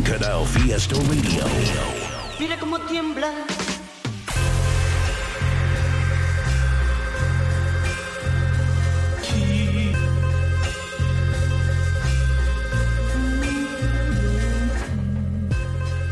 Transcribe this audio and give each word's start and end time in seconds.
Canal 0.00 0.46
Fiesta 0.46 0.94
Radio. 0.94 1.44
Mira 2.40 2.58
cómo 2.58 2.80
tiembla. 2.80 3.30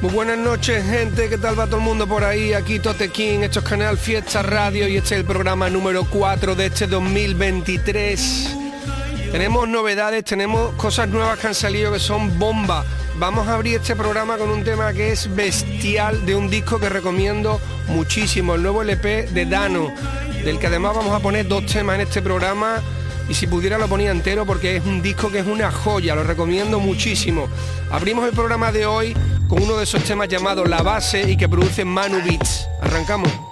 Muy 0.02 0.12
buenas 0.12 0.38
noches, 0.38 0.84
gente. 0.84 1.30
¿Qué 1.30 1.38
tal 1.38 1.58
va 1.58 1.66
todo 1.66 1.78
el 1.78 1.82
mundo 1.82 2.06
por 2.06 2.22
ahí? 2.22 2.52
Aquí 2.52 2.78
Tote 2.78 3.08
King, 3.08 3.40
esto 3.40 3.60
es 3.60 3.64
Canal 3.64 3.96
Fiesta 3.96 4.42
Radio 4.42 4.88
y 4.88 4.96
este 4.96 5.14
es 5.14 5.20
el 5.20 5.26
programa 5.26 5.70
número 5.70 6.04
4 6.04 6.54
de 6.54 6.66
este 6.66 6.86
2023. 6.86 8.56
Tenemos 9.32 9.66
novedades, 9.68 10.24
tenemos 10.24 10.74
cosas 10.74 11.08
nuevas 11.08 11.38
que 11.38 11.46
han 11.46 11.54
salido 11.54 11.92
que 11.92 11.98
son 11.98 12.38
bomba. 12.38 12.84
Vamos 13.20 13.48
a 13.48 13.54
abrir 13.56 13.76
este 13.76 13.94
programa 13.94 14.38
con 14.38 14.48
un 14.48 14.64
tema 14.64 14.94
que 14.94 15.12
es 15.12 15.32
bestial 15.36 16.24
de 16.24 16.34
un 16.34 16.48
disco 16.48 16.80
que 16.80 16.88
recomiendo 16.88 17.60
muchísimo, 17.88 18.54
el 18.54 18.62
nuevo 18.62 18.80
LP 18.80 19.26
de 19.26 19.44
Dano, 19.44 19.92
del 20.42 20.58
que 20.58 20.68
además 20.68 20.96
vamos 20.96 21.12
a 21.12 21.20
poner 21.20 21.46
dos 21.46 21.66
temas 21.66 21.96
en 21.96 22.00
este 22.00 22.22
programa 22.22 22.80
y 23.28 23.34
si 23.34 23.46
pudiera 23.46 23.76
lo 23.76 23.88
ponía 23.88 24.10
entero 24.10 24.46
porque 24.46 24.76
es 24.76 24.86
un 24.86 25.02
disco 25.02 25.30
que 25.30 25.40
es 25.40 25.46
una 25.46 25.70
joya, 25.70 26.14
lo 26.14 26.24
recomiendo 26.24 26.80
muchísimo. 26.80 27.46
Abrimos 27.90 28.26
el 28.26 28.32
programa 28.32 28.72
de 28.72 28.86
hoy 28.86 29.14
con 29.48 29.62
uno 29.62 29.76
de 29.76 29.84
esos 29.84 30.02
temas 30.02 30.28
llamados 30.28 30.66
La 30.66 30.80
Base 30.80 31.30
y 31.30 31.36
que 31.36 31.46
produce 31.46 31.84
Manu 31.84 32.22
Beats. 32.24 32.68
Arrancamos. 32.80 33.49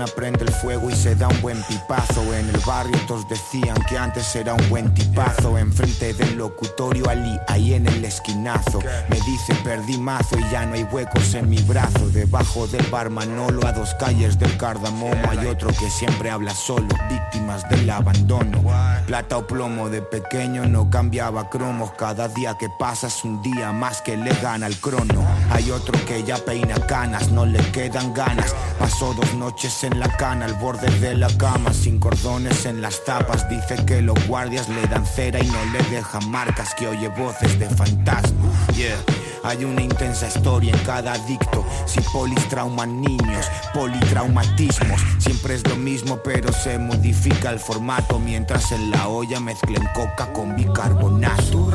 Mañana 0.00 0.14
prende 0.14 0.44
el 0.44 0.52
fuego 0.52 0.88
y 0.90 0.94
se 0.94 1.14
da 1.14 1.28
un 1.28 1.40
buen 1.40 1.62
pipazo. 1.64 2.22
En 2.34 2.48
el 2.48 2.60
barrio 2.66 2.98
todos 3.06 3.28
decían 3.28 3.76
que 3.88 3.98
antes 3.98 4.34
era 4.34 4.54
un 4.54 4.68
buen 4.68 4.92
tipazo. 4.94 5.58
Enfrente 5.58 6.14
del 6.14 6.36
locutorio 6.36 7.08
Ali, 7.08 7.38
ahí 7.48 7.74
en 7.74 7.86
el 7.86 8.04
esquinazo. 8.04 8.80
Me 9.08 9.16
dice 9.16 9.54
perdí 9.62 9.98
mazo 9.98 10.38
y 10.38 10.50
ya 10.50 10.64
no 10.66 10.74
hay 10.74 10.84
huecos 10.84 11.34
en 11.34 11.48
mi 11.48 11.60
brazo. 11.62 12.08
Debajo 12.10 12.66
del 12.66 12.86
bar 12.86 13.10
Manolo 13.10 13.66
a 13.66 13.72
dos 13.72 13.94
calles 13.94 14.38
del 14.38 14.56
cardamomo 14.56 15.22
Hay 15.28 15.46
otro 15.46 15.68
que 15.68 15.90
siempre 15.90 16.30
habla 16.30 16.54
solo, 16.54 16.88
víctimas 17.08 17.68
del 17.68 17.88
abandono. 17.90 18.62
Plata 19.06 19.38
o 19.38 19.46
plomo 19.46 19.88
de 19.88 20.02
pequeño 20.02 20.66
no 20.66 20.88
cambiaba 20.88 21.50
cromos. 21.50 21.92
Cada 21.98 22.28
día 22.28 22.56
que 22.58 22.68
pasa 22.78 23.08
es 23.08 23.24
un 23.24 23.42
día 23.42 23.72
más 23.72 24.00
que 24.00 24.16
le 24.16 24.32
gana 24.40 24.66
el 24.66 24.76
crono. 24.76 25.26
Hay 25.50 25.70
otro 25.70 25.92
que 26.06 26.22
ya 26.22 26.36
peina 26.38 26.74
canas, 26.86 27.30
no 27.30 27.44
le 27.44 27.58
quedan 27.72 28.14
ganas. 28.14 28.54
Pasó 28.78 29.12
dos 29.14 29.34
noches 29.34 29.84
en 29.84 29.89
la 29.98 30.08
cana 30.16 30.46
al 30.46 30.54
borde 30.54 30.90
de 31.00 31.14
la 31.14 31.28
cama 31.38 31.72
Sin 31.72 31.98
cordones 31.98 32.66
en 32.66 32.80
las 32.80 33.04
tapas. 33.04 33.48
Dice 33.48 33.84
que 33.84 34.02
los 34.02 34.16
guardias 34.26 34.68
le 34.68 34.86
dan 34.86 35.06
cera 35.06 35.40
y 35.40 35.46
no 35.46 35.64
le 35.72 35.82
dejan 35.90 36.30
marcas 36.30 36.74
Que 36.74 36.88
oye 36.88 37.08
voces 37.08 37.58
de 37.58 37.68
fantasma 37.68 38.50
Yeah 38.74 38.96
hay 39.42 39.64
una 39.64 39.82
intensa 39.82 40.28
historia 40.28 40.72
en 40.72 40.78
cada 40.84 41.12
adicto. 41.14 41.64
Si 41.86 42.00
polis 42.12 42.48
trauman 42.48 43.00
niños, 43.00 43.46
politraumatismos. 43.74 45.00
Siempre 45.18 45.54
es 45.54 45.66
lo 45.68 45.76
mismo 45.76 46.18
pero 46.22 46.52
se 46.52 46.78
modifica 46.78 47.50
el 47.50 47.58
formato. 47.58 48.18
Mientras 48.18 48.72
en 48.72 48.90
la 48.90 49.08
olla 49.08 49.40
mezclen 49.40 49.86
coca 49.94 50.32
con 50.32 50.56
bicarbonato. 50.56 51.70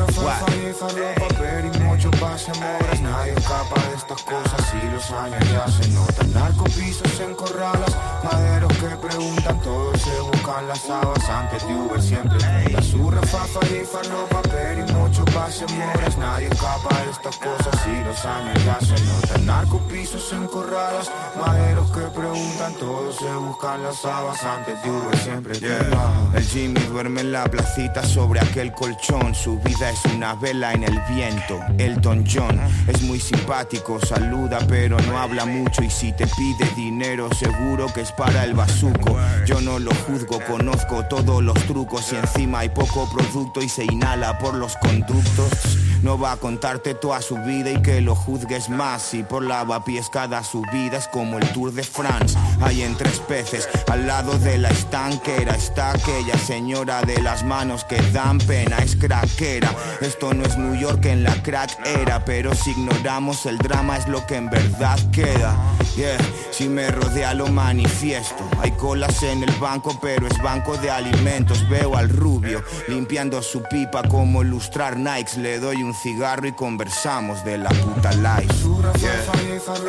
Nadie 3.02 3.34
escapa 3.34 3.81
de 3.81 3.96
estas 3.96 4.24
cosas 4.24 4.74
y 4.81 4.94
los 4.94 5.12
años 5.12 5.52
ya 5.52 5.68
se 5.68 5.90
notan. 5.90 6.34
Narcopisos 6.34 7.20
en 7.20 7.36
corralas, 7.36 7.96
maderos 8.24 8.74
que 8.74 9.08
preguntan 9.08 9.59
Todos 9.62 10.02
se 10.02 10.34
buscan 10.45 10.67
las 10.67 10.89
habas 10.89 11.29
antes 11.29 11.67
de 11.67 11.73
Uber 11.73 12.01
siempre 12.01 12.38
La 12.72 12.81
surra, 12.81 13.22
fafa 13.22 13.59
y 13.66 13.85
farlo, 13.85 14.28
papel 14.29 14.85
y 14.88 14.94
mucho 14.94 15.25
pase 15.25 15.66
moras 15.73 16.17
Nadie 16.17 16.47
escapa 16.47 16.95
de 17.03 17.11
estas 17.11 17.38
cosas 17.38 17.88
y 17.88 18.03
los 18.03 18.25
años 18.25 18.66
ya 18.66 18.79
se 18.79 19.03
notan 19.06 19.45
Narcopisos 19.45 20.33
en 20.33 20.47
corralas, 20.47 21.11
maderos 21.39 21.91
que 21.91 22.01
preguntan 22.01 22.73
Todos 22.75 23.16
se 23.16 23.33
buscan 23.33 23.83
las 23.83 24.06
habas 24.06 24.44
antes 24.44 24.81
de 24.83 24.91
Uber 24.91 25.17
siempre. 25.17 25.56
El 26.35 26.44
Jimmy 26.44 26.79
duerme 26.81 27.22
en 27.22 27.31
la 27.31 27.45
placita 27.45 28.03
sobre 28.03 28.41
aquel 28.41 28.73
colchón. 28.73 29.33
Su 29.33 29.57
vida 29.59 29.89
es 29.89 30.03
una 30.13 30.35
vela 30.35 30.73
en 30.73 30.83
el 30.83 31.00
viento. 31.09 31.59
Elton 31.77 32.25
John 32.29 32.59
es 32.88 33.01
muy 33.03 33.19
simpático, 33.19 34.00
saluda 34.06 34.59
pero 34.67 35.00
no 35.00 35.17
habla 35.17 35.45
mucho. 35.45 35.81
Y 35.81 35.89
si 35.89 36.12
te 36.12 36.27
pide 36.27 36.69
dinero, 36.75 37.29
seguro 37.33 37.88
que 37.94 38.01
es 38.01 38.12
para 38.12 38.44
el 38.44 38.53
bazuco. 38.53 39.17
Yo 39.45 39.62
no 39.62 39.79
lo 39.79 39.91
juzgo, 39.95 40.34
conozco 40.40 41.06
todos 41.06 41.44
los 41.44 41.57
trucos. 41.66 42.12
Y 42.13 42.16
encima 42.16 42.59
hay 42.59 42.69
poco 42.69 43.09
producto 43.09 43.62
y 43.62 43.69
se 43.69 43.85
inhala 43.85 44.38
por 44.40 44.56
los 44.56 44.75
conductos. 44.78 45.78
No 46.01 46.19
va 46.19 46.34
a 46.34 46.38
contarte 46.38 46.94
toda 46.94 47.19
su 47.22 47.35
vida 47.38 47.72
y 47.72 47.81
que 47.81 48.00
lo 48.00 48.16
juzgues 48.16 48.69
más. 48.69 49.13
Y 49.13 49.24
por 49.24 49.44
lavapiés 49.44 50.09
cada 50.09 50.44
subida 50.44 50.97
es 50.97 51.07
como 51.07 51.40
el 51.40 51.51
Tour 51.51 51.74
de 51.74 51.84
France. 51.84 52.38
Hay 52.62 52.84
en 52.84 52.95
tres 52.95 53.19
peces 53.19 53.68
al 53.88 54.06
lado 54.06 54.38
de 54.40 54.59
la 54.59 54.69
estanquera. 54.69 55.56
Está 55.56 55.91
aquella 55.91 56.38
señora 56.38 57.01
de 57.01 57.22
las 57.22 57.44
manos 57.44 57.84
que 57.85 58.00
dan 58.12 58.38
pena, 58.38 58.78
es 58.78 58.95
craquera. 58.95 59.74
Esto 60.01 60.34
no 60.34 60.45
es 60.45 60.57
New 60.57 60.75
York 60.75 61.06
en 61.06 61.24
la 61.24 61.41
crack 61.41 61.75
era, 61.85 62.24
pero 62.24 62.53
si 62.53 62.72
ignoramos 62.72 63.45
el 63.45 63.57
drama 63.57 63.97
es 63.97 64.07
lo 64.07 64.25
que 64.28 64.35
en 64.35 64.50
verdad 64.50 65.00
queda. 65.12 65.56
Yeah, 65.95 66.18
si 66.51 66.68
me 66.68 66.91
rodea 66.91 67.34
lo 67.34 67.47
manifiesto. 67.47 68.47
Hay 68.62 68.72
colas 68.72 69.24
en 69.24 69.44
el 69.44 69.51
banco, 69.59 69.97
pero 70.01 70.25
es 70.28 70.41
banco 70.41 70.78
de 70.78 70.91
alimentos. 70.91 71.68
Veo 71.69 71.96
al 71.97 72.09
rubio 72.09 72.63
limpiando 72.88 73.41
su 73.41 73.62
pipa 73.63 74.03
como 74.03 74.44
lustrar 74.44 74.97
Nikes. 74.97 75.38
Le 75.38 75.59
doy 75.59 75.84
un 75.84 75.94
cigarro 75.94 76.47
y 76.47 76.53
conversamos 76.53 77.44
de 77.44 77.58
la 77.58 77.69
puta 77.69 78.12
life. 78.13 78.53
Surra, 78.53 78.91
Yeah. 78.96 79.12
fafa 79.59 79.84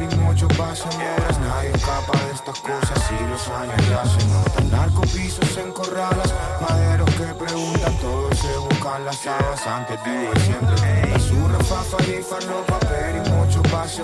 y 0.00 0.16
mucho 0.16 0.48
pase 0.48 0.84
moras 0.84 1.38
Nadie 1.40 1.70
escapa 1.74 2.18
de 2.24 2.32
estas 2.34 2.60
cosas 2.60 2.98
y 3.10 3.30
los 3.30 3.48
años 3.48 3.88
ya 3.88 4.04
se 4.04 4.26
notan 4.28 4.70
Narcopisos 4.70 5.56
en 5.56 5.72
corralas, 5.72 6.34
maderos 6.60 7.10
que 7.10 7.44
preguntan 7.44 7.94
Todos 8.00 8.38
se 8.38 8.56
buscan 8.58 9.04
las 9.04 9.26
habas 9.26 9.66
antes 9.66 9.98
de 10.04 10.40
siempre 10.40 11.10
La 11.10 11.18
surra, 11.18 11.58
fafa 11.64 11.96
y 12.04 12.22
farlo, 12.22 12.64
papel 12.66 13.16
y 13.16 13.30
mucho 13.30 13.45
pase 13.76 14.02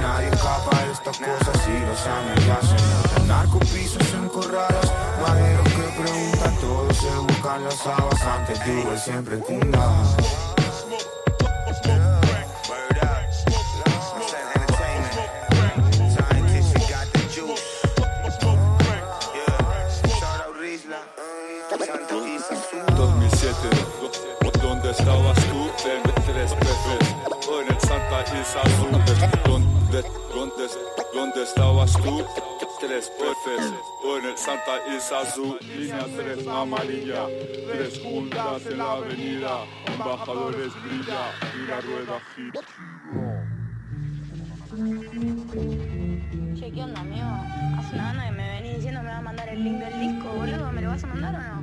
Nadie 0.00 0.28
escapa 0.28 0.76
de 0.84 0.92
estas 0.92 1.18
cosas 1.18 1.68
y 1.68 1.78
los 1.86 2.06
notan. 2.72 3.28
Narcopisos 3.28 4.14
en 4.14 4.28
corralas, 4.28 4.92
maderos 5.22 5.68
que 5.68 6.02
preguntan 6.02 6.54
Todos 6.60 6.96
se 6.96 7.14
buscan 7.26 7.64
las 7.64 7.86
habas 7.86 8.22
antes 8.22 8.58
Uber 8.72 8.98
siempre 8.98 9.38
cunda 9.38 9.84
¿Dónde, 31.12 31.42
estabas 31.42 31.92
tú? 31.92 32.24
Tres 32.80 33.10
peces 33.10 33.72
en 34.02 34.24
el 34.24 34.38
Santa 34.38 34.80
Isa 34.96 35.20
Azul. 35.20 35.58
Línea 35.60 36.06
3 36.16 36.46
amarilla, 36.48 37.26
tres 37.70 38.00
juntas 38.02 38.64
en 38.64 38.78
la 38.78 38.92
avenida. 38.92 39.64
Embajadores 39.84 40.72
brilla 40.82 41.32
y 41.54 41.68
la 41.68 41.80
rueda 41.82 42.20
gira. 42.34 42.60
Che, 46.58 46.72
¿qué 46.72 46.82
onda, 46.82 47.00
amigo? 47.00 47.28
Hace 47.78 47.94
una 47.94 48.24
que 48.24 48.32
me 48.32 48.60
venís 48.60 48.76
diciendo 48.76 49.02
me 49.02 49.08
vas 49.08 49.18
a 49.18 49.22
mandar 49.22 49.48
el 49.50 49.62
link 49.62 49.78
del 49.80 50.00
disco, 50.00 50.28
boludo. 50.30 50.72
¿Me 50.72 50.80
lo 50.80 50.88
vas 50.88 51.04
a 51.04 51.06
mandar 51.08 51.34
o 51.34 51.38
no? 51.38 51.59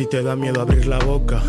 Ti 0.00 0.06
te 0.06 0.22
da 0.22 0.34
miedo 0.34 0.62
abrir 0.62 0.86
la 0.86 0.98
boca. 0.98 1.42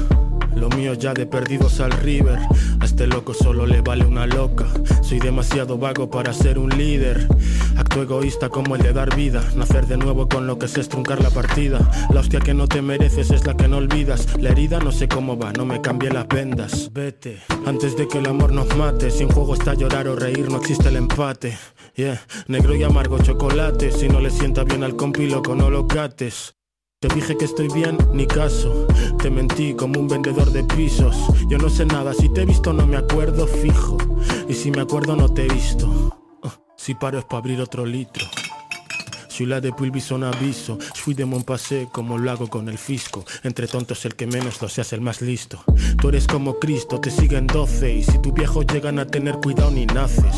Lo 0.57 0.67
mío 0.67 0.93
ya 0.93 1.13
de 1.13 1.25
perdidos 1.25 1.79
al 1.79 1.93
river. 1.93 2.37
A 2.81 2.83
este 2.83 3.07
loco 3.07 3.33
solo 3.33 3.65
le 3.65 3.79
vale 3.79 4.03
una 4.03 4.27
loca. 4.27 4.65
Soy 5.01 5.19
demasiado 5.19 5.77
vago 5.77 6.09
para 6.09 6.33
ser 6.33 6.59
un 6.59 6.69
líder. 6.69 7.29
Acto 7.77 8.01
egoísta 8.01 8.49
como 8.49 8.75
el 8.75 8.81
de 8.81 8.91
dar 8.91 9.15
vida. 9.15 9.41
Nacer 9.55 9.87
de 9.87 9.95
nuevo 9.95 10.27
con 10.27 10.47
lo 10.47 10.59
que 10.59 10.65
es 10.65 10.89
truncar 10.89 11.23
la 11.23 11.29
partida. 11.29 11.79
La 12.09 12.19
hostia 12.19 12.41
que 12.41 12.53
no 12.53 12.67
te 12.67 12.81
mereces 12.81 13.31
es 13.31 13.47
la 13.47 13.55
que 13.55 13.69
no 13.69 13.77
olvidas. 13.77 14.27
La 14.37 14.49
herida 14.49 14.79
no 14.79 14.91
sé 14.91 15.07
cómo 15.07 15.37
va, 15.37 15.53
no 15.53 15.65
me 15.65 15.79
cambié 15.79 16.11
las 16.11 16.27
vendas. 16.27 16.91
Vete, 16.91 17.37
antes 17.65 17.95
de 17.95 18.09
que 18.09 18.17
el 18.17 18.25
amor 18.25 18.51
nos 18.51 18.75
mate. 18.75 19.11
Si 19.11 19.23
en 19.23 19.29
juego 19.29 19.53
está 19.53 19.75
llorar 19.75 20.09
o 20.09 20.17
reír, 20.17 20.49
no 20.49 20.57
existe 20.57 20.89
el 20.89 20.97
empate. 20.97 21.57
Yeah, 21.95 22.21
negro 22.47 22.75
y 22.75 22.83
amargo 22.83 23.17
chocolate. 23.19 23.93
Si 23.93 24.09
no 24.09 24.19
le 24.19 24.29
sienta 24.29 24.65
bien 24.65 24.83
al 24.83 24.97
compi, 24.97 25.29
loco, 25.29 25.55
no 25.55 25.69
lo 25.69 25.87
cates. 25.87 26.53
Te 27.01 27.07
dije 27.15 27.35
que 27.35 27.45
estoy 27.45 27.67
bien, 27.69 27.97
ni 28.13 28.27
caso. 28.27 28.85
Te 29.17 29.31
mentí 29.31 29.73
como 29.73 29.99
un 29.99 30.07
vendedor 30.07 30.51
de 30.51 30.63
pisos. 30.63 31.15
Yo 31.49 31.57
no 31.57 31.67
sé 31.67 31.83
nada, 31.83 32.13
si 32.13 32.29
te 32.29 32.43
he 32.43 32.45
visto 32.45 32.73
no 32.73 32.85
me 32.85 32.95
acuerdo 32.95 33.47
fijo. 33.47 33.97
Y 34.47 34.53
si 34.53 34.69
me 34.69 34.81
acuerdo 34.81 35.15
no 35.15 35.27
te 35.27 35.47
he 35.47 35.47
visto. 35.47 36.15
Ah, 36.43 36.55
si 36.77 36.93
paro 36.93 37.17
es 37.17 37.25
para 37.25 37.39
abrir 37.39 37.59
otro 37.59 37.87
litro. 37.87 38.23
Soy 39.29 39.47
la 39.47 39.59
de 39.59 39.71
Pulvis 39.71 40.03
son 40.03 40.23
aviso. 40.23 40.77
Fui 40.93 41.15
de 41.15 41.25
Montpassé 41.25 41.87
como 41.91 42.19
lo 42.19 42.29
hago 42.29 42.47
con 42.51 42.69
el 42.69 42.77
fisco. 42.77 43.25
Entre 43.41 43.65
tontos 43.65 44.05
el 44.05 44.13
que 44.13 44.27
menos 44.27 44.61
lo 44.61 44.69
seas 44.69 44.93
el 44.93 45.01
más 45.01 45.23
listo. 45.23 45.63
Tú 45.99 46.09
eres 46.09 46.27
como 46.27 46.59
Cristo, 46.59 47.01
te 47.01 47.09
siguen 47.09 47.47
12. 47.47 47.95
Y 47.95 48.03
si 48.03 48.19
tu 48.19 48.31
viejos 48.31 48.67
llegan 48.67 48.99
a 48.99 49.07
tener 49.07 49.37
cuidado 49.37 49.71
ni 49.71 49.87
naces. 49.87 50.35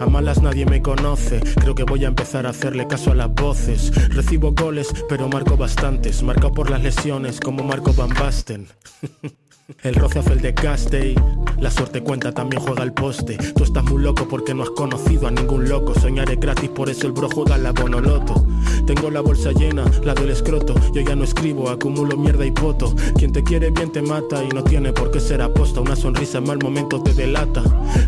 A 0.00 0.06
malas 0.06 0.40
nadie 0.40 0.64
me 0.64 0.80
conoce, 0.80 1.40
creo 1.40 1.74
que 1.74 1.84
voy 1.84 2.06
a 2.06 2.08
empezar 2.08 2.46
a 2.46 2.50
hacerle 2.50 2.86
caso 2.86 3.12
a 3.12 3.14
las 3.14 3.34
voces. 3.34 3.92
Recibo 4.08 4.52
goles, 4.52 4.88
pero 5.10 5.28
marco 5.28 5.58
bastantes, 5.58 6.22
marcado 6.22 6.52
por 6.52 6.70
las 6.70 6.82
lesiones 6.82 7.38
como 7.38 7.64
Marco 7.64 7.92
Van 7.92 8.08
Basten. 8.08 8.66
El 9.82 9.94
roce 9.94 10.18
hace 10.18 10.32
el 10.32 10.40
desgaste 10.40 11.10
y 11.10 11.14
la 11.60 11.70
suerte 11.70 12.02
cuenta 12.02 12.32
también 12.32 12.62
juega 12.62 12.82
el 12.82 12.92
poste. 12.92 13.36
Tú 13.54 13.64
estás 13.64 13.84
muy 13.84 14.02
loco 14.02 14.26
porque 14.28 14.54
no 14.54 14.62
has 14.62 14.70
conocido 14.70 15.26
a 15.26 15.30
ningún 15.30 15.68
loco. 15.68 15.94
Soñar 15.94 16.30
es 16.30 16.40
gratis, 16.40 16.68
por 16.70 16.88
eso 16.88 17.06
el 17.06 17.12
bro 17.12 17.28
juega 17.28 17.56
la 17.58 17.72
bonoloto. 17.72 18.46
Tengo 18.86 19.10
la 19.10 19.20
bolsa 19.20 19.52
llena, 19.52 19.84
la 20.04 20.14
del 20.14 20.30
escroto. 20.30 20.74
Yo 20.92 21.02
ya 21.02 21.14
no 21.14 21.24
escribo, 21.24 21.70
acumulo 21.70 22.16
mierda 22.16 22.44
y 22.44 22.50
poto. 22.50 22.94
Quien 23.16 23.32
te 23.32 23.42
quiere 23.42 23.70
bien 23.70 23.92
te 23.92 24.02
mata 24.02 24.42
y 24.42 24.48
no 24.48 24.64
tiene 24.64 24.92
por 24.92 25.10
qué 25.10 25.20
ser 25.20 25.42
aposta. 25.42 25.80
Una 25.80 25.96
sonrisa 25.96 26.38
en 26.38 26.44
mal 26.44 26.58
momento 26.58 27.02
te 27.02 27.14
delata. 27.14 27.62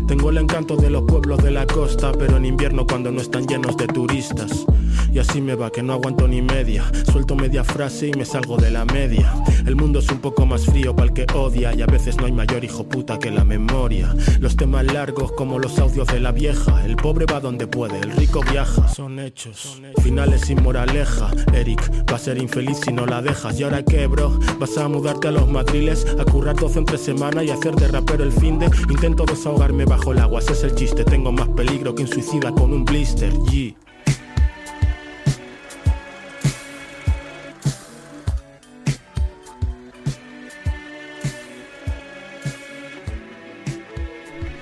Tengo 0.07 0.29
el 0.29 0.37
encanto 0.37 0.75
de 0.75 0.89
los 0.89 1.03
pueblos 1.03 1.43
de 1.43 1.51
la 1.51 1.65
costa, 1.65 2.11
pero 2.11 2.37
en 2.37 2.45
invierno 2.45 2.85
cuando 2.85 3.11
no 3.11 3.21
están 3.21 3.47
llenos 3.47 3.77
de 3.77 3.87
turistas. 3.87 4.65
Y 5.13 5.19
así 5.19 5.41
me 5.41 5.53
va, 5.55 5.71
que 5.71 5.83
no 5.83 5.93
aguanto 5.93 6.27
ni 6.27 6.41
media. 6.41 6.83
Suelto 7.11 7.35
media 7.35 7.63
frase 7.63 8.07
y 8.07 8.13
me 8.13 8.25
salgo 8.25 8.57
de 8.57 8.71
la 8.71 8.83
media. 8.85 9.31
El 9.65 9.75
mundo 9.75 9.99
es 9.99 10.09
un 10.09 10.17
poco 10.17 10.45
más 10.45 10.65
frío 10.65 10.95
para 10.95 11.09
el 11.09 11.13
que 11.13 11.25
odia. 11.35 11.52
Y 11.55 11.81
a 11.81 11.85
veces 11.85 12.17
no 12.17 12.25
hay 12.25 12.31
mayor 12.31 12.63
hijo 12.63 12.83
puta 12.83 13.19
que 13.19 13.29
la 13.29 13.43
memoria. 13.43 14.15
Los 14.39 14.55
temas 14.57 14.85
largos 14.85 15.31
como 15.33 15.59
los 15.59 15.77
audios 15.77 16.07
de 16.07 16.19
la 16.19 16.31
vieja. 16.31 16.83
El 16.83 16.95
pobre 16.95 17.25
va 17.25 17.39
donde 17.39 17.67
puede, 17.67 17.99
el 17.99 18.11
rico 18.11 18.41
viaja. 18.51 18.87
Son 18.87 19.19
hechos, 19.19 19.79
finales 20.01 20.41
sin 20.41 20.63
moraleja. 20.63 21.29
Eric 21.53 21.79
va 22.11 22.15
a 22.15 22.19
ser 22.19 22.39
infeliz 22.39 22.79
si 22.83 22.91
no 22.91 23.05
la 23.05 23.21
dejas. 23.21 23.59
¿Y 23.59 23.63
ahora 23.63 23.83
qué, 23.83 24.07
bro? 24.07 24.39
¿Vas 24.59 24.77
a 24.77 24.87
mudarte 24.87 25.27
a 25.27 25.31
los 25.31 25.47
madriles? 25.47 26.07
A 26.19 26.25
currar 26.25 26.55
12 26.55 26.79
entre 26.79 26.97
semana 26.97 27.43
y 27.43 27.51
hacer 27.51 27.75
de 27.75 27.87
rapero 27.87 28.23
el 28.23 28.31
fin 28.31 28.57
de. 28.57 28.65
Intento 28.89 29.25
desahogarme 29.25 29.85
bajo 29.85 30.11
el 30.11 30.19
agua, 30.19 30.39
ese 30.39 30.53
es 30.53 30.63
el 30.63 30.75
chiste. 30.75 31.03
Tengo 31.05 31.31
más 31.31 31.49
peligro 31.49 31.93
que 31.93 32.01
un 32.01 32.07
suicida 32.07 32.51
con 32.51 32.73
un 32.73 32.83
blister. 32.83 33.31
Yeah. 33.51 33.75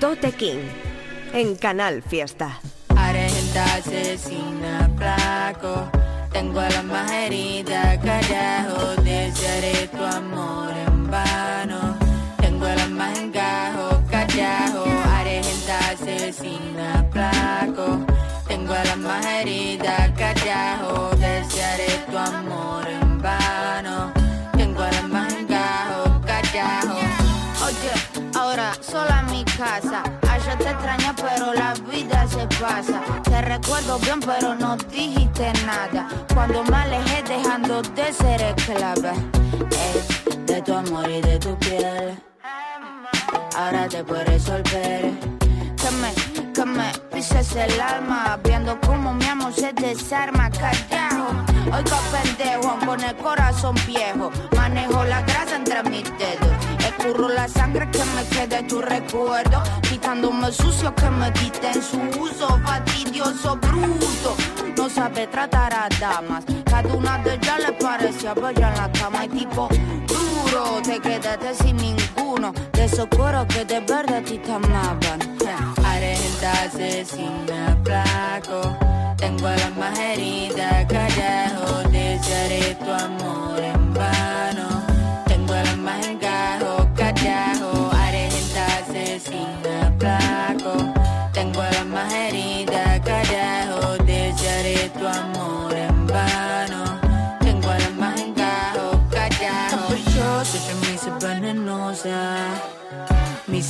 Tote 0.02 0.32
King 0.32 0.64
en 1.32 1.54
Canal 1.54 2.02
Fiesta. 2.02 2.58
Argenta 2.88 3.64
asesina 3.76 4.90
flaco. 4.96 5.88
Tengo 6.32 6.60
la 6.60 6.82
más 6.82 7.08
herida 7.12 8.00
carajo. 8.00 9.00
Desearé 9.02 9.86
tu 9.86 10.02
amor 10.02 10.72
en 10.88 11.08
vano. 11.08 11.96
Tengo 12.38 12.66
la 12.66 12.88
más 12.88 13.16
engajo 13.16 14.02
carajo. 14.10 14.84
Argenta 15.20 15.78
asesina 15.92 17.08
flaco. 17.12 18.04
Tengo 18.48 18.74
la 18.74 18.96
más 18.96 19.24
herida 19.24 20.12
carajo 20.16 21.10
casa. 29.64 30.02
Te 30.58 30.68
extrañé, 30.70 31.12
pero 31.16 31.54
la 31.54 31.72
vida 31.90 32.26
se 32.26 32.46
pasa. 32.60 33.00
Te 33.22 33.40
recuerdo 33.42 33.98
bien, 34.00 34.20
pero 34.20 34.54
no 34.54 34.76
dijiste 34.76 35.50
nada. 35.64 36.08
Cuando 36.34 36.62
me 36.64 36.76
alejé, 36.76 37.22
dejando 37.22 37.80
de 37.80 38.12
ser 38.12 38.42
esclava. 38.42 39.14
De 40.46 40.60
tu 40.62 40.74
amor 40.74 41.08
y 41.08 41.20
de 41.22 41.38
tu 41.38 41.56
piel. 41.58 42.20
Ahora 43.56 43.88
te 43.88 44.04
puedes 44.04 44.26
resolver. 44.26 45.12
Que 45.80 45.90
me, 46.00 46.52
que 46.52 46.64
me 46.64 46.92
pises 47.12 47.56
el 47.56 47.80
alma, 47.80 48.38
viendo 48.44 48.78
cómo 48.80 49.14
mi 49.14 49.26
amor 49.26 49.52
se 49.54 49.72
desarma, 49.72 50.50
carajo. 50.50 51.28
Oiga, 51.72 51.98
pendejo, 52.12 52.78
con 52.84 53.02
el 53.02 53.16
corazón 53.16 53.74
viejo. 53.86 54.30
Manejo 54.54 55.04
la 55.04 55.22
grasa 55.22 55.56
entre 55.56 55.82
mis 55.84 56.04
dedos. 56.18 56.71
Escurro 56.98 57.28
la 57.28 57.48
sangre 57.48 57.90
que 57.90 58.04
me 58.14 58.24
quede 58.28 58.62
tu 58.64 58.80
recuerdo. 58.80 59.62
Quitándome 59.82 60.52
sucio 60.52 60.94
que 60.94 61.10
me 61.10 61.30
diste 61.32 61.68
en 61.68 61.82
su 61.82 61.98
uso. 62.20 62.58
Fastidioso, 62.64 63.56
bruto. 63.56 64.36
No 64.76 64.88
sabe 64.88 65.26
tratar 65.26 65.72
a 65.72 65.88
damas. 66.00 66.44
Cada 66.64 66.94
una 66.94 67.18
de 67.18 67.34
ellas 67.34 67.58
le 67.66 67.72
parecía 67.72 68.34
bella 68.34 68.68
en 68.68 68.76
la 68.76 68.92
cama. 68.92 69.24
Y 69.24 69.28
tipo 69.28 69.68
duro, 70.06 70.82
te 70.82 71.00
quedaste 71.00 71.54
sin 71.54 71.76
ninguno. 71.76 72.52
De 72.72 72.84
esos 72.84 73.08
que 73.48 73.64
de 73.64 73.80
verdad 73.80 74.16
a 74.16 74.22
ti 74.22 74.38
te 74.38 74.52
amaban. 74.52 75.32
Argenta 75.84 76.52
asesina 76.64 77.76
flaco 77.84 78.76
Tengo 79.16 79.48
la 79.48 79.70
más 79.78 79.98
herida 79.98 80.86
carajo 80.88 81.88
Desearé 81.90 82.76
tu 82.76 82.90
amor 82.90 83.60
en 83.60 83.94
vano 83.94 84.82
Tengo 85.26 85.54
la 85.54 85.76
más 85.76 86.06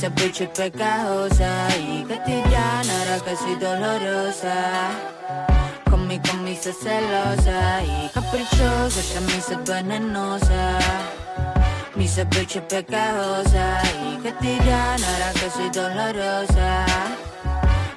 mi 0.03 0.09
ceviche 0.09 0.47
pegajosa 0.47 1.69
y 1.77 2.03
cotidiana 2.03 2.93
era 3.03 3.19
casi 3.23 3.55
dolorosa. 3.55 4.91
Con 5.89 6.07
mi 6.07 6.19
camisa 6.19 6.71
celosa 6.73 7.81
y 7.83 8.09
caprichosa, 8.13 8.99
hice 9.37 9.55
venenosa. 9.65 10.77
Mi 11.95 12.05
ceviche 12.05 12.59
pegajosa 12.61 13.81
y 14.03 14.17
cotidiana 14.17 15.07
era 15.17 15.31
casi 15.39 15.69
dolorosa. 15.69 16.85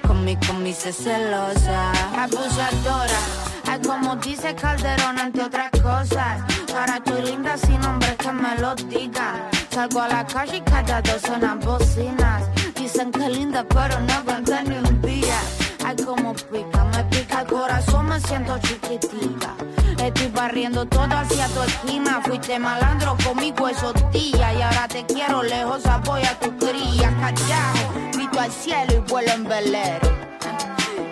Con 0.06 0.24
mi 0.24 0.36
camisa 0.36 0.92
celosa. 0.92 1.90
Abusadora, 2.22 3.20
ay 3.68 3.80
como 3.84 4.14
dice 4.16 4.54
Calderón 4.54 5.18
entre 5.18 5.42
otras 5.42 5.70
cosas. 5.82 6.40
Para 6.72 7.00
tu 7.00 7.14
linda 7.20 7.56
sin 7.56 7.80
nombre 7.80 8.14
que 8.16 8.30
me 8.30 8.56
lo 8.58 8.76
digan. 8.76 9.65
Salgo 9.76 10.00
a 10.00 10.08
la 10.08 10.26
calle 10.26 10.56
y 10.56 10.60
cada 10.62 11.02
dos 11.02 11.20
sonan 11.20 11.60
bocinas. 11.60 12.44
Dicen 12.80 13.12
que 13.12 13.28
linda, 13.28 13.62
pero 13.62 14.00
no 14.00 14.12
aguanta 14.14 14.62
ni 14.62 14.74
un 14.78 15.02
día. 15.02 15.38
Ay, 15.84 15.94
como 16.02 16.32
pica, 16.32 16.82
me 16.84 17.04
pica 17.04 17.42
el 17.42 17.46
corazón, 17.46 18.08
me 18.08 18.18
siento 18.18 18.58
chiquitita. 18.60 19.54
Estoy 20.02 20.28
barriendo 20.28 20.86
todo 20.86 21.14
hacia 21.14 21.46
tu 21.48 21.60
esquina. 21.60 22.22
Fuiste 22.24 22.58
malandro 22.58 23.18
conmigo 23.22 23.68
esos 23.68 23.92
días. 24.12 24.54
Y 24.58 24.62
ahora 24.62 24.88
te 24.88 25.04
quiero 25.04 25.42
lejos, 25.42 25.84
apoya 25.84 26.38
tu 26.38 26.56
cría. 26.56 27.14
Callao, 27.20 28.10
grito 28.14 28.40
al 28.40 28.50
cielo 28.50 28.94
y 28.94 29.10
vuelo 29.10 29.30
en 29.32 29.44
velero. 29.44 30.16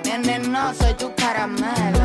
Nene, 0.07 0.39
no 0.39 0.73
soy 0.73 0.95
tu 0.95 1.15
caramelo. 1.17 2.01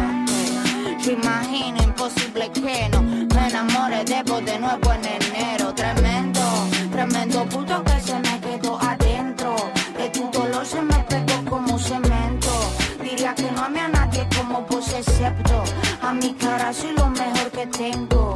te 1.02 1.14
imagino, 1.14 1.82
imposible 1.84 2.52
que 2.52 2.90
no 2.90 3.02
me 3.02 3.48
enamore 3.48 4.04
de 4.04 4.24
vos 4.24 4.44
de 4.44 4.60
nuevo 4.60 4.92
en 4.92 5.06
enero. 5.06 5.74
Tremendo, 5.74 6.39
tremendo 7.00 7.46
puto 7.46 7.82
que 7.86 8.00
se 8.02 8.16
me 8.20 8.42
quedó 8.42 8.78
adentro. 8.82 9.56
De 9.98 10.10
tu 10.10 10.30
dolor 10.32 10.66
se 10.66 10.82
me 10.82 11.00
pegó 11.08 11.50
como 11.50 11.80
cemento. 11.80 12.52
Diría 13.02 13.34
que 13.36 13.50
no 13.52 13.64
ame 13.64 13.80
a 13.80 13.88
nadie 13.88 14.28
como 14.36 14.62
vos 14.64 14.92
excepto 14.94 15.64
a 16.02 16.12
mi 16.14 16.34
cara 16.34 16.74
soy 16.74 16.92
lo 16.92 17.08
mejor 17.10 17.52
que 17.52 17.68
tengo. 17.68 18.29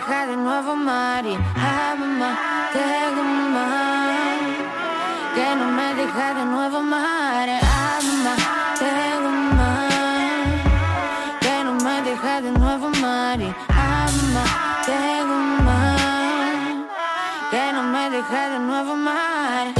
Deja 0.00 0.26
de 0.26 0.36
nuevo 0.36 0.76
Mari. 0.76 1.36
Ay, 1.54 1.98
mamá, 1.98 2.30
tengo. 2.72 3.22
Que 5.34 5.56
no 5.56 5.66
me 5.76 5.94
deja 5.94 6.34
de 6.34 6.44
nuevo 6.46 6.82
Mari. 6.82 7.52
Ay, 7.52 8.06
mamá, 8.08 8.34
tengo. 8.78 9.68
Que 11.40 11.64
no 11.64 11.72
me 11.84 12.02
deja 12.02 12.40
de 12.40 12.50
nuevo 12.52 12.90
Mari. 13.02 13.54
Ay, 13.68 14.10
mamá, 14.16 14.44
tengo. 14.86 15.76
Que 17.50 17.72
no 17.74 17.82
me 17.82 18.10
deja 18.10 18.48
de 18.48 18.58
nuevo 18.58 18.96
Mari. 18.96 19.79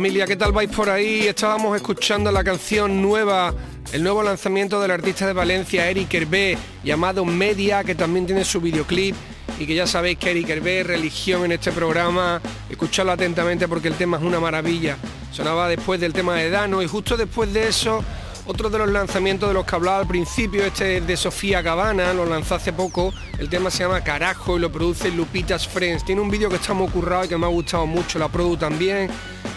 Familia, 0.00 0.24
¿qué 0.24 0.36
tal 0.36 0.52
vais 0.52 0.70
por 0.74 0.88
ahí? 0.88 1.26
Estábamos 1.26 1.76
escuchando 1.76 2.32
la 2.32 2.42
canción 2.42 3.02
nueva, 3.02 3.52
el 3.92 4.02
nuevo 4.02 4.22
lanzamiento 4.22 4.80
del 4.80 4.92
artista 4.92 5.26
de 5.26 5.34
Valencia, 5.34 5.90
Eric 5.90 6.14
Hervé, 6.14 6.56
llamado 6.82 7.22
Media, 7.26 7.84
que 7.84 7.94
también 7.94 8.24
tiene 8.24 8.46
su 8.46 8.62
videoclip 8.62 9.14
y 9.58 9.66
que 9.66 9.74
ya 9.74 9.86
sabéis 9.86 10.16
que 10.16 10.30
Eric 10.30 10.48
Hervé 10.48 10.84
religión 10.84 11.44
en 11.44 11.52
este 11.52 11.70
programa. 11.70 12.40
Escuchadlo 12.70 13.12
atentamente 13.12 13.68
porque 13.68 13.88
el 13.88 13.94
tema 13.94 14.16
es 14.16 14.22
una 14.22 14.40
maravilla. 14.40 14.96
Sonaba 15.32 15.68
después 15.68 16.00
del 16.00 16.14
tema 16.14 16.34
de 16.36 16.48
Dano 16.48 16.80
y 16.80 16.86
justo 16.86 17.18
después 17.18 17.52
de 17.52 17.68
eso, 17.68 18.02
otro 18.46 18.70
de 18.70 18.78
los 18.78 18.88
lanzamientos 18.88 19.50
de 19.50 19.54
los 19.54 19.66
que 19.66 19.76
hablaba 19.76 19.98
al 19.98 20.06
principio, 20.06 20.64
este 20.64 20.96
es 20.96 21.06
de 21.06 21.14
Sofía 21.18 21.62
Cabana, 21.62 22.14
lo 22.14 22.24
lanzó 22.24 22.54
hace 22.54 22.72
poco. 22.72 23.12
El 23.38 23.50
tema 23.50 23.70
se 23.70 23.82
llama 23.82 24.02
Carajo 24.02 24.56
y 24.56 24.60
lo 24.60 24.72
produce 24.72 25.10
Lupitas 25.10 25.68
Friends. 25.68 26.06
Tiene 26.06 26.22
un 26.22 26.30
vídeo 26.30 26.48
que 26.48 26.56
está 26.56 26.72
muy 26.72 26.88
currado 26.88 27.26
y 27.26 27.28
que 27.28 27.36
me 27.36 27.44
ha 27.44 27.50
gustado 27.50 27.84
mucho, 27.86 28.18
la 28.18 28.28
produ 28.28 28.56
también. 28.56 29.10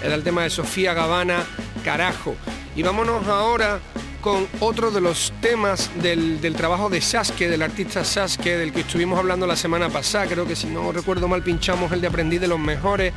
Era 0.04 0.16
el 0.16 0.24
tema 0.24 0.44
de 0.44 0.50
Sofía 0.50 0.94
Gavana, 0.94 1.46
Carajo. 1.86 2.36
Y 2.76 2.84
vámonos 2.84 3.26
ahora 3.28 3.80
con 4.20 4.48
otro 4.60 4.92
de 4.92 5.00
los 5.00 5.32
temas 5.40 5.90
del, 6.02 6.42
del, 6.42 6.56
trabajo 6.56 6.90
de 6.90 7.00
Sasuke, 7.00 7.48
del 7.48 7.62
artista 7.62 8.04
Sasuke, 8.04 8.58
del 8.58 8.74
que 8.74 8.82
estuvimos 8.82 9.18
hablando 9.18 9.48
la 9.48 9.56
semana 9.56 9.90
pasada. 9.90 10.28
Creo 10.28 10.46
que 10.46 10.58
si 10.58 10.68
no 10.68 10.92
recuerdo 10.92 11.30
mal 11.30 11.42
pinchamos 11.42 11.92
el 11.94 12.02
de 12.02 12.08
Aprendí 12.08 12.38
de 12.38 12.50
los 12.50 12.60
Mejores. 12.60 13.14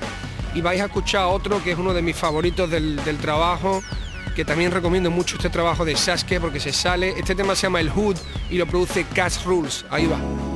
Y 0.55 0.61
vais 0.61 0.81
a 0.81 0.85
escuchar 0.85 1.27
otro 1.27 1.63
que 1.63 1.73
es 1.73 1.79
uno 1.79 1.93
de 1.93 2.03
mis 2.03 2.17
favoritos 2.17 2.71
del, 2.71 3.03
del 3.05 3.19
trabajo, 3.19 3.83
que 4.37 4.45
también 4.45 4.71
recomiendo 4.71 5.11
mucho 5.11 5.37
este 5.37 5.51
trabajo 5.51 5.85
de 5.85 5.97
Sasuke 5.97 6.41
porque 6.41 6.61
se 6.61 6.73
sale. 6.73 7.15
Este 7.19 7.35
tema 7.35 7.57
se 7.57 7.63
llama 7.63 7.81
El 7.81 7.91
Hood 7.91 8.17
y 8.49 8.59
lo 8.59 8.67
produce 8.67 9.05
Cash 9.13 9.45
Rules. 9.45 9.85
Ahí 9.91 10.07
va. 10.07 10.56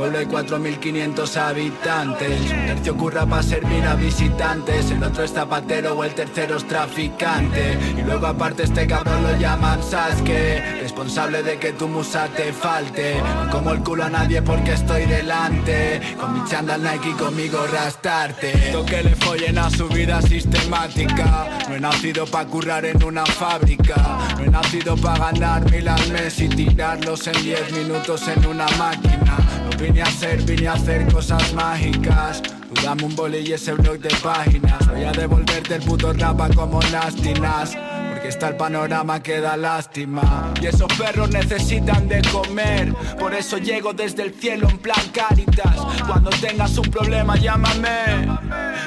Pueblo 0.00 0.18
hay 0.18 0.24
4.500 0.24 1.36
habitantes. 1.36 2.40
Un 2.40 2.66
tercio 2.66 2.96
curra 2.96 3.26
para 3.26 3.42
servir 3.42 3.84
a 3.84 3.94
visitantes. 3.96 4.90
El 4.90 5.02
otro 5.02 5.24
es 5.24 5.32
zapatero 5.32 5.94
o 5.94 6.04
el 6.04 6.14
tercero 6.14 6.56
es 6.56 6.66
traficante. 6.66 7.76
Y 7.98 8.00
luego 8.00 8.26
aparte 8.26 8.62
este 8.62 8.86
cabrón 8.86 9.22
lo 9.22 9.36
llaman 9.36 9.82
Sasuke. 9.82 10.80
Responsable 10.80 11.42
de 11.42 11.58
que 11.58 11.74
tu 11.74 11.86
musa 11.86 12.28
te 12.34 12.50
falte. 12.50 13.20
No 13.20 13.50
como 13.50 13.72
el 13.72 13.82
culo 13.82 14.04
a 14.04 14.08
nadie 14.08 14.40
porque 14.40 14.72
estoy 14.72 15.04
delante. 15.04 16.00
Con 16.18 16.32
mi 16.32 16.48
chándal 16.48 16.82
Nike 16.82 17.12
conmigo 17.18 17.58
rastarte. 17.70 18.72
que 18.86 19.02
le 19.02 19.14
follen 19.16 19.58
a 19.58 19.68
su 19.68 19.86
vida 19.88 20.22
sistemática. 20.22 21.46
No 21.68 21.74
he 21.74 21.80
nacido 21.80 22.24
pa' 22.24 22.46
currar 22.46 22.86
en 22.86 23.04
una 23.04 23.26
fábrica. 23.26 23.96
No 24.38 24.44
he 24.44 24.48
nacido 24.48 24.96
pa' 24.96 25.18
ganar 25.18 25.70
mil 25.70 25.86
al 25.86 26.10
mes 26.10 26.40
y 26.40 26.48
tirarlos 26.48 27.26
en 27.26 27.42
10 27.42 27.72
minutos 27.72 28.26
en 28.28 28.46
una 28.46 28.66
máquina. 28.78 29.59
Vine 29.80 30.02
a 30.02 30.06
ser, 30.06 30.42
vine 30.42 30.68
a 30.68 30.74
hacer 30.74 31.10
cosas 31.10 31.52
mágicas. 31.54 32.42
Tú 32.42 32.82
dame 32.82 33.04
un 33.04 33.16
boli 33.16 33.38
y 33.38 33.52
ese 33.52 33.72
blog 33.72 33.98
de 33.98 34.10
páginas. 34.22 34.86
Voy 34.86 35.04
a 35.04 35.12
devolverte 35.12 35.76
el 35.76 35.82
puto 35.82 36.12
rapa 36.12 36.50
como 36.50 36.80
lástimas. 36.92 37.76
Porque 38.20 38.28
está 38.28 38.48
el 38.48 38.56
panorama 38.56 39.22
que 39.22 39.40
da 39.40 39.56
lástima. 39.56 40.52
Y 40.60 40.66
esos 40.66 40.92
perros 40.92 41.30
necesitan 41.30 42.06
de 42.06 42.20
comer. 42.30 42.92
Por 43.18 43.32
eso 43.32 43.56
llego 43.56 43.94
desde 43.94 44.24
el 44.24 44.34
cielo 44.34 44.68
en 44.68 44.76
plan 44.76 45.00
caritas. 45.10 45.74
Cuando 46.06 46.28
tengas 46.28 46.76
un 46.76 46.90
problema, 46.90 47.36
llámame. 47.36 48.26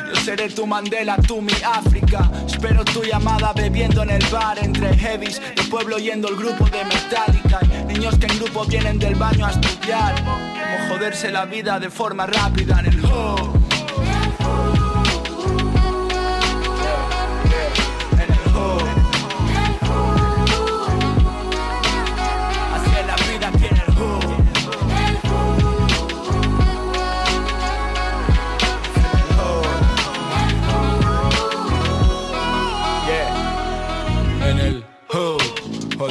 Yo 0.08 0.22
seré 0.22 0.50
tu 0.50 0.68
Mandela, 0.68 1.18
tú 1.18 1.42
mi 1.42 1.54
África. 1.66 2.30
Espero 2.46 2.86
tu 2.86 3.02
llamada 3.02 3.54
bebiendo 3.54 4.04
en 4.04 4.12
el 4.12 4.26
bar 4.28 4.60
entre 4.60 4.96
heavies. 4.96 5.42
El 5.58 5.68
pueblo 5.68 5.98
yendo 5.98 6.28
el 6.28 6.36
grupo 6.36 6.66
de 6.66 6.86
Metallica. 6.86 7.60
Y 7.90 7.94
niños 7.94 8.16
que 8.20 8.28
en 8.28 8.38
grupo 8.38 8.66
vienen 8.66 9.00
del 9.00 9.16
baño 9.16 9.48
a 9.48 9.50
estudiar. 9.50 10.14
Como 10.24 10.90
joderse 10.90 11.32
la 11.32 11.46
vida 11.46 11.80
de 11.80 11.90
forma 11.90 12.28
rápida 12.28 12.82
en 12.82 12.86
el 12.86 13.04
hub. 13.04 13.63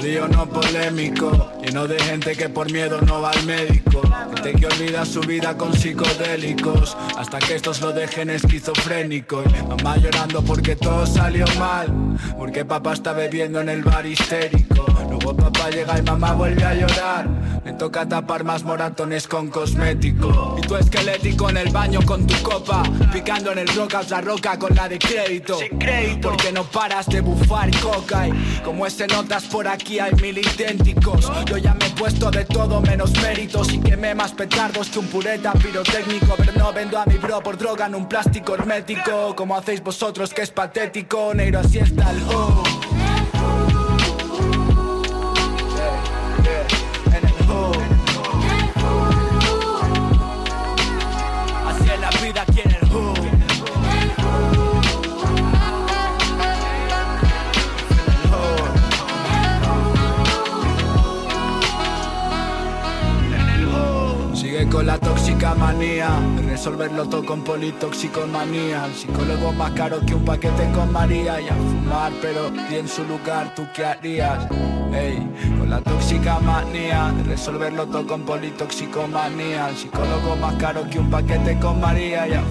No 0.03 0.49
polémico, 0.49 1.53
lleno 1.65 1.87
de 1.87 1.97
gente 1.97 2.35
que 2.35 2.49
por 2.49 2.73
miedo 2.73 3.01
no 3.03 3.23
va 3.23 3.31
al 3.31 3.47
médico. 3.47 4.03
Gente 4.35 4.59
que 4.59 4.67
olvida 4.67 5.05
su 5.05 5.21
vida 5.21 5.57
con 5.57 5.73
psicodélicos, 5.73 6.97
hasta 7.17 7.39
que 7.39 7.55
estos 7.55 7.81
lo 7.81 7.93
dejen 7.93 8.31
esquizofrénico. 8.31 9.45
Y 9.45 9.63
mamá 9.63 9.99
llorando 9.99 10.43
porque 10.43 10.75
todo 10.75 11.07
salió 11.07 11.45
mal, 11.57 11.87
porque 12.37 12.65
papá 12.65 12.95
está 12.95 13.13
bebiendo 13.13 13.61
en 13.61 13.69
el 13.69 13.85
bar 13.85 14.05
histérico. 14.05 14.92
Luego 15.23 15.37
papá 15.37 15.71
llega 15.71 15.99
y 15.99 16.03
mamá 16.03 16.33
vuelve 16.33 16.65
a 16.65 16.75
llorar. 16.75 17.29
Me 17.65 17.73
toca 17.75 18.09
tapar 18.09 18.43
más 18.43 18.65
moratones 18.65 19.29
con 19.29 19.49
cosmético. 19.51 20.57
Y 20.59 20.67
tú 20.67 20.75
esquelético 20.77 21.49
en 21.49 21.59
el 21.59 21.71
baño 21.71 22.01
con 22.05 22.27
tu 22.27 22.35
copa, 22.43 22.83
picando 23.13 23.53
en 23.53 23.59
el 23.59 23.69
rocas 23.69 24.11
la 24.11 24.21
roca 24.21 24.59
con 24.59 24.75
la 24.75 24.89
de 24.89 24.99
crédito. 24.99 25.59
Sin 25.59 25.79
crédito. 25.79 26.31
Porque 26.31 26.51
no 26.51 26.65
paras 26.65 27.07
de 27.07 27.21
bufar 27.21 27.71
coca 27.81 28.27
y 28.27 28.33
como 28.65 28.85
ese 28.85 29.07
notas 29.07 29.45
por 29.45 29.69
aquí 29.69 30.01
hay 30.01 30.13
mil 30.15 30.37
idénticos. 30.39 31.31
Yo 31.47 31.57
ya 31.57 31.75
me 31.75 31.87
he 31.87 31.91
puesto 31.91 32.29
de 32.31 32.45
todo 32.45 32.81
menos 32.81 33.13
méritos 33.23 33.73
y 33.73 33.79
quemé 33.79 34.17
más 34.17 34.33
petardos 34.33 34.89
que 34.89 34.99
un 34.99 35.07
pureta 35.07 35.53
pirotécnico. 35.53 36.35
Pero 36.37 36.53
no 36.55 36.73
vendo 36.73 36.99
a 36.99 37.07
mi 37.07 37.19
bro 37.19 37.41
por 37.41 37.57
droga 37.57 37.87
en 37.87 37.95
un 37.95 38.09
plástico 38.09 38.55
hermético. 38.55 39.37
Como 39.37 39.57
hacéis 39.57 39.85
vosotros 39.85 40.35
que 40.35 40.43
es 40.43 40.51
patético, 40.51 41.33
negro 41.33 41.61
así 41.61 41.79
está 41.79 42.11
el 42.11 42.23
oh. 42.35 42.82
Manía 65.73 66.11
resolverlo 66.47 67.09
todo 67.09 67.25
con 67.25 67.43
politoxicomanía. 67.43 68.89
Psicólogo 68.95 69.53
más 69.53 69.71
caro 69.73 70.01
que 70.05 70.15
un 70.15 70.25
paquete 70.25 70.71
con 70.75 70.93
María 70.93 71.41
y 71.41 71.49
a 71.49 71.55
fumar, 71.55 72.13
pero 72.21 72.53
y 72.71 72.75
en 72.77 72.89
su 72.89 73.05
lugar 73.05 73.55
tú 73.55 73.67
qué 73.75 73.87
harías. 73.87 74.47
Ey, 74.93 75.27
con 75.59 75.71
la 75.71 75.81
tóxica 75.81 76.39
manía 76.41 77.15
resolverlo 77.27 77.87
todo 77.87 78.07
con 78.07 78.23
politoxicomanía. 78.23 79.75
Psicólogo 79.75 80.37
más 80.37 80.55
caro 80.57 80.89
que 80.91 80.99
un 80.99 81.09
paquete 81.11 81.59
con 81.59 81.81
María 81.81 82.29
y 82.29 82.33
a 82.33 82.43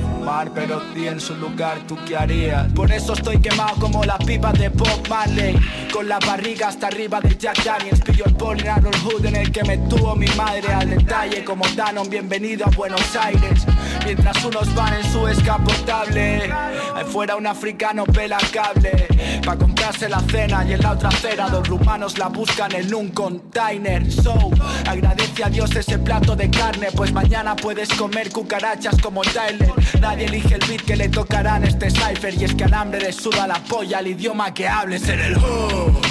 pero 0.53 0.81
di 0.93 1.07
en 1.07 1.19
su 1.19 1.35
lugar 1.35 1.79
tú 1.87 1.97
qué 2.05 2.15
harías. 2.15 2.71
Por 2.73 2.91
eso 2.91 3.13
estoy 3.13 3.39
quemado 3.41 3.75
como 3.79 4.03
las 4.03 4.23
pipas 4.23 4.53
de 4.57 4.69
Bob 4.69 5.07
Marley, 5.09 5.57
con 5.91 6.07
la 6.07 6.19
barriga 6.19 6.67
hasta 6.67 6.87
arriba 6.87 7.19
de 7.19 7.35
Jack 7.37 7.63
Daniels. 7.63 8.01
Pillo 8.01 8.25
el 8.25 8.35
pony 8.35 8.59
Hood 9.03 9.25
en 9.25 9.35
el 9.35 9.51
que 9.51 9.63
me 9.63 9.77
tuvo 9.89 10.15
mi 10.15 10.27
madre 10.37 10.71
al 10.73 10.89
detalle 10.89 11.43
como 11.43 11.65
Danon. 11.75 12.09
Bienvenido 12.09 12.65
a 12.65 12.69
Buenos 12.69 13.15
Aires. 13.15 13.65
Mientras 14.05 14.43
unos 14.43 14.73
van 14.75 14.93
en 14.93 15.11
su 15.11 15.27
escapotable, 15.27 16.51
ahí 16.95 17.05
fuera 17.05 17.35
un 17.35 17.47
africano 17.47 18.03
pela 18.05 18.37
cable. 18.51 19.07
Pa' 19.45 19.55
comprarse 19.55 20.09
la 20.09 20.19
cena 20.21 20.65
y 20.67 20.73
en 20.73 20.81
la 20.81 20.91
otra 20.93 21.09
acera 21.09 21.49
dos 21.49 21.67
rumanos 21.67 22.17
la 22.17 22.27
buscan 22.27 22.73
en 22.75 22.93
un 22.93 23.09
container. 23.09 24.11
So, 24.11 24.51
agradece 24.87 25.43
a 25.43 25.49
Dios 25.49 25.75
ese 25.75 25.99
plato 25.99 26.35
de 26.35 26.49
carne, 26.49 26.87
pues 26.95 27.11
mañana 27.13 27.55
puedes 27.55 27.89
comer 27.93 28.31
cucarachas 28.31 28.99
como 29.01 29.21
Tyler. 29.21 29.71
Nadie 29.99 30.25
elige 30.25 30.55
el 30.55 30.65
beat 30.67 30.81
que 30.81 30.95
le 30.95 31.09
tocará 31.09 31.57
en 31.57 31.65
este 31.65 31.89
cipher. 31.89 32.33
Y 32.33 32.45
es 32.45 32.55
que 32.55 32.63
al 32.63 32.73
hambre 32.73 32.99
le 33.01 33.13
suda 33.13 33.47
la 33.47 33.59
polla 33.63 33.99
el 33.99 34.07
idioma 34.07 34.53
que 34.53 34.67
hables 34.67 35.07
en 35.07 35.19
el 35.19 35.35
hood. 35.35 36.10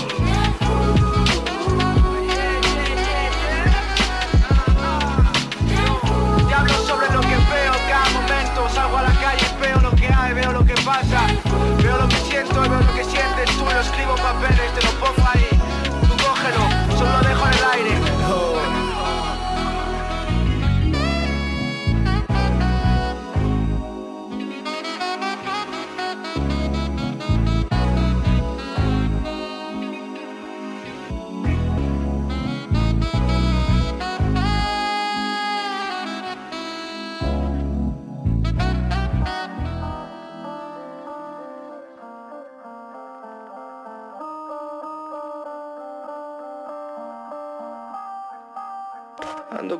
Veo 10.90 11.98
lo 11.98 12.08
que 12.08 12.16
siento, 12.16 12.60
veo 12.62 12.80
lo 12.80 12.94
que 12.94 13.04
sientes. 13.04 13.56
Tú 13.56 13.64
lo 13.64 13.80
escribo 13.80 14.16
en 14.16 14.22
papeles, 14.22 14.74
te 14.74 14.82
lo 14.82 14.90
pongo 14.98 15.28
ahí. 15.32 15.49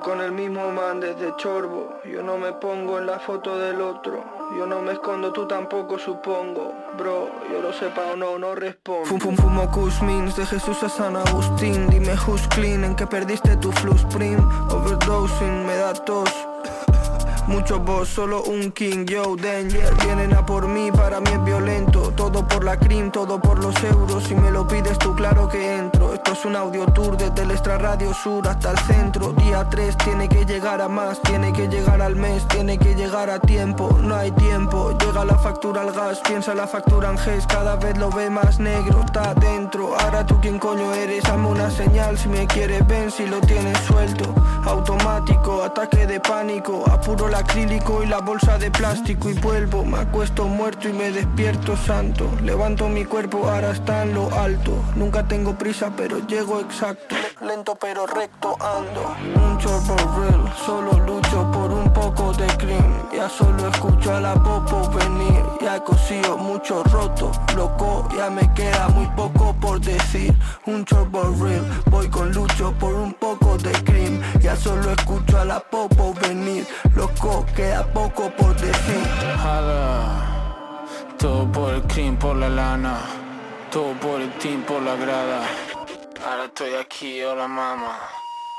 Con 0.03 0.21
el 0.23 0.33
mismo 0.33 0.71
man 0.71 0.99
desde 1.01 1.37
Chorbo. 1.37 2.01
Yo 2.11 2.23
no 2.23 2.39
me 2.39 2.53
pongo 2.55 2.99
en 2.99 3.07
la 3.07 3.19
foto 3.19 3.59
del 3.59 3.81
otro. 3.83 4.25
Yo 4.57 4.67
no 4.67 4.81
me 4.81 4.93
escondo, 4.93 5.31
tú 5.31 5.47
tampoco 5.47 5.99
supongo. 5.99 6.73
Bro, 6.97 7.29
yo 7.53 7.61
lo 7.61 7.73
sepa 7.73 8.03
o 8.13 8.17
no, 8.17 8.39
no 8.39 8.55
respondo. 8.55 9.05
Fum, 9.05 9.21
fum, 9.21 9.37
fumo 9.37 9.71
Kush 9.71 10.01
Mins 10.01 10.37
de 10.37 10.47
Jesús 10.47 10.83
a 10.83 10.89
San 10.89 11.17
Agustín. 11.17 11.89
Dime 11.91 12.15
who's 12.27 12.47
clean, 12.49 12.83
en 12.85 12.95
que 12.95 13.07
perdiste 13.07 13.57
tu 13.59 13.71
flu 13.73 13.95
sprint. 13.95 14.41
Overdosing, 14.73 15.67
me 15.67 15.77
da 15.77 15.93
tos. 15.93 16.31
Mucho 17.47 17.81
voz, 17.81 18.09
solo 18.09 18.43
un 18.45 18.71
king, 18.71 19.07
yo 19.07 19.35
danger 19.35 19.93
Vienen 20.05 20.35
a 20.35 20.47
por 20.47 20.69
mí, 20.69 20.93
para 20.93 21.21
mí 21.21 21.31
es 21.33 21.43
violento 21.43 22.13
Todo 22.15 22.47
por 22.47 22.63
la 22.63 22.79
cream, 22.79 23.11
todo 23.11 23.41
por 23.41 23.59
los 23.59 23.75
euros 23.83 24.23
Si 24.25 24.37
me 24.37 24.53
lo 24.53 24.69
pides 24.69 24.97
tú, 24.99 25.17
claro 25.17 25.49
que 25.49 25.79
entro 25.79 26.10
Es 26.31 26.45
un 26.45 26.55
audio 26.55 26.87
tour 26.87 27.17
desde 27.17 27.43
el 27.43 27.51
extra 27.51 27.77
radio 27.77 28.15
sur 28.15 28.47
hasta 28.47 28.71
el 28.71 28.79
centro. 28.79 29.33
Día 29.33 29.67
3 29.69 29.97
tiene 29.97 30.29
que 30.29 30.45
llegar 30.45 30.81
a 30.81 30.89
más 30.89 31.21
Tiene 31.23 31.53
que 31.53 31.67
llegar 31.67 32.01
al 32.01 32.15
mes, 32.15 32.47
tiene 32.49 32.79
que 32.79 32.95
llegar 32.95 33.29
a 33.31 33.41
tiempo 33.41 33.99
No 34.01 34.15
hay 34.15 34.31
tiempo, 34.33 34.97
llega 34.99 35.25
la 35.25 35.37
factura 35.39 35.81
al 35.81 35.93
gas 35.93 36.21
Piensa 36.21 36.55
la 36.55 36.69
factura 36.69 37.11
en 37.11 37.19
GES, 37.19 37.47
cada 37.47 37.75
vez 37.77 37.99
lo 37.99 38.11
ve 38.11 38.31
más 38.31 38.61
negro 38.61 39.01
Está 39.05 39.35
dentro, 39.35 39.99
ahora 39.99 40.25
tú 40.25 40.39
quién 40.41 40.59
coño 40.59 40.95
eres 40.95 41.25
Hazme 41.25 41.49
una 41.49 41.71
señal, 41.71 42.17
si 42.17 42.29
me 42.29 42.47
quieres 42.47 42.87
ven 42.87 43.11
si 43.11 43.27
lo 43.27 43.41
tienes 43.41 43.79
suelto. 43.81 44.33
Automático, 44.65 45.65
ataque 45.65 46.07
de 46.07 46.21
pánico 46.21 46.85
Apuro 46.91 47.29
el 47.29 47.35
acrílico 47.35 48.03
y 48.05 48.07
la 48.07 48.21
bolsa 48.21 48.57
de 48.59 48.71
plástico 48.71 49.31
y 49.31 49.35
vuelvo. 49.35 49.85
Me 49.85 49.99
acuesto 49.99 50.47
muerto 50.47 50.89
y 50.89 50.93
me 50.93 51.11
despierto 51.11 51.77
santo. 51.77 52.31
Levanto 52.43 52.89
mi 52.89 53.05
cuerpo, 53.05 53.49
ahora 53.49 53.73
está 53.73 54.03
en 54.03 54.15
lo 54.15 54.33
alto. 54.39 54.73
Nunca 54.95 55.27
tengo 55.27 55.55
prisa 55.57 55.91
pero 55.97 56.20
llego 56.27 56.61
exacto. 56.61 57.15
Lento 57.41 57.77
pero 57.77 58.07
recto 58.07 58.57
ando. 58.61 59.15
Un 59.35 59.59
chorbo 59.59 59.97
real, 60.21 60.53
solo 60.65 60.93
lucho 61.07 61.51
por 61.53 61.71
un 61.71 61.93
poco 61.93 62.33
de 62.33 62.47
cream 62.57 63.11
Ya 63.13 63.29
solo 63.29 63.69
escucho 63.69 64.15
a 64.15 64.21
la 64.21 64.35
popo 64.35 64.91
venir. 64.91 65.43
Ya 65.61 65.77
he 65.77 65.83
cosido 65.83 66.37
mucho 66.37 66.83
roto, 66.85 67.31
loco 67.55 68.09
Ya 68.17 68.31
me 68.31 68.53
queda 68.55 68.89
muy 68.89 69.07
poco 69.09 69.55
por 69.61 69.81
decir. 69.81 70.35
Un 70.67 70.85
chorbo 70.85 71.23
real, 71.41 71.65
voy 71.91 72.09
con 72.09 72.33
lucho 72.33 72.73
por 72.79 72.95
un 72.95 73.13
poco 73.15 73.57
de 73.59 73.73
cream 73.85 74.21
Ya 74.41 74.57
solo 74.57 74.91
escucho 74.91 75.39
a 75.39 75.45
la 75.45 75.61
popo 75.61 76.15
venir 76.15 76.67
Loco, 76.95 77.47
queda 77.55 77.85
poco 77.93 78.31
por 78.31 78.55
decir. 78.57 79.07
Jala, 79.43 80.85
todo 81.19 81.51
por 81.53 81.75
el 81.75 81.83
cream, 81.83 82.17
por 82.17 82.37
la 82.37 82.49
lana, 82.49 82.99
todo 83.71 83.93
por 83.95 84.21
el 84.21 84.31
team, 84.39 84.63
por 84.63 84.83
la 84.83 84.97
grada. 84.97 85.70
Ahora 86.23 86.45
estoy 86.45 86.75
aquí, 86.75 87.23
hola 87.23 87.49
mamá. 87.49 87.99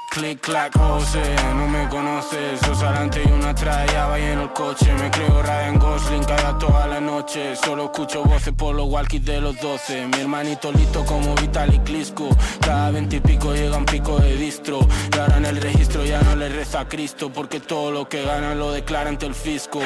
Click, 0.10 0.42
clack, 0.42 0.78
José, 0.78 1.36
no 1.56 1.68
me 1.68 1.88
conoces. 1.90 2.60
Sos 2.62 2.82
adelante 2.82 3.22
y 3.24 3.32
una 3.32 3.52
atrás, 3.52 3.90
ya 3.94 4.08
va 4.08 4.18
lleno 4.18 4.44
el 4.44 4.54
coche. 4.54 4.92
Me 4.94 5.12
creo 5.12 5.42
Ryan 5.42 5.78
Gosling 5.78 6.24
cada 6.24 6.58
toda 6.58 6.88
la 6.88 7.00
noche. 7.00 7.56
Solo 7.56 7.86
escucho 7.86 8.24
voces 8.24 8.54
por 8.54 8.76
los 8.76 8.90
walkies 8.90 9.24
de 9.24 9.40
los 9.40 9.60
12 9.62 10.08
Mi 10.08 10.22
hermanito 10.22 10.72
listo 10.72 11.06
como 11.06 11.36
Vitalik 11.36 11.84
Klitschko. 11.84 12.30
Cada 12.62 12.92
veinte 12.92 13.18
y 13.18 13.20
pico 13.20 13.54
llega 13.54 13.80
pico 13.86 14.18
de 14.20 14.36
distro. 14.36 14.80
Y 15.16 15.20
ahora 15.20 15.38
en 15.38 15.46
el 15.46 15.62
registro 15.62 16.04
ya 16.04 16.22
no 16.24 16.36
le 16.36 16.50
reza 16.50 16.82
a 16.82 16.88
Cristo 16.88 17.32
Porque 17.32 17.60
todo 17.60 17.92
lo 17.92 18.10
que 18.10 18.24
ganan 18.24 18.58
lo 18.58 18.72
declara 18.72 19.10
ante 19.10 19.28
el 19.28 19.36
fisco. 19.36 19.80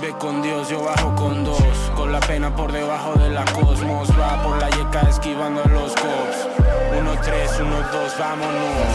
Ve 0.00 0.14
con 0.18 0.42
Dios, 0.42 0.68
yo 0.68 0.84
bajo 0.84 1.14
con 1.14 1.44
dos 1.44 1.85
la 2.20 2.26
pena 2.26 2.54
por 2.54 2.72
debajo 2.72 3.12
de 3.14 3.28
la 3.28 3.44
cosmos. 3.44 4.08
Va 4.18 4.42
por 4.42 4.58
la 4.58 4.70
yeca 4.70 5.02
esquivando 5.08 5.62
los 5.64 5.92
cops. 5.92 6.48
Uno, 6.98 7.12
tres, 7.22 7.50
uno, 7.60 7.76
dos, 7.92 8.12
vámonos. 8.18 8.86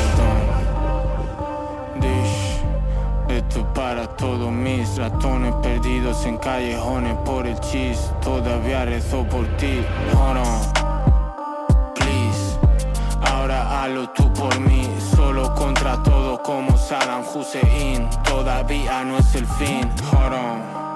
Dish 1.99 2.61
Esto 3.29 3.63
para 3.73 4.07
todos 4.07 4.51
mis 4.51 4.97
ratones 4.97 5.53
perdidos 5.61 6.25
en 6.25 6.37
callejones 6.37 7.15
por 7.23 7.45
el 7.45 7.59
chis. 7.59 8.11
Todavía 8.21 8.85
rezo 8.85 9.23
por 9.25 9.45
ti, 9.57 9.85
hold 10.13 10.37
on. 10.37 11.93
Please. 11.93 12.57
Ahora 13.21 13.83
hazlo 13.83 14.09
tú 14.09 14.33
por 14.33 14.59
mí. 14.59 14.89
Solo 15.15 15.53
contra 15.53 16.01
todo 16.01 16.41
como 16.41 16.75
Saddam 16.75 17.23
Hussein. 17.33 18.09
Todavía 18.23 19.03
no 19.03 19.17
es 19.19 19.35
el 19.35 19.45
fin, 19.45 19.91
hold 20.11 20.33
on 20.33 20.90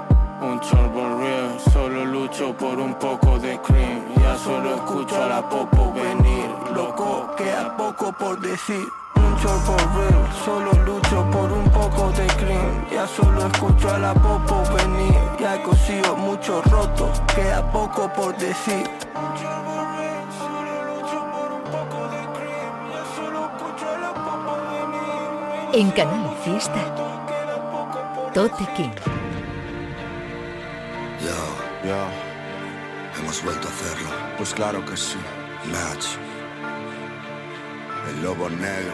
un 0.65 0.77
turbo 0.77 1.19
real, 1.19 1.59
solo 1.73 2.05
lucho 2.05 2.53
por 2.53 2.79
un 2.79 2.93
poco 2.95 3.37
de 3.39 3.59
cream. 3.61 4.01
Ya 4.21 4.35
solo 4.37 4.75
escucho 4.75 5.21
a 5.21 5.27
la 5.27 5.49
popo 5.49 5.93
venir. 5.93 6.49
Loco, 6.73 7.33
queda 7.37 7.75
poco 7.77 8.11
por 8.13 8.39
decir. 8.39 8.85
Un 9.15 9.37
chorbo 9.37 9.75
real, 9.97 10.29
solo 10.43 10.71
lucho 10.85 11.29
por 11.31 11.51
un 11.51 11.69
poco 11.69 12.11
de 12.11 12.27
cream. 12.27 12.85
Ya 12.91 13.07
solo 13.07 13.47
escucho 13.47 13.89
a 13.89 13.99
la 13.99 14.13
popo 14.13 14.63
venir. 14.75 15.15
Ya 15.39 15.55
he 15.55 15.63
cosido 15.63 16.15
mucho 16.15 16.61
roto, 16.63 17.11
queda 17.35 17.71
poco 17.71 18.11
por 18.13 18.35
decir. 18.37 18.89
En 25.73 25.91
Canal 25.91 26.33
Fiesta, 26.43 26.79
Tote 28.33 28.65
King. 28.75 29.24
Yo, 31.85 32.07
hemos 33.19 33.43
vuelto 33.43 33.67
a 33.67 33.71
hacerlo. 33.71 34.09
Pues 34.37 34.53
claro 34.55 34.83
que 34.83 34.97
sí. 34.97 35.17
Match. 35.71 36.05
El 38.09 38.23
lobo 38.23 38.49
negro. 38.49 38.93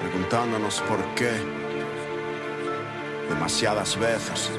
Preguntándonos 0.00 0.80
por 0.80 0.98
qué. 1.14 1.30
Demasiadas 3.28 3.96
veces. 3.96 4.50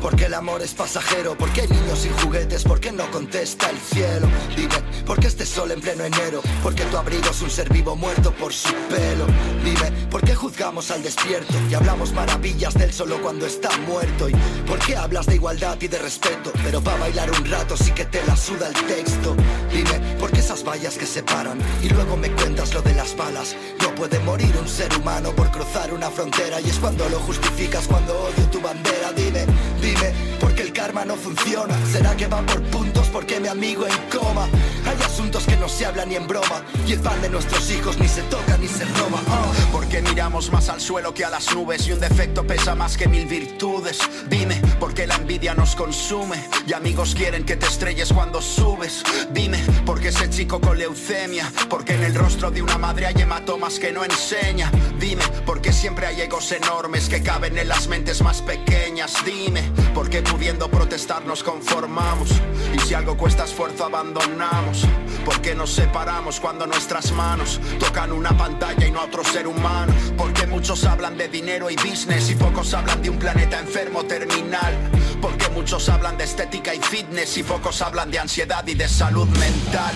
Porque 0.00 0.26
el 0.26 0.34
amor 0.34 0.62
es 0.62 0.74
pasajero, 0.74 1.36
porque 1.36 1.62
hay 1.62 1.68
niños 1.68 2.00
sin 2.00 2.12
juguetes, 2.18 2.64
porque 2.64 2.92
no 2.92 3.10
contesta 3.10 3.70
el 3.70 3.78
cielo. 3.78 4.28
Dime, 4.56 5.04
¿por 5.04 5.18
qué 5.18 5.26
este 5.26 5.46
sol 5.46 5.70
en 5.70 5.80
pleno 5.80 6.04
enero? 6.04 6.40
Porque 6.62 6.84
tu 6.84 6.96
abrigo 6.96 7.30
es 7.30 7.42
un 7.42 7.50
ser 7.50 7.68
vivo 7.72 7.96
muerto 7.96 8.32
por 8.32 8.52
su 8.52 8.72
pelo. 8.88 9.26
Dime, 9.64 9.90
¿por 10.10 10.22
qué 10.22 10.34
juzgamos 10.34 10.90
al 10.90 11.02
despierto 11.02 11.54
y 11.70 11.74
hablamos 11.74 12.12
maravillas 12.12 12.74
del 12.74 12.92
solo 12.92 13.20
cuando 13.20 13.46
está 13.46 13.76
muerto? 13.78 14.28
¿Y 14.28 14.34
por 14.66 14.78
qué 14.78 14.96
hablas 14.96 15.26
de 15.26 15.36
igualdad 15.36 15.78
y 15.80 15.88
de 15.88 15.98
respeto? 15.98 16.52
Pero 16.62 16.80
para 16.80 16.98
bailar 16.98 17.30
un 17.30 17.44
rato 17.44 17.76
sí 17.76 17.92
que 17.92 18.04
te 18.04 18.24
la 18.26 18.36
suda 18.36 18.68
el 18.68 18.74
texto. 18.86 19.36
Dime, 19.72 20.16
¿por 20.18 20.30
qué 20.30 20.40
esas 20.40 20.64
vallas 20.64 20.96
que 20.96 21.06
separan? 21.06 21.58
Y 21.82 21.88
luego 21.88 22.16
me 22.16 22.30
cuentas 22.32 22.72
lo 22.74 22.82
de 22.82 22.94
las 22.94 23.16
balas. 23.16 23.56
No 23.80 23.94
puede 23.94 24.18
morir 24.20 24.54
un 24.60 24.68
ser 24.68 24.94
humano 24.96 25.32
por 25.32 25.50
cruzar 25.50 25.92
una 25.92 26.10
frontera 26.10 26.60
y 26.60 26.68
es 26.68 26.78
cuando 26.78 27.08
lo 27.08 27.18
justificas, 27.20 27.86
cuando 27.86 28.18
odio 28.18 28.44
tu 28.50 28.60
bandera. 28.60 29.12
Dime, 29.12 29.46
dime, 29.80 30.12
¿por 30.40 30.54
qué 30.54 30.62
el 30.62 30.72
karma 30.72 31.04
no 31.04 31.16
funciona? 31.16 31.74
¿Será 31.92 32.16
que 32.16 32.26
va 32.26 32.42
por 32.42 32.62
puntos 32.64 33.08
porque 33.08 33.40
mi 33.40 33.48
amigo 33.48 33.86
en 33.86 34.18
coma? 34.18 34.48
Hay 34.86 34.96
asuntos 35.04 35.44
que 35.44 35.56
no 35.56 35.68
se 35.68 35.86
hablan 35.86 36.08
ni 36.08 36.16
en 36.16 36.26
broma 36.26 36.62
y 36.86 36.92
el 36.92 37.00
pan 37.00 37.20
de 37.20 37.28
nuestros 37.28 37.70
hijos 37.70 37.98
ni 37.98 38.08
se 38.08 38.22
toca 38.22 38.56
ni 38.56 38.68
se 38.68 38.84
roba. 38.84 39.20
Ah. 39.28 39.52
Porque 39.72 40.00
miramos 40.02 40.50
más 40.50 40.68
al 40.68 40.80
suelo 40.80 41.12
que 41.12 41.24
a 41.24 41.30
las 41.30 41.54
nubes 41.54 41.86
y 41.86 41.92
un 41.92 42.00
defecto 42.00 42.46
pesa 42.46 42.74
más 42.74 42.96
que 42.96 43.08
mil 43.08 43.26
virtudes. 43.26 43.98
Dime, 44.28 44.56
¿por 44.80 44.94
qué 44.94 45.06
la 45.06 45.16
envidia 45.16 45.54
nos 45.54 45.74
consume? 45.74 46.48
Y 46.66 46.72
amigos 46.72 47.14
quieren 47.14 47.44
que 47.44 47.56
te 47.56 47.66
estrelles 47.66 48.12
cuando 48.12 48.40
subes. 48.40 49.02
Dime, 49.32 49.58
¿por 49.84 50.00
qué 50.00 50.08
ese 50.08 50.30
chico 50.30 50.60
con 50.60 50.78
leucemia? 50.78 51.52
Porque 51.68 51.94
en 51.94 52.04
el 52.04 52.14
rostro 52.14 52.50
de 52.50 52.62
una 52.62 52.78
madre 52.78 53.06
hay 53.06 53.20
hematomas 53.20 53.78
que 53.78 53.92
no 53.92 54.04
enseña. 54.04 54.70
Dime, 54.98 55.22
¿por 55.44 55.60
qué 55.60 55.72
siempre 55.72 56.06
hay 56.06 56.22
egos 56.22 56.50
enormes 56.52 57.08
que 57.08 57.22
caben 57.22 57.58
en 57.58 57.68
las 57.68 57.88
mentes 57.88 58.22
más 58.22 58.42
pequeñas? 58.42 59.14
Dime, 59.24 59.67
¿por 59.94 60.08
qué 60.08 60.22
pudiendo 60.22 60.70
protestar 60.70 61.24
nos 61.24 61.42
conformamos? 61.42 62.30
Y 62.74 62.78
si 62.80 62.94
algo 62.94 63.16
cuesta 63.16 63.44
esfuerzo 63.44 63.84
abandonamos. 63.84 64.84
¿Por 65.24 65.40
qué 65.40 65.54
nos 65.54 65.70
separamos 65.70 66.40
cuando 66.40 66.66
nuestras 66.66 67.12
manos 67.12 67.60
tocan 67.78 68.12
una 68.12 68.36
pantalla 68.36 68.86
y 68.86 68.90
no 68.90 69.00
a 69.00 69.04
otro 69.04 69.24
ser 69.24 69.46
humano? 69.46 69.92
Porque 70.16 70.46
muchos 70.46 70.84
hablan 70.84 71.16
de 71.16 71.28
dinero 71.28 71.70
y 71.70 71.76
business 71.76 72.30
y 72.30 72.34
pocos 72.34 72.72
hablan 72.74 73.02
de 73.02 73.10
un 73.10 73.18
planeta 73.18 73.58
enfermo 73.58 74.04
terminal. 74.04 74.74
Porque 75.20 75.48
muchos 75.50 75.88
hablan 75.88 76.16
de 76.16 76.24
estética 76.24 76.74
y 76.74 76.80
fitness 76.80 77.36
y 77.36 77.42
pocos 77.42 77.82
hablan 77.82 78.10
de 78.10 78.18
ansiedad 78.18 78.66
y 78.66 78.74
de 78.74 78.88
salud 78.88 79.28
mental. 79.28 79.94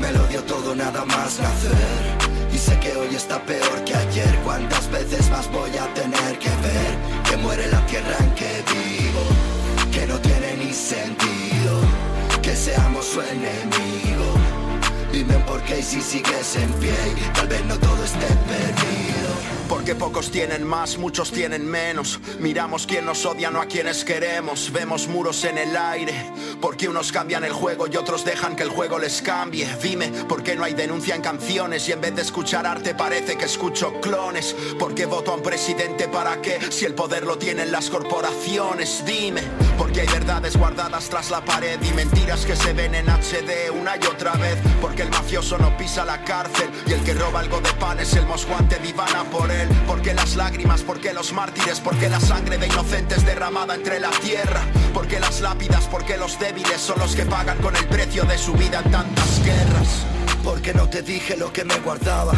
Me 0.00 0.12
lo 0.12 0.26
dio 0.28 0.42
todo 0.44 0.74
nada 0.74 1.04
más 1.04 1.38
nacer. 1.38 2.30
Y 2.52 2.58
sé 2.58 2.78
que 2.80 2.96
hoy 2.96 3.14
está 3.14 3.40
peor 3.44 3.84
que 3.84 3.94
ayer. 3.94 4.38
¿Cuántas 4.44 4.90
veces 4.90 5.30
más 5.30 5.50
voy 5.52 5.76
a 5.76 5.92
tener 5.94 6.38
que 6.38 6.48
ver? 6.48 7.19
Que 7.30 7.36
muere 7.36 7.64
la 7.68 7.86
tierra 7.86 8.16
en 8.18 8.34
que 8.34 8.50
vivo. 8.74 9.22
Que 9.92 10.04
no 10.04 10.18
tiene 10.18 10.56
ni 10.56 10.72
sentido. 10.72 11.80
Que 12.42 12.56
seamos 12.56 13.06
su 13.06 13.20
enemigo. 13.20 14.34
Dime 15.12 15.34
por 15.46 15.62
qué 15.62 15.78
y 15.78 15.82
si 15.82 16.00
sigues 16.00 16.56
en 16.56 16.72
pie. 16.80 16.92
Tal 17.32 17.46
vez 17.46 17.64
no 17.66 17.76
todo 17.78 18.04
esté 18.04 18.26
perdido. 18.26 19.59
Porque 19.70 19.94
pocos 19.94 20.32
tienen 20.32 20.66
más, 20.66 20.98
muchos 20.98 21.30
tienen 21.30 21.64
menos. 21.64 22.18
Miramos 22.40 22.88
quién 22.88 23.06
nos 23.06 23.24
odia, 23.24 23.52
no 23.52 23.60
a 23.60 23.66
quienes 23.66 24.04
queremos. 24.04 24.72
Vemos 24.72 25.06
muros 25.06 25.44
en 25.44 25.58
el 25.58 25.76
aire. 25.76 26.12
Porque 26.60 26.88
unos 26.88 27.12
cambian 27.12 27.44
el 27.44 27.52
juego 27.52 27.86
y 27.86 27.96
otros 27.96 28.24
dejan 28.24 28.56
que 28.56 28.64
el 28.64 28.68
juego 28.68 28.98
les 28.98 29.22
cambie. 29.22 29.68
Dime, 29.80 30.08
¿por 30.28 30.42
qué 30.42 30.56
no 30.56 30.64
hay 30.64 30.74
denuncia 30.74 31.14
en 31.14 31.22
canciones? 31.22 31.88
Y 31.88 31.92
en 31.92 32.00
vez 32.00 32.16
de 32.16 32.22
escuchar 32.22 32.66
arte 32.66 32.96
parece 32.96 33.38
que 33.38 33.44
escucho 33.44 34.00
clones. 34.00 34.56
¿Por 34.76 34.92
qué 34.92 35.06
voto 35.06 35.30
a 35.30 35.36
un 35.36 35.42
presidente 35.42 36.08
para 36.08 36.42
qué? 36.42 36.58
Si 36.72 36.84
el 36.84 36.96
poder 36.96 37.24
lo 37.24 37.38
tienen 37.38 37.70
las 37.70 37.90
corporaciones. 37.90 39.04
Dime, 39.06 39.42
porque 39.78 40.00
hay 40.00 40.08
verdades 40.08 40.56
guardadas 40.56 41.08
tras 41.08 41.30
la 41.30 41.44
pared 41.44 41.78
y 41.80 41.92
mentiras 41.92 42.44
que 42.44 42.56
se 42.56 42.72
ven 42.72 42.96
en 42.96 43.06
HD 43.08 43.70
una 43.70 43.96
y 43.96 44.04
otra 44.04 44.32
vez. 44.32 44.58
Porque 44.80 45.02
el 45.02 45.10
mafioso 45.10 45.58
no 45.58 45.76
pisa 45.76 46.04
la 46.04 46.24
cárcel 46.24 46.68
y 46.88 46.92
el 46.92 47.04
que 47.04 47.14
roba 47.14 47.38
algo 47.38 47.60
de 47.60 47.72
pan 47.74 48.00
es 48.00 48.12
el 48.14 48.26
mosguante 48.26 48.76
divana 48.80 49.22
por 49.30 49.48
él. 49.48 49.59
Porque 49.86 50.14
las 50.14 50.36
lágrimas, 50.36 50.82
porque 50.82 51.12
los 51.12 51.32
mártires, 51.32 51.80
porque 51.80 52.08
la 52.08 52.20
sangre 52.20 52.58
de 52.58 52.66
inocentes 52.66 53.24
derramada 53.24 53.74
entre 53.74 54.00
la 54.00 54.10
tierra. 54.10 54.62
Porque 54.94 55.20
las 55.20 55.40
lápidas, 55.40 55.86
porque 55.88 56.16
los 56.16 56.38
débiles 56.38 56.80
son 56.80 56.98
los 56.98 57.14
que 57.14 57.24
pagan 57.26 57.58
con 57.58 57.76
el 57.76 57.86
precio 57.86 58.24
de 58.24 58.38
su 58.38 58.52
vida 58.54 58.82
en 58.84 58.90
tantas 58.90 59.44
guerras. 59.44 60.19
Porque 60.44 60.72
no 60.72 60.88
te 60.88 61.02
dije 61.02 61.36
lo 61.36 61.52
que 61.52 61.64
me 61.64 61.78
guardaba. 61.80 62.32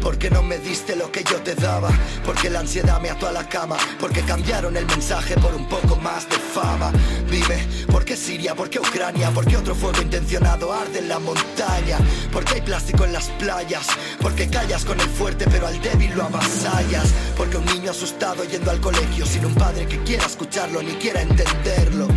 Porque 0.00 0.30
no 0.30 0.42
me 0.42 0.58
diste 0.58 0.96
lo 0.96 1.10
que 1.10 1.24
yo 1.24 1.40
te 1.42 1.54
daba. 1.54 1.90
Porque 2.24 2.50
la 2.50 2.60
ansiedad 2.60 3.00
me 3.00 3.10
ató 3.10 3.26
a 3.26 3.32
la 3.32 3.48
cama. 3.48 3.76
Porque 3.98 4.22
cambiaron 4.22 4.76
el 4.76 4.86
mensaje 4.86 5.34
por 5.36 5.54
un 5.54 5.66
poco 5.68 5.96
más 5.96 6.28
de 6.28 6.36
fama. 6.36 6.92
Dime, 7.30 7.66
¿por 7.90 8.04
qué 8.04 8.16
Siria? 8.16 8.54
¿Por 8.54 8.68
qué 8.68 8.78
Ucrania? 8.78 9.30
¿Por 9.30 9.46
qué 9.46 9.56
otro 9.56 9.74
fuego 9.74 10.02
intencionado 10.02 10.72
arde 10.72 10.98
en 10.98 11.08
la 11.08 11.18
montaña? 11.18 11.98
¿Por 12.32 12.44
qué 12.44 12.54
hay 12.54 12.62
plástico 12.62 13.04
en 13.04 13.12
las 13.12 13.28
playas? 13.30 13.86
Porque 14.20 14.48
callas 14.48 14.84
con 14.84 15.00
el 15.00 15.08
fuerte 15.08 15.46
pero 15.50 15.66
al 15.66 15.80
débil 15.80 16.14
lo 16.14 16.24
avasallas. 16.24 17.08
Porque 17.36 17.56
un 17.56 17.64
niño 17.66 17.90
asustado 17.90 18.44
yendo 18.44 18.70
al 18.70 18.80
colegio 18.80 19.26
sin 19.26 19.46
un 19.46 19.54
padre 19.54 19.86
que 19.86 20.02
quiera 20.02 20.26
escucharlo 20.26 20.82
ni 20.82 20.92
quiera 20.92 21.22
entenderlo. 21.22 22.08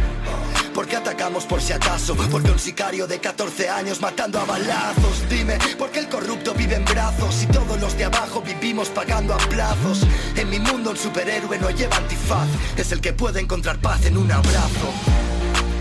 Porque 0.78 0.96
atacamos 0.96 1.46
por 1.46 1.60
si 1.60 1.74
acaso, 1.74 2.16
porque 2.30 2.52
un 2.52 2.60
sicario 2.60 3.08
de 3.08 3.20
14 3.20 3.68
años 3.68 4.00
matando 4.00 4.40
a 4.40 4.46
balazos. 4.46 5.28
Dime, 5.28 5.58
¿por 5.76 5.90
qué 5.90 6.02
el 6.02 6.08
corrupto 6.08 6.54
vive 6.54 6.76
en 6.76 6.86
brazos 6.86 7.42
y 7.42 7.48
todos 7.48 7.82
los 7.82 7.98
de 7.98 8.06
abajo 8.06 8.44
vivimos 8.44 8.90
pagando 8.90 9.34
a 9.34 9.38
plazos? 9.38 10.06
En 10.36 10.52
mi 10.52 10.60
mundo 10.60 10.92
el 10.92 10.98
superhéroe 11.00 11.58
no 11.58 11.72
lleva 11.72 11.98
antifaz, 11.98 12.48
es 12.78 12.92
el 12.92 13.02
que 13.02 13.12
puede 13.12 13.40
encontrar 13.40 13.80
paz 13.80 14.06
en 14.06 14.18
un 14.18 14.32
abrazo. 14.32 14.94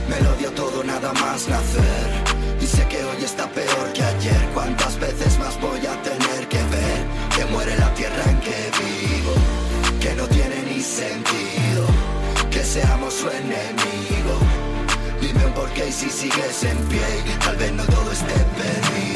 Me 0.09 0.19
lo 0.23 0.35
dio 0.37 0.51
todo 0.53 0.83
nada 0.83 1.13
más 1.13 1.47
nacer. 1.47 2.57
Y 2.59 2.67
sé 2.67 2.89
que 2.89 3.05
hoy 3.05 3.23
está 3.23 3.51
peor 3.51 3.93
que 3.93 4.03
ayer. 4.03 4.49
¿Cuántas 4.55 4.99
veces 4.99 5.39
más 5.39 5.61
voy 5.61 5.85
a 5.85 6.03
tener 6.03 6.49
que 6.49 6.57
ver? 6.57 7.05
Que 7.37 7.45
muere 7.53 7.77
la 7.77 7.93
tierra 7.93 8.31
en 8.31 8.41
que 8.41 8.71
vivo. 8.81 9.35
Que 10.01 10.15
no 10.15 10.27
tiene 10.27 10.57
ni 10.63 10.81
sentido. 10.81 11.85
Que 12.51 12.65
seamos 12.65 13.13
su 13.13 13.29
enemigo. 13.29 14.46
Dime 15.37 15.51
por 15.53 15.69
qué 15.71 15.93
si 15.93 16.09
sigues 16.09 16.65
en 16.65 16.79
pie. 16.89 17.01
Tal 17.45 17.57
vez 17.57 17.73
no 17.73 17.85
todo 17.85 18.11
esté 18.11 18.35
perdido. 18.57 19.16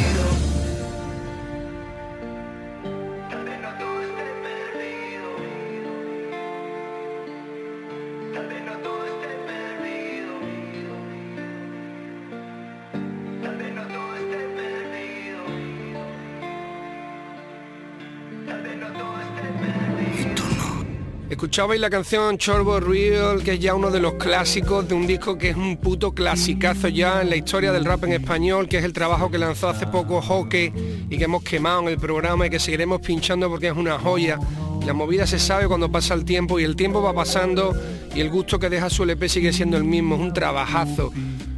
Escuchabais 21.60 21.80
la 21.82 21.90
canción 21.90 22.38
Chorbo 22.38 22.80
Real, 22.80 23.42
que 23.42 23.52
es 23.52 23.60
ya 23.60 23.74
uno 23.74 23.90
de 23.90 24.00
los 24.00 24.14
clásicos 24.14 24.88
de 24.88 24.94
un 24.94 25.06
disco 25.06 25.36
que 25.36 25.50
es 25.50 25.56
un 25.56 25.76
puto 25.76 26.14
clasicazo 26.14 26.88
ya 26.88 27.20
en 27.20 27.28
la 27.28 27.36
historia 27.36 27.70
del 27.70 27.84
rap 27.84 28.02
en 28.04 28.12
español, 28.12 28.66
que 28.66 28.78
es 28.78 28.84
el 28.84 28.94
trabajo 28.94 29.30
que 29.30 29.36
lanzó 29.36 29.68
hace 29.68 29.86
poco 29.86 30.22
Hockey 30.22 30.72
y 31.10 31.18
que 31.18 31.24
hemos 31.24 31.42
quemado 31.42 31.82
en 31.82 31.88
el 31.88 31.98
programa 31.98 32.46
y 32.46 32.50
que 32.50 32.58
seguiremos 32.58 33.02
pinchando 33.02 33.50
porque 33.50 33.66
es 33.68 33.76
una 33.76 33.98
joya. 33.98 34.38
La 34.86 34.94
movida 34.94 35.26
se 35.26 35.38
sabe 35.38 35.68
cuando 35.68 35.92
pasa 35.92 36.14
el 36.14 36.24
tiempo 36.24 36.58
y 36.58 36.64
el 36.64 36.76
tiempo 36.76 37.02
va 37.02 37.12
pasando 37.12 37.74
y 38.14 38.20
el 38.22 38.30
gusto 38.30 38.58
que 38.58 38.70
deja 38.70 38.88
su 38.88 39.02
LP 39.02 39.28
sigue 39.28 39.52
siendo 39.52 39.76
el 39.76 39.84
mismo, 39.84 40.14
es 40.14 40.22
un 40.22 40.32
trabajazo. 40.32 41.12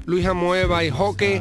Luis 0.06 0.26
Amoeva 0.26 0.82
y 0.82 0.90
Hockey 0.90 1.40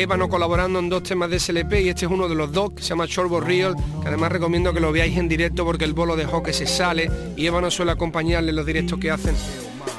Ébano 0.00 0.28
colaborando 0.28 0.78
en 0.78 0.88
dos 0.88 1.02
temas 1.02 1.28
de 1.28 1.40
SLP 1.40 1.72
y 1.80 1.88
este 1.88 2.06
es 2.06 2.12
uno 2.12 2.28
de 2.28 2.36
los 2.36 2.52
dos 2.52 2.70
que 2.70 2.82
se 2.84 2.90
llama 2.90 3.08
Chorbo 3.08 3.40
Real, 3.40 3.74
que 4.00 4.06
además 4.06 4.30
recomiendo 4.30 4.72
que 4.72 4.78
lo 4.78 4.92
veáis 4.92 5.18
en 5.18 5.28
directo 5.28 5.64
porque 5.64 5.84
el 5.84 5.92
bolo 5.92 6.14
de 6.14 6.24
hockey 6.24 6.54
se 6.54 6.66
sale 6.66 7.10
y 7.36 7.46
Ébano 7.46 7.68
suele 7.68 7.90
acompañarle 7.90 8.50
en 8.50 8.56
los 8.56 8.64
directos 8.64 8.96
que 9.00 9.10
hacen. 9.10 9.34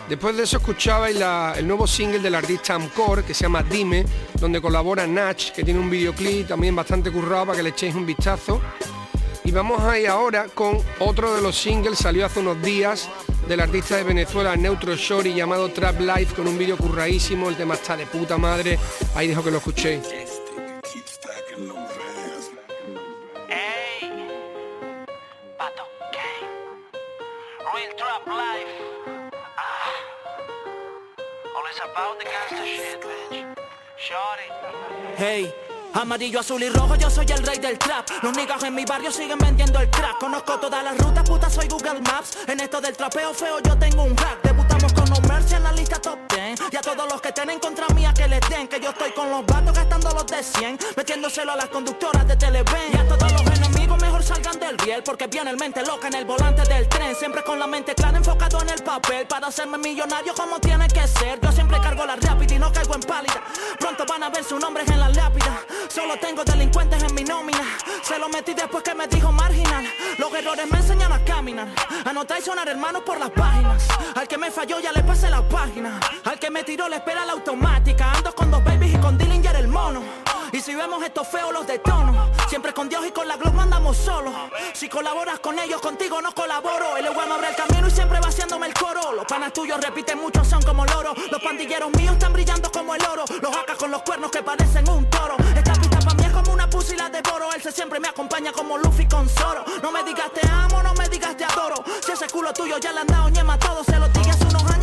Después 0.07 0.37
de 0.37 0.43
eso 0.43 0.55
escuchabais 0.55 1.17
el 1.57 1.67
nuevo 1.67 1.85
single 1.85 2.19
del 2.19 2.35
artista 2.35 2.75
Amcor 2.75 3.25
que 3.25 3.33
se 3.33 3.43
llama 3.43 3.61
Dime, 3.61 4.05
donde 4.39 4.61
colabora 4.61 5.05
Nach, 5.05 5.51
que 5.51 5.65
tiene 5.65 5.81
un 5.81 5.89
videoclip 5.89 6.47
también 6.47 6.77
bastante 6.77 7.11
currado 7.11 7.47
para 7.47 7.57
que 7.57 7.63
le 7.63 7.69
echéis 7.69 7.93
un 7.93 8.05
vistazo. 8.05 8.61
Y 9.43 9.51
vamos 9.51 9.81
ahí 9.81 10.05
ahora 10.05 10.45
con 10.53 10.77
otro 10.99 11.35
de 11.35 11.41
los 11.41 11.57
singles, 11.57 11.97
salió 11.97 12.25
hace 12.25 12.39
unos 12.39 12.61
días, 12.61 13.09
del 13.49 13.61
artista 13.61 13.97
de 13.97 14.03
Venezuela 14.03 14.55
Neutro 14.55 14.95
Shorty 14.95 15.33
llamado 15.33 15.69
Trap 15.69 16.01
Life 16.01 16.35
con 16.35 16.47
un 16.47 16.55
vídeo 16.55 16.77
curraísimo, 16.77 17.49
el 17.49 17.55
tema 17.57 17.73
está 17.73 17.97
de 17.97 18.05
puta 18.05 18.37
madre, 18.37 18.77
ahí 19.15 19.27
dejo 19.27 19.43
que 19.43 19.49
lo 19.49 19.57
escuchéis. 19.57 20.03
Real 27.73 27.93
trap 27.97 28.27
life. 28.27 28.69
Ah. 29.57 29.93
Hey. 35.17 35.53
Amarillo, 35.93 36.39
azul 36.39 36.61
y 36.61 36.69
rojo, 36.69 36.95
yo 36.95 37.09
soy 37.09 37.25
el 37.29 37.43
rey 37.45 37.57
del 37.57 37.77
trap. 37.79 38.07
Los 38.21 38.35
niggas 38.35 38.63
en 38.63 38.75
mi 38.75 38.85
barrio 38.85 39.11
siguen 39.11 39.39
vendiendo 39.39 39.79
el 39.79 39.89
crack. 39.89 40.19
Conozco 40.19 40.59
todas 40.59 40.83
las 40.83 40.97
rutas, 40.97 41.27
puta, 41.27 41.49
soy 41.49 41.67
Google 41.67 42.01
Maps. 42.01 42.37
En 42.47 42.59
esto 42.59 42.79
del 42.79 42.95
trapeo 42.95 43.33
feo, 43.33 43.59
yo 43.59 43.77
tengo 43.77 44.03
un 44.03 44.15
hack. 44.15 44.41
Debutamos 44.43 44.93
con 44.93 45.09
no 45.09 45.19
mercy 45.27 45.55
en 45.55 45.63
la 45.63 45.71
lista 45.71 45.99
top 45.99 46.19
10. 46.33 46.59
Y 46.71 46.75
a 46.75 46.81
todos 46.81 47.11
los 47.11 47.21
que 47.21 47.31
tienen 47.31 47.59
contra 47.59 47.87
mía 47.95 48.13
que 48.13 48.27
les 48.27 48.41
den. 48.49 48.67
Que 48.67 48.79
yo 48.79 48.91
estoy 48.91 49.11
con 49.11 49.29
los 49.29 49.45
vatos 49.45 49.73
gastando 49.73 50.11
los 50.11 50.27
de 50.27 50.43
100. 50.43 50.79
Metiéndoselo 50.95 51.51
a 51.51 51.55
las 51.55 51.69
conductoras 51.69 52.27
de 52.27 52.35
Televen. 52.35 52.93
Y 52.93 52.97
a 52.97 53.07
todos 53.07 53.31
los 53.31 53.41
enemigos 53.41 53.78
salgan 54.21 54.59
del 54.59 54.77
riel. 54.77 55.03
Porque 55.03 55.27
viene 55.27 55.51
el 55.51 55.57
mente 55.57 55.85
loca 55.85 56.07
en 56.07 56.15
el 56.15 56.25
volante 56.25 56.61
del 56.63 56.87
tren. 56.87 57.15
Siempre 57.15 57.43
con 57.43 57.59
la 57.59 57.67
mente 57.67 57.95
clara 57.95 58.17
enfocado 58.17 58.61
en 58.61 58.69
el 58.69 58.83
papel. 58.83 59.27
Para 59.27 59.47
hacerme 59.47 59.77
millonario 59.77 60.33
como 60.33 60.59
tiene 60.59 60.87
que 60.87 61.07
ser. 61.07 61.39
Yo 61.41 61.51
siempre 61.51 61.79
cargo 61.81 62.05
la 62.05 62.15
rápida 62.15 62.55
y 62.55 62.59
no 62.59 62.71
caigo 62.71 62.95
en 62.95 63.01
pálida. 63.01 63.41
Pronto 63.79 64.05
van 64.07 64.23
a 64.23 64.29
ver 64.29 64.43
sus 64.43 64.59
nombres 64.59 64.89
en 64.89 64.99
la 64.99 65.09
lápida. 65.09 65.61
Solo 65.89 66.17
tengo 66.19 66.43
delincuentes 66.43 67.01
en 67.03 67.13
mi 67.15 67.23
nómina. 67.23 67.63
Se 68.03 68.17
lo 68.17 68.29
metí 68.29 68.53
después 68.53 68.83
que 68.83 68.95
me 68.95 69.07
dijo 69.07 69.31
marginal. 69.31 69.85
Los 70.17 70.33
errores 70.33 70.69
me 70.71 70.77
enseñan 70.77 71.11
a 71.11 71.23
caminar. 71.23 71.67
A 72.05 72.13
no 72.13 72.25
traicionar 72.25 72.67
hermanos 72.67 73.03
por 73.05 73.19
las 73.19 73.31
páginas. 73.31 73.87
Al 74.15 74.27
que 74.27 74.37
me 74.37 74.51
falló 74.51 74.79
ya 74.79 74.91
le 74.91 75.03
pasé 75.03 75.29
la 75.29 75.41
página. 75.47 75.99
Al 76.25 76.39
que 76.39 76.49
me 76.49 76.63
tiró 76.63 76.87
le 76.89 76.97
espera 76.97 77.25
la 77.25 77.33
automática. 77.33 78.11
Ando 78.13 78.33
con 78.33 78.51
dos 78.51 78.63
babies 78.63 78.93
y 78.93 78.97
con 78.97 79.17
Dillinger 79.17 79.55
el 79.55 79.67
mono. 79.67 80.01
Y 80.51 80.61
si 80.61 80.73
vemos 80.73 81.03
estos 81.03 81.27
feos 81.27 81.53
los 81.53 81.67
detono. 81.67 82.29
Siempre 82.47 82.73
con 82.73 82.89
Dios 82.89 83.05
y 83.07 83.11
con 83.11 83.27
la 83.27 83.37
gloria 83.37 83.61
andamos 83.61 83.97
solos. 83.97 84.33
Si 84.73 84.89
colaboras 84.89 85.39
con 85.39 85.59
ellos, 85.59 85.79
contigo 85.81 86.21
no 86.21 86.33
colaboro. 86.33 86.97
El 86.97 87.05
igual 87.05 87.27
me 87.27 87.35
abre 87.35 87.49
el 87.49 87.55
camino 87.55 87.87
y 87.87 87.91
siempre 87.91 88.19
vaciándome 88.19 88.67
el 88.67 88.73
coro. 88.73 89.13
Los 89.13 89.25
panas 89.25 89.53
tuyos 89.53 89.79
repiten 89.79 90.17
mucho, 90.19 90.43
son 90.43 90.61
como 90.63 90.85
loro. 90.85 91.13
Los 91.31 91.41
pandilleros 91.41 91.91
míos 91.91 92.13
están 92.13 92.33
brillando 92.33 92.71
como 92.71 92.95
el 92.95 93.03
oro. 93.05 93.25
Los 93.41 93.55
acas 93.55 93.77
con 93.77 93.91
los 93.91 94.01
cuernos 94.01 94.31
que 94.31 94.41
parecen 94.41 94.89
un 94.89 95.07
toro. 95.09 95.35
Esta 95.55 95.73
pista 95.73 95.99
para 95.99 96.15
mí 96.15 96.23
es 96.23 96.31
como 96.31 96.53
una 96.53 96.69
pussy 96.69 96.95
la 96.95 97.09
devoro. 97.09 97.53
Él 97.53 97.61
se 97.61 97.71
siempre 97.71 97.99
me 97.99 98.07
acompaña 98.07 98.51
como 98.51 98.77
Luffy 98.77 99.07
con 99.07 99.29
Zoro. 99.29 99.63
No 99.83 99.91
me 99.91 100.03
digas 100.03 100.31
te 100.33 100.47
amo, 100.47 100.81
no 100.81 100.93
me 100.95 101.07
digas 101.09 101.37
te 101.37 101.45
adoro. 101.45 101.83
Si 102.03 102.11
ese 102.11 102.27
culo 102.27 102.53
tuyo 102.53 102.77
ya 102.79 102.91
le 102.91 103.01
han 103.01 103.07
dado 103.07 103.29
ñema 103.29 103.53
a 103.53 103.59
todos, 103.59 103.85
se 103.85 103.99
lo 103.99 104.09
dije 104.09 104.31
hace 104.31 104.45
unos 104.45 104.63
años, 104.65 104.78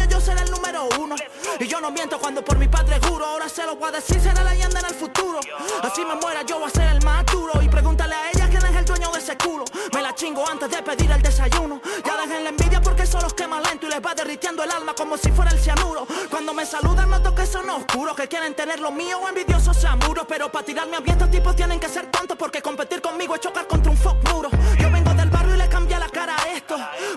Y 1.59 1.67
yo 1.67 1.81
no 1.81 1.91
miento 1.91 2.19
cuando 2.19 2.45
por 2.45 2.59
mi 2.59 2.69
padre 2.69 3.01
juro. 3.09 3.25
Ahora 3.25 3.49
se 3.49 3.65
lo 3.65 3.77
voy 3.77 3.89
a 3.89 3.93
decir, 3.93 4.21
será 4.21 4.45
leyenda 4.45 4.81
en 4.81 4.87
el 4.87 4.95
futuro. 4.95 5.41
Así 5.83 6.05
me 6.05 6.15
muera, 6.17 6.43
yo 6.43 6.59
voy 6.59 6.69
a 6.69 6.71
ser 6.71 6.89
el 6.89 7.03
más 7.03 7.25
duro. 7.27 7.63
Y 7.63 7.69
pregúntale 7.69 8.15
a 8.15 8.31
ella 8.31 8.49
quién 8.49 8.65
es 8.65 8.77
el 8.77 8.85
dueño 8.85 9.11
de 9.11 9.19
ese 9.19 9.37
culo. 9.37 9.65
Me 9.95 10.03
la 10.03 10.15
chingo 10.15 10.47
antes 10.49 10.71
de 10.71 10.83
pedir 10.83 11.11
el 11.11 11.23
desayuno. 11.23 11.81
Ya 12.05 12.17
dejen 12.17 12.45
la 12.45 12.51
envidia 12.51 12.81
porque 12.81 13.03
eso 13.03 13.21
los 13.21 13.33
quema 13.33 13.61
lento 13.61 13.87
y 13.87 13.91
les 13.91 14.05
va 14.05 14.15
derritiendo 14.15 14.63
el 14.63 14.71
alma 14.71 14.95
como 14.95 15.17
si 15.17 15.31
fuera 15.33 15.51
el 15.51 15.59
cianuro. 15.59 16.07
Cuando 16.31 16.53
me 16.53 16.67
saludan 16.67 17.09
noto 17.09 17.35
que 17.35 17.47
son 17.47 17.69
oscuros, 17.71 18.15
que 18.15 18.29
quieren 18.29 18.55
tener 18.55 18.81
lo 18.81 18.91
mío 18.91 19.19
o 19.19 19.29
envidiosos 19.29 19.83
amuros. 19.85 20.27
Pero 20.29 20.53
para 20.53 20.65
tirarme 20.65 20.97
a 20.97 21.01
mí 21.01 21.11
estos 21.11 21.31
tipos 21.31 21.57
tienen 21.57 21.81
que 21.81 21.89
ser 21.89 22.11
tontos 22.11 22.37
porque 22.37 22.61
competir 22.61 23.01
conmigo 23.01 23.35
es 23.35 23.41
chocar 23.41 23.67
contra 23.67 23.91
un 23.91 23.97
fuck 23.97 24.17
muro. 24.31 24.51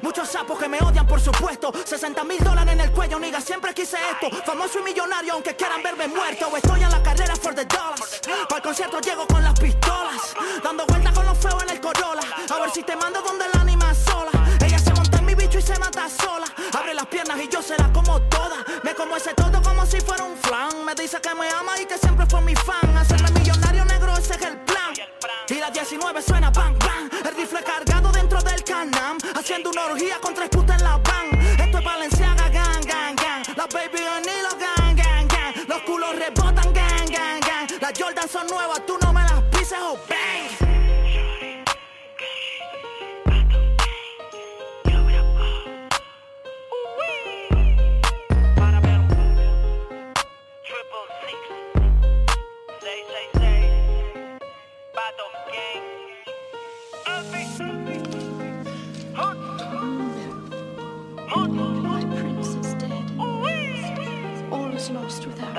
Muchos 0.01 0.29
sapos 0.29 0.57
que 0.59 0.67
me 0.67 0.79
odian 0.79 1.05
por 1.07 1.19
supuesto. 1.19 1.71
60 1.85 2.23
mil 2.23 2.43
dólares 2.43 2.73
en 2.73 2.81
el 2.81 2.91
cuello, 2.91 3.19
niga, 3.19 3.41
siempre 3.41 3.73
quise 3.73 3.97
esto. 4.11 4.35
Famoso 4.45 4.79
y 4.79 4.83
millonario 4.83 5.33
aunque 5.33 5.55
quieran 5.55 5.81
verme 5.83 6.07
muerto. 6.07 6.49
Estoy 6.55 6.83
en 6.83 6.91
la 6.91 7.01
carrera 7.01 7.35
for 7.35 7.53
the 7.53 7.65
dollars. 7.65 8.21
Para 8.47 8.57
el 8.57 8.63
concierto 8.63 8.99
llego 9.01 9.25
con 9.27 9.43
las 9.43 9.59
pistolas. 9.59 10.35
Dando 10.63 10.85
vueltas 10.85 11.13
con 11.13 11.25
los 11.25 11.37
feos 11.37 11.63
en 11.63 11.69
el 11.69 11.79
Corolla. 11.79 12.21
A 12.49 12.59
ver 12.59 12.71
si 12.71 12.83
te 12.83 12.95
mando 12.95 13.21
donde 13.21 13.45
la 13.53 13.61
anima 13.61 13.93
sola. 13.93 14.31
Ella 14.65 14.79
se 14.79 14.93
monta 14.93 15.17
en 15.17 15.25
mi 15.25 15.35
bicho 15.35 15.59
y 15.59 15.61
se 15.61 15.77
mata 15.79 16.07
sola. 16.09 16.45
Abre 16.77 16.93
las 16.93 17.07
piernas 17.07 17.39
y 17.41 17.47
yo 17.49 17.61
se 17.61 17.75
como 17.93 18.21
toda. 18.23 18.57
Me 18.83 18.93
como 18.93 19.17
ese 19.17 19.33
todo 19.33 19.61
como 19.61 19.85
si 19.85 19.99
fuera 20.01 20.23
un 20.23 20.37
flan. 20.37 20.85
Me 20.85 20.95
dice 20.95 21.19
que 21.21 21.33
me 21.35 21.49
ama 21.49 21.79
y 21.81 21.85
que 21.85 21.97
siempre 21.97 22.25
fue 22.27 22.41
mi 22.41 22.55
fan. 22.55 22.97
Hacerme 22.97 23.31
millonario 23.31 23.85
negro, 23.85 24.13
ese 24.13 24.35
es 24.35 24.41
el 24.41 24.57
plan. 24.61 24.93
Y 25.47 25.55
la 25.55 25.71
19 25.71 26.21
suena 26.21 26.51
bang 26.51 26.77
bang. 26.77 27.09
El 27.25 27.35
rifle 27.35 27.63
cargado 27.63 28.09
dentro 28.11 28.18
Haciendo 29.35 29.71
una 29.71 29.87
orgía 29.87 30.19
con 30.21 30.33
tres 30.33 30.47
putas 30.47 30.77
en 30.77 30.85
la 30.85 30.95
van. 30.99 31.37
Esto 31.59 31.79
es 31.79 31.83
Valenciaga, 31.83 32.47
gang, 32.47 32.81
gang, 32.85 33.13
gang. 33.13 33.43
La 33.57 33.67
baby 33.67 33.97
y 33.97 34.41
los 34.41 34.55
gang, 34.57 34.95
gang, 34.95 35.27
gang. 35.27 35.67
Los 35.67 35.81
culos 35.81 36.15
rebotan, 36.15 36.73
gang, 36.73 37.11
gang, 37.11 37.41
gang. 37.41 37.67
Las 37.81 37.91
Jordan 37.99 38.29
son 38.29 38.47
nuevas, 38.47 38.85
tú 38.85 38.97
no 39.01 39.08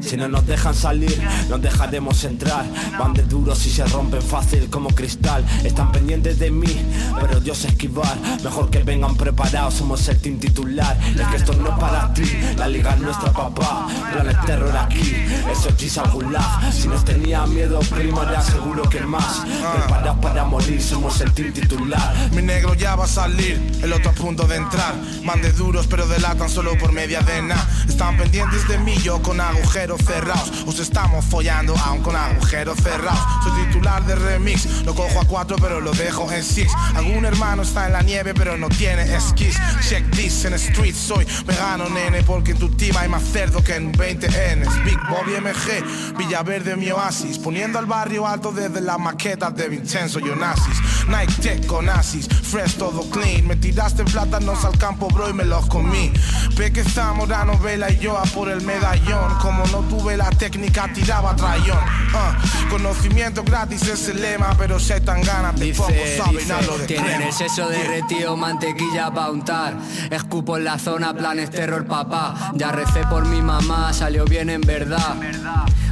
Si 0.00 0.16
no 0.16 0.28
nos 0.28 0.46
dejan 0.46 0.74
salir, 0.74 1.20
nos 1.48 1.60
dejaremos 1.60 2.22
entrar. 2.24 2.64
Van 2.98 3.12
de 3.12 3.22
duros 3.22 3.66
y 3.66 3.70
se 3.70 3.84
rompen 3.86 4.22
fácil 4.22 4.68
como 4.70 4.90
cristal. 4.90 5.44
Están 5.64 5.90
pendientes 5.92 6.38
de 6.38 6.50
mí, 6.50 6.76
pero 7.20 7.40
sé 7.54 7.68
esquivar. 7.68 8.16
Mejor 8.44 8.70
que 8.70 8.82
vengan 8.82 9.16
preparados, 9.16 9.74
somos 9.74 10.06
el 10.08 10.18
team 10.18 10.38
titular. 10.38 10.96
Es 11.18 11.26
que 11.28 11.36
esto 11.36 11.52
no 11.54 11.70
es 11.70 11.78
para 11.78 12.12
ti, 12.12 12.24
la 12.56 12.68
liga 12.68 12.92
es 12.92 13.00
nuestra 13.00 13.32
papá. 13.32 13.88
Planet 14.12 14.36
terror 14.44 14.76
aquí, 14.76 15.14
eso 15.50 15.68
es 15.70 16.12
Gulag 16.12 16.72
Si 16.72 16.88
nos 16.88 17.04
tenía 17.04 17.46
miedo, 17.46 17.80
primo, 17.80 18.22
era 18.22 18.40
seguro 18.42 18.88
que 18.88 19.00
más. 19.00 19.42
Preparados 19.74 20.18
para 20.18 20.44
morir, 20.44 20.82
somos 20.82 21.20
el 21.20 21.32
team 21.32 21.52
titular. 21.52 22.14
Mi 22.32 22.42
negro 22.42 22.74
ya 22.74 22.96
va 22.96 23.04
a 23.04 23.08
salir, 23.08 23.60
el 23.82 23.92
otro 23.92 24.10
a 24.10 24.14
punto 24.14 24.46
de 24.46 24.56
entrar. 24.56 24.94
Man 25.24 25.40
de 25.42 25.52
duros 25.52 25.86
pero 25.88 26.06
delatan 26.06 26.48
solo 26.48 26.76
por 26.78 26.92
media 26.92 27.20
de 27.20 27.42
nada 27.42 27.68
Están 27.88 28.16
pendientes 28.16 28.66
de 28.68 28.78
mí, 28.78 28.96
yo 29.02 29.20
con 29.22 29.40
agujeros 29.40 29.85
cerrados 29.94 30.50
Os 30.66 30.80
estamos 30.80 31.24
follando 31.24 31.76
aún 31.76 32.02
con 32.02 32.16
agujeros 32.16 32.78
cerrados. 32.82 33.20
Soy 33.44 33.66
titular 33.66 34.04
de 34.04 34.16
remix, 34.16 34.82
lo 34.84 34.94
cojo 34.94 35.20
a 35.20 35.24
cuatro 35.24 35.56
pero 35.60 35.80
lo 35.80 35.92
dejo 35.92 36.30
en 36.32 36.42
six. 36.42 36.72
Algún 36.94 37.24
hermano 37.24 37.62
está 37.62 37.86
en 37.86 37.92
la 37.92 38.02
nieve 38.02 38.34
pero 38.34 38.56
no 38.56 38.68
tiene 38.68 39.02
esquís. 39.14 39.56
Check 39.88 40.10
this, 40.10 40.44
en 40.44 40.54
street 40.54 40.94
soy 40.94 41.26
vegano 41.46 41.88
nene 41.88 42.22
Porque 42.22 42.52
en 42.52 42.58
tu 42.58 42.70
team 42.70 42.96
hay 42.96 43.08
más 43.08 43.22
cerdo 43.22 43.62
que 43.62 43.76
en 43.76 43.92
20 43.92 44.26
Ns. 44.28 44.84
Big 44.84 44.98
Bobby 45.08 45.40
MG, 45.40 46.16
Villaverde 46.16 46.76
mi 46.76 46.90
oasis. 46.90 47.38
Poniendo 47.38 47.78
al 47.78 47.86
barrio 47.86 48.26
alto 48.26 48.50
desde 48.50 48.80
las 48.80 48.98
maquetas 48.98 49.54
de 49.54 49.68
Vincenzo 49.68 50.18
y 50.18 50.28
Onassis 50.28 50.76
Nike 51.08 51.34
Tech 51.40 51.66
con 51.66 51.88
Asis, 51.88 52.26
fresh 52.28 52.76
todo 52.76 53.08
clean. 53.10 53.46
Me 53.46 53.56
tiraste 53.56 54.04
plátanos 54.04 54.64
al 54.64 54.76
campo 54.76 55.08
bro 55.08 55.30
y 55.30 55.32
me 55.32 55.44
los 55.44 55.66
comí. 55.66 56.12
Peque 56.56 56.82
Zamorano, 56.82 57.58
Vela 57.58 57.90
y 57.90 57.98
yo 57.98 58.18
a 58.18 58.24
por 58.24 58.48
el 58.48 58.62
medallón. 58.62 59.34
Como 59.40 59.64
no 59.66 59.75
tuve 59.82 60.16
la 60.16 60.30
técnica 60.30 60.90
tiraba 60.92 61.34
trayón 61.34 61.78
uh, 61.78 62.70
Conocimiento 62.70 63.42
gratis 63.42 63.82
es 63.88 64.08
el 64.08 64.20
lema 64.20 64.54
Pero 64.58 64.76
hay 64.76 65.00
tan 65.00 65.22
ganas 65.22 65.58
de 65.58 65.72
poco 65.74 65.92
saben 66.16 66.52
a 66.52 66.60
lo 66.62 66.78
de 66.78 66.86
Tienen 66.86 67.22
el 67.22 67.32
seso 67.32 67.68
derretido, 67.68 68.36
mantequilla 68.36 69.10
pa' 69.10 69.30
untar. 69.30 69.76
Escupo 70.10 70.56
en 70.56 70.64
la 70.64 70.78
zona, 70.78 71.14
planes 71.14 71.50
terror 71.50 71.86
papá. 71.86 72.52
Ya 72.54 72.72
recé 72.72 73.04
por 73.06 73.26
mi 73.26 73.42
mamá, 73.42 73.92
salió 73.92 74.24
bien 74.24 74.50
en 74.50 74.60
verdad 74.60 75.16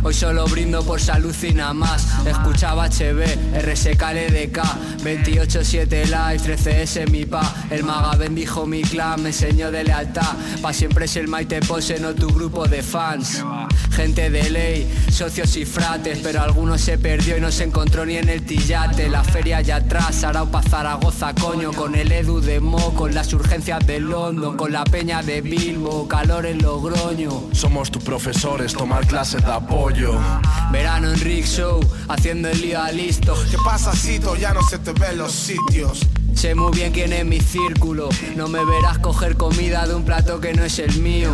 Hoy 0.07 0.13
solo 0.13 0.45
brindo 0.45 0.83
por 0.85 1.01
salud 1.01 1.35
y 1.43 1.55
nada 1.55 1.73
más. 1.73 2.07
Escuchaba 2.27 2.91
HB, 2.91 3.57
RSK 3.59 4.03
LDK 4.03 4.59
28-7 5.03 6.05
live, 6.05 6.57
13S 6.57 7.11
mi 7.11 7.25
pa. 7.25 7.51
El 7.71 7.85
maga 7.85 8.15
bendijo 8.15 8.67
mi 8.67 8.83
clan, 8.83 9.23
me 9.23 9.31
enseñó 9.31 9.71
de 9.71 9.83
lealtad. 9.83 10.35
Pa' 10.61 10.75
siempre 10.75 11.07
es 11.07 11.17
el 11.17 11.27
Maite 11.27 11.61
Pose, 11.61 11.99
no 12.01 12.15
tu 12.15 12.29
grupo 12.29 12.67
de 12.67 12.83
fans 12.83 13.43
Gente 13.91 14.29
de 14.29 14.51
ley, 14.51 14.93
socios 15.11 15.57
y 15.57 15.65
frates 15.65 16.19
Pero 16.23 16.43
alguno 16.43 16.77
se 16.79 16.99
perdió 16.99 17.37
y 17.37 17.41
no 17.41 17.51
se 17.51 17.65
encontró 17.65 18.05
ni 18.05 18.19
en 18.19 18.29
el 18.29 18.45
tillate. 18.45 19.09
La 19.09 19.25
feria 19.25 19.59
allá 19.59 19.77
atrás, 19.77 20.23
Arau 20.23 20.51
pa' 20.51 20.63
Zaragoza, 20.63 21.35
coño. 21.35 21.73
Con 21.73 21.95
el 21.95 22.13
Edu 22.13 22.43
de 22.43 22.61
Mo, 22.61 22.95
con 22.95 23.15
las 23.15 23.33
urgencias 23.33 23.87
de 23.87 24.01
London 24.01 24.57
Con 24.59 24.71
la 24.71 24.85
peña 24.85 25.23
de 25.23 25.41
Bilbo, 25.41 26.07
calor 26.07 26.45
en 26.45 26.61
Logroño. 26.61 27.49
Somos 27.53 27.91
tus 27.91 28.03
profesores, 28.03 28.75
tomar 28.75 29.07
clases 29.07 29.43
de 29.43 29.51
apoyo 29.51 29.94
Verano 30.73 31.13
en 31.13 31.21
Rick 31.21 31.47
Show, 31.47 31.81
haciendo 32.09 32.49
el 32.49 32.61
lío 32.61 32.83
a 32.83 32.91
listo 32.91 33.35
¿Qué 33.51 33.57
pasa, 33.65 33.93
Cito? 33.95 34.35
Ya 34.37 34.53
no 34.53 34.63
se 34.63 34.79
te 34.79 34.93
ven 34.93 35.19
los 35.19 35.33
sitios 35.33 36.01
Sé 36.35 36.55
muy 36.55 36.73
bien 36.73 36.93
quién 36.93 37.13
es 37.13 37.25
mi 37.25 37.41
círculo, 37.41 38.09
no 38.37 38.49
me 38.49 38.65
verás 38.65 38.99
coger 38.99 39.37
comida 39.37 39.87
de 39.87 39.95
un 39.95 40.05
plato 40.05 40.41
que 40.41 40.53
no 40.53 40.65
es 40.65 40.81
el 40.81 41.01
mío. 41.01 41.31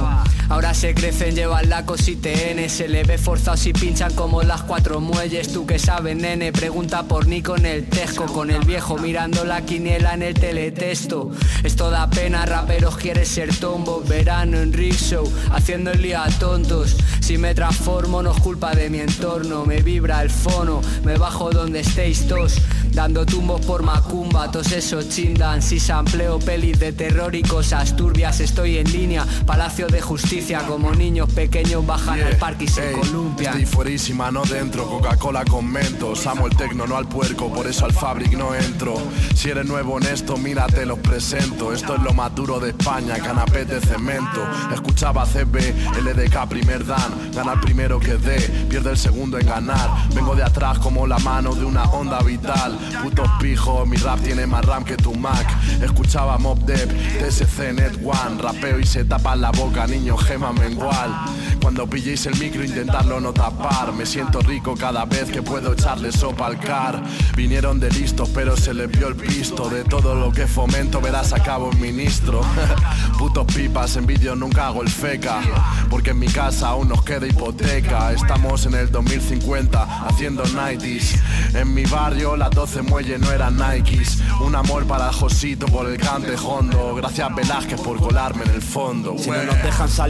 Ahora 0.51 0.75
se 0.75 0.97
crecen, 0.97 1.37
llevan 1.37 1.69
la 1.69 1.87
cosita 1.87 2.29
N, 2.29 2.69
se 2.69 2.89
le 2.89 3.05
ve 3.05 3.19
forzado 3.19 3.57
si 3.57 3.73
pinchan 3.73 4.13
como 4.15 4.43
las 4.43 4.63
cuatro 4.63 5.01
muelles. 5.01 5.53
Tú 5.53 5.65
que 5.65 5.79
sabes, 5.79 6.17
nene, 6.17 6.51
pregunta 6.51 7.05
por 7.05 7.29
ni 7.29 7.41
con 7.41 7.65
el 7.65 7.87
Tesco, 7.87 8.27
con 8.27 8.51
el 8.51 8.65
viejo 8.65 8.99
mirando 8.99 9.45
la 9.45 9.65
quiniela 9.65 10.15
en 10.15 10.23
el 10.23 10.35
teletexto. 10.35 11.31
Esto 11.63 11.89
da 11.89 12.11
pena, 12.11 12.45
raperos 12.47 12.97
quiere 12.97 13.27
ser 13.27 13.55
tombo, 13.55 14.03
verano 14.03 14.59
en 14.59 14.73
rickshaw, 14.73 15.25
haciendo 15.53 15.93
el 15.93 16.03
lío 16.03 16.19
a 16.19 16.29
tontos. 16.31 16.97
Si 17.21 17.39
me 17.39 17.55
transformo 17.55 18.21
no 18.21 18.33
es 18.33 18.41
culpa 18.41 18.75
de 18.75 18.91
mi 18.91 18.99
entorno, 18.99 19.65
me 19.65 19.83
vibra 19.83 20.21
el 20.21 20.31
fono, 20.31 20.81
me 21.05 21.17
bajo 21.17 21.51
donde 21.51 21.79
estéis 21.79 22.27
todos, 22.27 22.57
dando 22.93 23.25
tumbos 23.25 23.65
por 23.65 23.85
Macumba, 23.85 24.51
todos 24.51 24.73
esos 24.73 25.09
chindan, 25.11 25.63
si 25.63 25.79
sampleo 25.79 26.41
pelis 26.41 26.81
de 26.81 26.93
terror 26.93 27.37
y 27.37 27.43
cosas 27.43 27.95
turbias, 27.95 28.41
estoy 28.41 28.79
en 28.79 28.91
línea, 28.91 29.25
Palacio 29.47 29.87
de 29.87 30.01
Justicia, 30.01 30.40
como 30.67 30.93
niños 30.93 31.33
pequeños 31.33 31.87
bajan 31.87 32.21
al 32.21 32.37
parque 32.37 32.65
y 32.65 32.69
se 32.69 32.93
columpian. 32.93 33.53
Estoy 33.53 33.67
fuerísima, 33.67 34.31
no 34.31 34.43
dentro, 34.43 34.89
Coca-Cola 34.89 35.45
con 35.45 35.71
mentos 35.71 36.27
Amo 36.27 36.47
el 36.47 36.57
tecno, 36.57 36.87
no 36.87 36.97
al 36.97 37.07
puerco, 37.07 37.53
por 37.53 37.67
eso 37.67 37.85
al 37.85 37.93
fabric 37.93 38.33
no 38.33 38.55
entro. 38.55 38.95
Si 39.35 39.49
eres 39.51 39.67
nuevo 39.67 39.99
en 39.99 40.07
esto, 40.07 40.37
mírate, 40.37 40.87
los 40.87 40.99
presento. 40.99 41.73
Esto 41.73 41.95
es 41.95 42.03
lo 42.03 42.13
más 42.15 42.35
duro 42.35 42.59
de 42.59 42.71
España, 42.71 43.19
canapé 43.19 43.65
de 43.65 43.81
cemento. 43.81 44.43
Escuchaba 44.73 45.25
CB, 45.25 45.57
LDK, 46.03 46.49
primer 46.49 46.85
dan 46.85 47.33
Gana 47.33 47.53
el 47.53 47.61
primero 47.61 48.01
que 48.01 48.17
dé, 48.17 48.41
pierde 48.69 48.91
el 48.91 48.99
segundo 48.99 49.39
en 49.39 49.47
ganar. 49.47 49.89
Vengo 50.15 50.35
de 50.35 50.43
atrás 50.43 50.79
como 50.79 51.07
la 51.07 51.19
mano 51.19 51.55
de 51.55 51.65
una 51.65 51.85
onda 51.85 52.21
vital. 52.23 52.77
Putos 53.03 53.29
pijos, 53.41 53.87
mi 53.87 53.97
rap 53.99 54.21
tiene 54.21 54.47
más 54.47 54.65
RAM 54.65 54.85
que 54.85 54.97
tu 54.97 55.15
Mac. 55.15 55.47
Escuchaba 55.83 56.39
Mob 56.39 56.59
Dev, 56.65 56.89
TSC, 57.19 57.73
Net 57.73 58.01
One 58.03 58.43
Rapeo 58.43 58.81
y 58.81 58.87
se 58.87 59.05
tapa 59.05 59.37
la 59.37 59.51
boca, 59.51 59.87
niño, 59.87 60.17
gema 60.21 60.53
mengual. 60.53 61.15
Cuando 61.61 61.87
pilléis 61.87 62.25
el 62.27 62.37
micro 62.37 62.65
intentarlo 62.65 63.21
no 63.21 63.33
tapar. 63.33 63.93
Me 63.93 64.07
siento 64.07 64.41
rico 64.41 64.75
cada 64.77 65.05
vez 65.05 65.31
que 65.31 65.43
puedo 65.43 65.73
echarle 65.73 66.13
sopa 66.13 66.47
al 66.47 66.59
car. 66.59 67.03
Vinieron 67.37 67.79
de 67.81 67.91
listos 67.91 68.29
pero 68.35 68.57
se 68.57 68.75
les 68.75 68.91
vio 68.91 69.09
el 69.09 69.17
pisto. 69.17 69.69
De 69.69 69.85
todo 69.85 70.15
lo 70.15 70.33
que 70.33 70.47
fomento 70.47 71.01
verás 71.01 71.33
a 71.33 71.43
cabo 71.43 71.69
un 71.69 71.81
ministro. 71.81 72.41
Putos 73.19 73.47
pipas, 73.53 73.97
en 73.97 74.07
vídeo 74.07 74.35
nunca 74.37 74.69
hago 74.69 74.83
el 74.83 74.89
feca. 74.89 75.41
Porque 75.89 76.11
en 76.11 76.19
mi 76.19 76.29
casa 76.29 76.69
aún 76.69 76.89
nos 76.89 77.03
queda 77.05 77.27
hipoteca. 77.27 78.13
Estamos 78.13 78.67
en 78.67 78.75
el 78.75 78.91
2050 78.91 80.07
haciendo 80.07 80.45
90s 80.45 81.19
En 81.55 81.75
mi 81.75 81.85
barrio 81.85 82.37
las 82.37 82.51
12 82.51 82.83
muelles 82.83 83.21
no 83.21 83.31
eran 83.31 83.57
Nikes. 83.57 84.19
Un 84.41 84.55
amor 84.55 84.87
para 84.87 85.13
Josito 85.13 85.67
por 85.67 85.89
el 85.89 85.99
cante 85.99 86.35
hondo. 86.37 86.95
Gracias 86.95 87.35
Velázquez 87.35 87.81
por 87.81 87.99
colarme 87.99 88.45
en 88.45 88.51
el 88.51 88.63
fondo. 88.63 89.17
Si 89.19 89.31
no 89.31 89.43
nos 89.45 89.63
dejan 89.63 89.89
salir, 89.89 90.10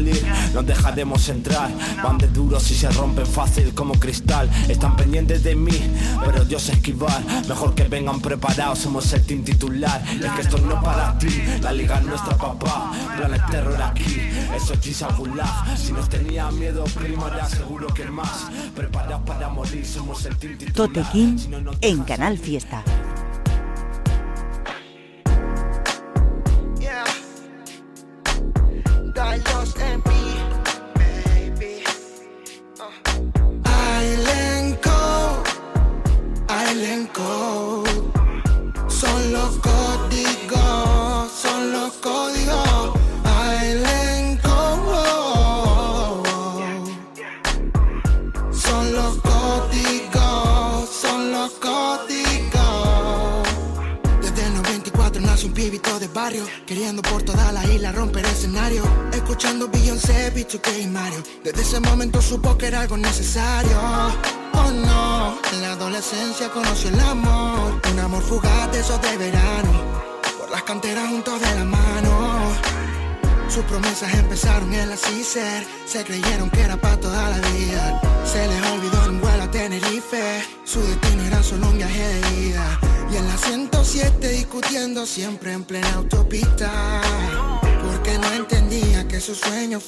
nos 0.55 0.67
dejaremos 0.67 1.29
entrar. 1.29 1.71
Van 2.03 2.19
de 2.19 2.29
duros 2.29 2.71
y 2.71 2.75
se 2.75 2.91
rompen 2.91 3.27
fácil 3.27 3.75
como 3.75 3.95
cristal. 3.95 4.49
Están 4.69 4.97
pendientes 4.97 5.43
de 5.43 5.55
mí, 5.55 5.79
pero 6.25 6.45
sé 6.59 6.73
esquivar. 6.73 7.23
Mejor 7.49 7.75
que 7.75 7.85
vengan 7.85 8.21
preparados, 8.21 8.81
somos 8.81 9.13
el 9.13 9.23
team 9.23 9.43
titular. 9.43 10.03
Es 10.09 10.31
que 10.33 10.41
esto 10.43 10.59
no 10.59 10.75
es 10.75 10.83
para 10.83 11.19
ti, 11.19 11.29
la 11.63 11.73
liga 11.73 11.99
es 11.99 12.05
nuestra 12.05 12.37
papá. 12.37 12.93
Planet 13.17 13.43
terror 13.51 13.83
aquí, 13.83 14.21
eso 14.55 14.75
es 14.75 15.17
Gulag. 15.17 15.77
Si 15.77 15.93
nos 15.93 16.09
tenía 16.09 16.51
miedo, 16.51 16.85
primo, 16.85 17.27
era 17.29 17.49
seguro 17.49 17.87
que 17.89 18.05
más. 18.07 18.47
Preparados 18.75 19.23
para 19.27 19.49
morir, 19.49 19.87
somos 19.87 20.25
el 20.27 20.37
team 20.37 20.59
titular. 20.59 20.75
Tote 20.75 21.05
King 21.13 21.37
en 21.81 22.03
Canal 22.05 22.39
Fiesta. 22.39 22.83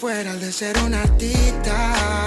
Fuera 0.03 0.35
de 0.35 0.51
ser 0.51 0.77
un 0.79 0.95
artista. 0.95 2.22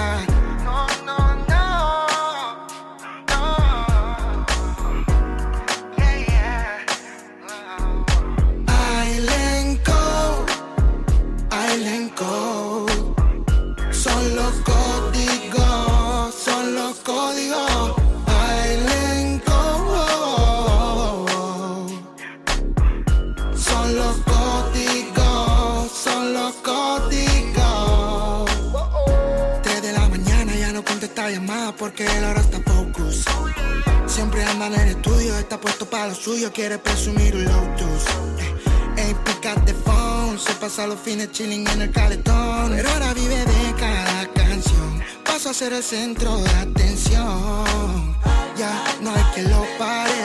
Fines 41.06 41.30
chilling 41.30 41.64
en 41.68 41.82
el 41.82 41.90
caletón. 41.92 42.72
Pero 42.74 42.90
ahora 42.90 43.14
vive 43.14 43.38
de 43.38 43.74
cada 43.78 44.26
canción, 44.34 45.00
paso 45.24 45.50
a 45.50 45.54
ser 45.54 45.72
el 45.72 45.82
centro 45.82 46.36
de 46.38 46.50
atención. 46.50 48.16
Ya 48.58 48.72
no 49.00 49.10
hay 49.14 49.24
que 49.34 49.42
lo 49.42 49.64
pare. 49.78 50.24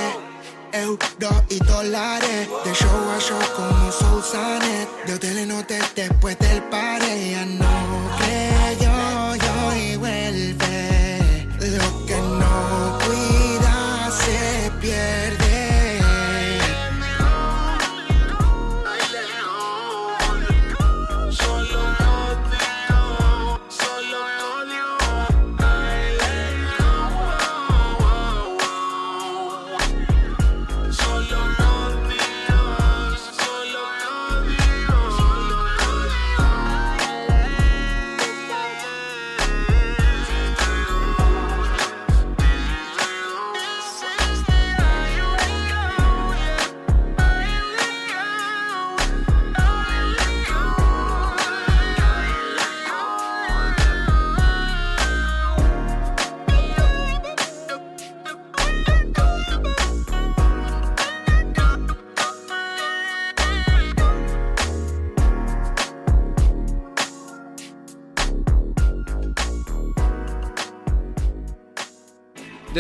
Euros 0.74 1.44
y 1.50 1.60
dólares, 1.60 2.48
de 2.64 2.74
show 2.74 3.02
a 3.16 3.20
show 3.20 3.44
como 3.58 3.92
Soul 3.92 4.24
Sanet, 4.24 4.88
de 5.06 5.14
hoteles 5.16 5.44
en 5.44 5.52
hotel 5.52 5.84
después 5.96 6.40
del 6.40 6.64
pare, 6.64 7.32
ya 7.32 7.46
no 7.46 7.76
creyó 8.20 9.36
yo 9.36 9.76
y 9.76 9.96
vuelve, 9.98 11.48
lo 11.60 12.06
que 12.06 12.16
no 12.16 12.98
cuida 13.04 14.10
se 14.12 14.72
pierde. 14.80 15.21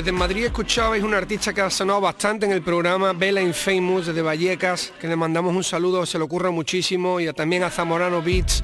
Desde 0.02 0.14
Madrid 0.14 0.45
escuchabais 0.45 1.04
una 1.04 1.18
artista 1.18 1.54
que 1.54 1.62
ha 1.62 1.70
sonado 1.70 2.02
bastante 2.02 2.47
en 2.47 2.52
el 2.52 2.64
programa, 2.64 3.14
Bella 3.14 3.39
Infamous, 3.39 4.08
desde 4.08 4.24
Vallecas, 4.24 4.91
que 4.99 5.08
le 5.08 5.16
mandamos 5.16 5.56
un 5.56 5.64
saludo, 5.64 6.08
se 6.08 6.18
le 6.18 6.24
ocurra 6.24 6.49
muchísimo, 6.49 7.20
y 7.20 7.32
también 7.34 7.62
a 7.62 7.70
Zamorano 7.70 8.20
Beats. 8.20 8.64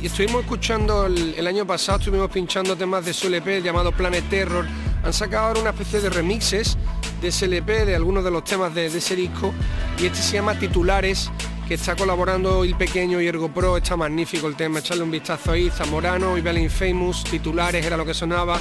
Y 0.00 0.06
estuvimos 0.06 0.42
escuchando 0.42 1.06
el, 1.06 1.44
año 1.44 1.66
pasado, 1.66 1.98
estuvimos 1.98 2.30
pinchando 2.30 2.76
temas 2.76 3.04
de 3.04 3.12
su 3.12 3.26
LP 3.26 3.62
llamado 3.62 3.90
Planet 3.90 4.22
Terror. 4.30 4.64
Han 5.02 5.12
sacado 5.12 5.48
ahora 5.48 5.60
una 5.60 5.70
especie 5.70 5.98
de 6.02 6.08
remixes 6.08 6.78
de 7.20 7.28
ese 7.28 7.46
LP, 7.46 7.86
de 7.86 7.96
algunos 7.96 8.22
de 8.22 8.30
los 8.30 8.44
temas 8.44 8.72
de, 8.72 8.88
de 8.88 8.98
ese 8.98 9.16
disco, 9.16 9.52
y 9.98 10.06
este 10.06 10.20
se 10.20 10.34
llama 10.34 10.56
Titulares, 10.56 11.32
que 11.66 11.74
está 11.74 11.96
colaborando 11.96 12.64
Il 12.64 12.76
Pequeño 12.76 13.20
y 13.20 13.26
Ergo 13.26 13.52
Pro, 13.52 13.76
está 13.76 13.96
magnífico 13.96 14.46
el 14.46 14.54
tema, 14.54 14.78
echarle 14.78 15.02
un 15.02 15.10
vistazo 15.10 15.50
ahí, 15.50 15.68
Zamorano 15.68 16.38
y 16.38 16.42
Bella 16.42 16.60
Infamous, 16.60 17.24
Titulares 17.24 17.84
era 17.84 17.96
lo 17.96 18.06
que 18.06 18.14
sonaba 18.14 18.60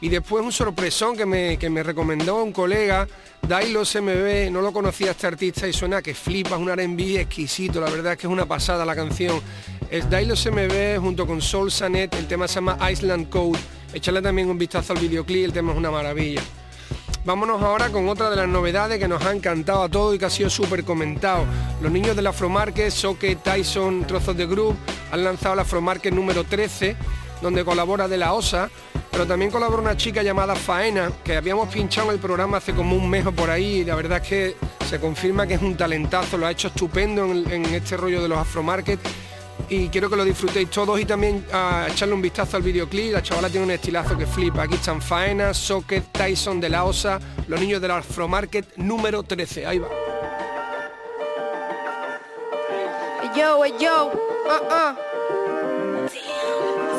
y 0.00 0.08
después 0.08 0.44
un 0.44 0.52
sorpresón 0.52 1.16
que 1.16 1.26
me, 1.26 1.58
que 1.58 1.70
me 1.70 1.82
recomendó 1.82 2.42
un 2.42 2.52
colega, 2.52 3.06
Dailos 3.46 3.94
MB, 3.94 4.50
no 4.50 4.62
lo 4.62 4.72
conocía 4.72 5.10
este 5.10 5.26
artista 5.26 5.68
y 5.68 5.72
suena 5.72 6.02
que 6.02 6.14
flipa, 6.14 6.56
es 6.56 6.60
un 6.60 6.70
R&B 6.70 7.20
exquisito, 7.20 7.80
la 7.80 7.90
verdad 7.90 8.12
es 8.12 8.18
que 8.18 8.26
es 8.26 8.32
una 8.32 8.46
pasada 8.46 8.84
la 8.84 8.94
canción. 8.94 9.40
Es 9.90 10.08
Dailos 10.08 10.46
MB 10.50 10.98
junto 10.98 11.26
con 11.26 11.40
Soul 11.42 11.70
Sanet, 11.70 12.14
el 12.14 12.26
tema 12.26 12.48
se 12.48 12.56
llama 12.56 12.78
Island 12.90 13.28
Code. 13.28 13.58
Echarle 13.92 14.22
también 14.22 14.48
un 14.48 14.58
vistazo 14.58 14.92
al 14.92 14.98
videoclip, 14.98 15.44
el 15.44 15.52
tema 15.52 15.72
es 15.72 15.78
una 15.78 15.90
maravilla. 15.90 16.42
Vámonos 17.24 17.62
ahora 17.62 17.90
con 17.90 18.06
otra 18.08 18.28
de 18.28 18.36
las 18.36 18.48
novedades 18.48 18.98
que 18.98 19.08
nos 19.08 19.24
ha 19.24 19.32
encantado 19.32 19.82
a 19.82 19.88
todos 19.88 20.14
y 20.14 20.18
que 20.18 20.26
ha 20.26 20.30
sido 20.30 20.50
súper 20.50 20.84
comentado. 20.84 21.44
Los 21.80 21.90
niños 21.90 22.14
del 22.16 22.26
Afromarket, 22.26 22.90
Soke, 22.90 23.38
Tyson, 23.42 24.06
Trozos 24.06 24.36
de 24.36 24.46
Group, 24.46 24.76
han 25.10 25.24
lanzado 25.24 25.54
el 25.54 25.60
Afromarket 25.60 26.12
número 26.12 26.44
13, 26.44 26.96
donde 27.40 27.64
colabora 27.64 28.08
de 28.08 28.18
la 28.18 28.34
OSA 28.34 28.68
pero 29.14 29.28
también 29.28 29.52
colabora 29.52 29.80
una 29.80 29.96
chica 29.96 30.24
llamada 30.24 30.56
Faena, 30.56 31.08
que 31.22 31.36
habíamos 31.36 31.68
pinchado 31.68 32.08
en 32.08 32.14
el 32.14 32.20
programa 32.20 32.56
hace 32.56 32.74
como 32.74 32.96
un 32.96 33.08
mes 33.08 33.24
o 33.24 33.30
por 33.30 33.48
ahí, 33.48 33.76
y 33.76 33.84
la 33.84 33.94
verdad 33.94 34.20
es 34.20 34.28
que 34.28 34.56
se 34.90 34.98
confirma 34.98 35.46
que 35.46 35.54
es 35.54 35.62
un 35.62 35.76
talentazo, 35.76 36.36
lo 36.36 36.46
ha 36.46 36.50
hecho 36.50 36.66
estupendo 36.66 37.24
en, 37.24 37.64
este 37.66 37.96
rollo 37.96 38.20
de 38.20 38.26
los 38.28 38.36
afromarket 38.36 38.98
y 39.68 39.86
quiero 39.86 40.10
que 40.10 40.16
lo 40.16 40.24
disfrutéis 40.24 40.68
todos 40.68 40.98
y 41.00 41.04
también 41.04 41.46
a 41.52 41.86
echarle 41.88 42.12
un 42.12 42.22
vistazo 42.22 42.56
al 42.56 42.64
videoclip. 42.64 43.12
La 43.12 43.22
chavala 43.22 43.48
tiene 43.48 43.66
un 43.66 43.70
estilazo 43.70 44.18
que 44.18 44.26
flipa. 44.26 44.64
Aquí 44.64 44.74
están 44.74 45.00
Faena, 45.00 45.54
Socket, 45.54 46.10
Tyson 46.10 46.60
de 46.60 46.70
la 46.70 46.82
OSA, 46.82 47.20
los 47.46 47.60
niños 47.60 47.80
del 47.80 47.92
Afromarket 47.92 48.78
número 48.78 49.22
13. 49.22 49.64
Ahí 49.64 49.78
va. 49.78 49.88
Yo, 53.36 53.64
yo, 53.78 54.06
uh 54.06 54.68
-uh. 54.68 55.13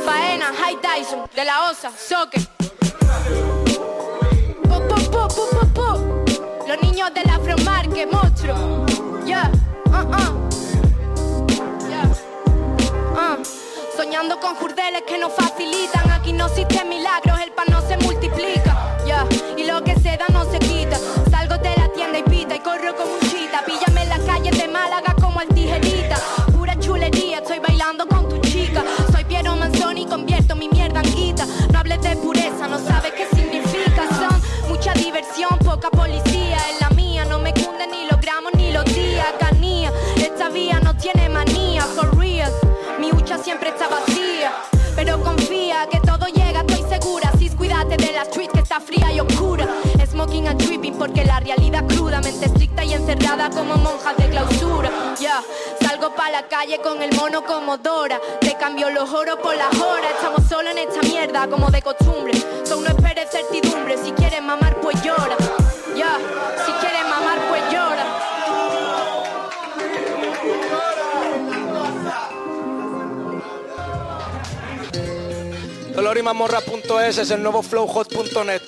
Faena, 0.06 0.54
High 0.54 0.78
Tyson, 0.82 1.28
de 1.36 1.44
la 1.44 1.70
OSA, 1.70 1.92
Soque. 1.98 2.40
Los 6.68 6.82
niños 6.82 7.12
de 7.14 7.24
la 7.24 7.36
Afromarket, 7.36 8.12
monstruo. 8.12 8.86
Yeah, 9.26 9.50
uh 9.88 9.92
-uh. 9.92 10.32
Uh. 13.16 13.44
Soñando 13.98 14.40
con 14.40 14.56
jurdeles 14.56 15.04
que 15.08 15.18
nos 15.18 15.34
facilitan. 15.34 16.12
Aquí 16.12 16.34
no 16.34 16.46
existen 16.48 16.88
milagros, 16.88 17.40
el 17.42 17.52
pan 17.52 17.66
no 17.72 17.82
se 17.82 17.98
multiplica. 17.98 18.74
Yeah. 19.06 19.28
Y 19.58 19.64
lo 19.64 19.84
que 19.84 19.96
se 19.96 20.18
da 20.18 20.28
no 20.32 20.44
se 20.52 20.60
quita. 20.60 20.98
Salgo 21.32 21.58
de 21.58 21.76
la 21.78 21.88
tienda 21.94 22.20
y 22.20 22.24
pita 22.24 22.56
y 22.56 22.60
corro 22.60 22.96
como 22.96 23.14
un 23.14 23.22
chita. 23.32 23.64
Píllame 23.66 24.04
en 24.04 24.10
las 24.10 24.22
calles 24.22 24.56
de 24.58 24.68
Málaga 24.68 25.16
como 25.20 25.42
el 25.42 25.48
tijerita. 25.50 26.18
Pura 26.56 26.78
chulería, 26.80 27.38
estoy 27.40 27.60
bailando 27.60 28.08
con 28.08 28.25
mi. 30.70 31.46
No 31.72 31.80
hables 31.80 32.02
de 32.02 32.16
pureza, 32.18 32.68
no 32.68 32.80
sabes 32.80 33.14
qué 33.14 33.28
significa. 33.36 34.04
Son 34.10 34.70
mucha 34.70 34.94
diversión, 34.94 35.58
poca 35.60 35.90
policía. 35.90 36.58
En 36.72 36.80
la 36.80 36.90
mía 36.92 37.26
no 37.26 37.40
me 37.40 37.54
cunde 37.54 37.88
ni 37.88 38.08
los 38.10 38.20
gramos 38.22 38.54
ni 38.56 38.72
los 38.72 38.86
días. 38.86 39.28
Canía, 39.40 39.92
esta 40.18 40.50
vía 40.50 40.80
no 40.80 40.96
tiene 40.98 41.30
manía. 41.30 41.82
For 41.84 42.18
real, 42.18 42.52
mi 43.00 43.12
hucha 43.12 43.38
siempre 43.38 43.70
está 43.70 43.88
vacía. 43.88 44.54
Pero 44.96 45.22
confía 45.22 45.88
que 45.92 46.00
todo 46.00 46.28
llega, 46.28 46.62
estoy 46.62 46.84
segura. 46.90 47.32
Si 47.38 47.50
cuídate 47.50 47.98
de 47.98 48.12
la 48.14 48.24
street 48.24 48.52
que 48.54 48.60
está 48.60 48.80
fría 48.80 49.12
y 49.12 49.20
oscura. 49.20 49.68
Smoking 50.16 50.48
and 50.48 50.66
tripping 50.66 50.94
porque 50.94 51.26
la 51.26 51.42
realidad 51.42 51.86
cruda, 51.90 52.22
mente 52.22 52.46
estricta 52.46 52.86
y 52.86 52.94
encerrada 52.94 53.50
como 53.50 53.76
monjas 53.76 54.16
de 54.16 54.30
clausura. 54.30 54.90
Ya, 55.20 55.44
salgo 55.82 56.16
pa' 56.16 56.30
la 56.30 56.48
calle 56.48 56.80
con 56.82 57.02
el 57.02 57.14
mono 57.18 57.44
como 57.44 57.78
Dora. 57.78 58.18
Te 58.40 58.56
cambio 58.56 58.90
los 58.92 59.12
oros 59.12 59.38
por 59.40 59.58
las 59.58 59.78
horas. 59.78 60.12
Estamos 60.16 60.48
solo 60.48 60.70
en 60.70 60.78
esta 60.78 61.02
mierda 61.02 61.50
como 61.50 61.70
de 61.70 61.82
costumbre. 61.82 62.34
So 62.64 62.80
no 62.80 62.88
esperes 62.88 63.30
certidumbre. 63.30 63.98
Si 63.98 64.14
quieres 64.14 64.42
mamar, 64.42 64.80
pues 64.80 64.96
llora. 65.04 65.36
Ya, 65.98 66.18
si 66.66 66.72
quieres 66.72 67.04
mamar, 67.10 67.38
pues 67.50 67.64
llora. 67.74 68.06
Dolorimamorra.es 75.94 77.18
es 77.18 77.32
el 77.32 77.44
nuevo 77.44 77.62
flowhot.net. 77.62 78.62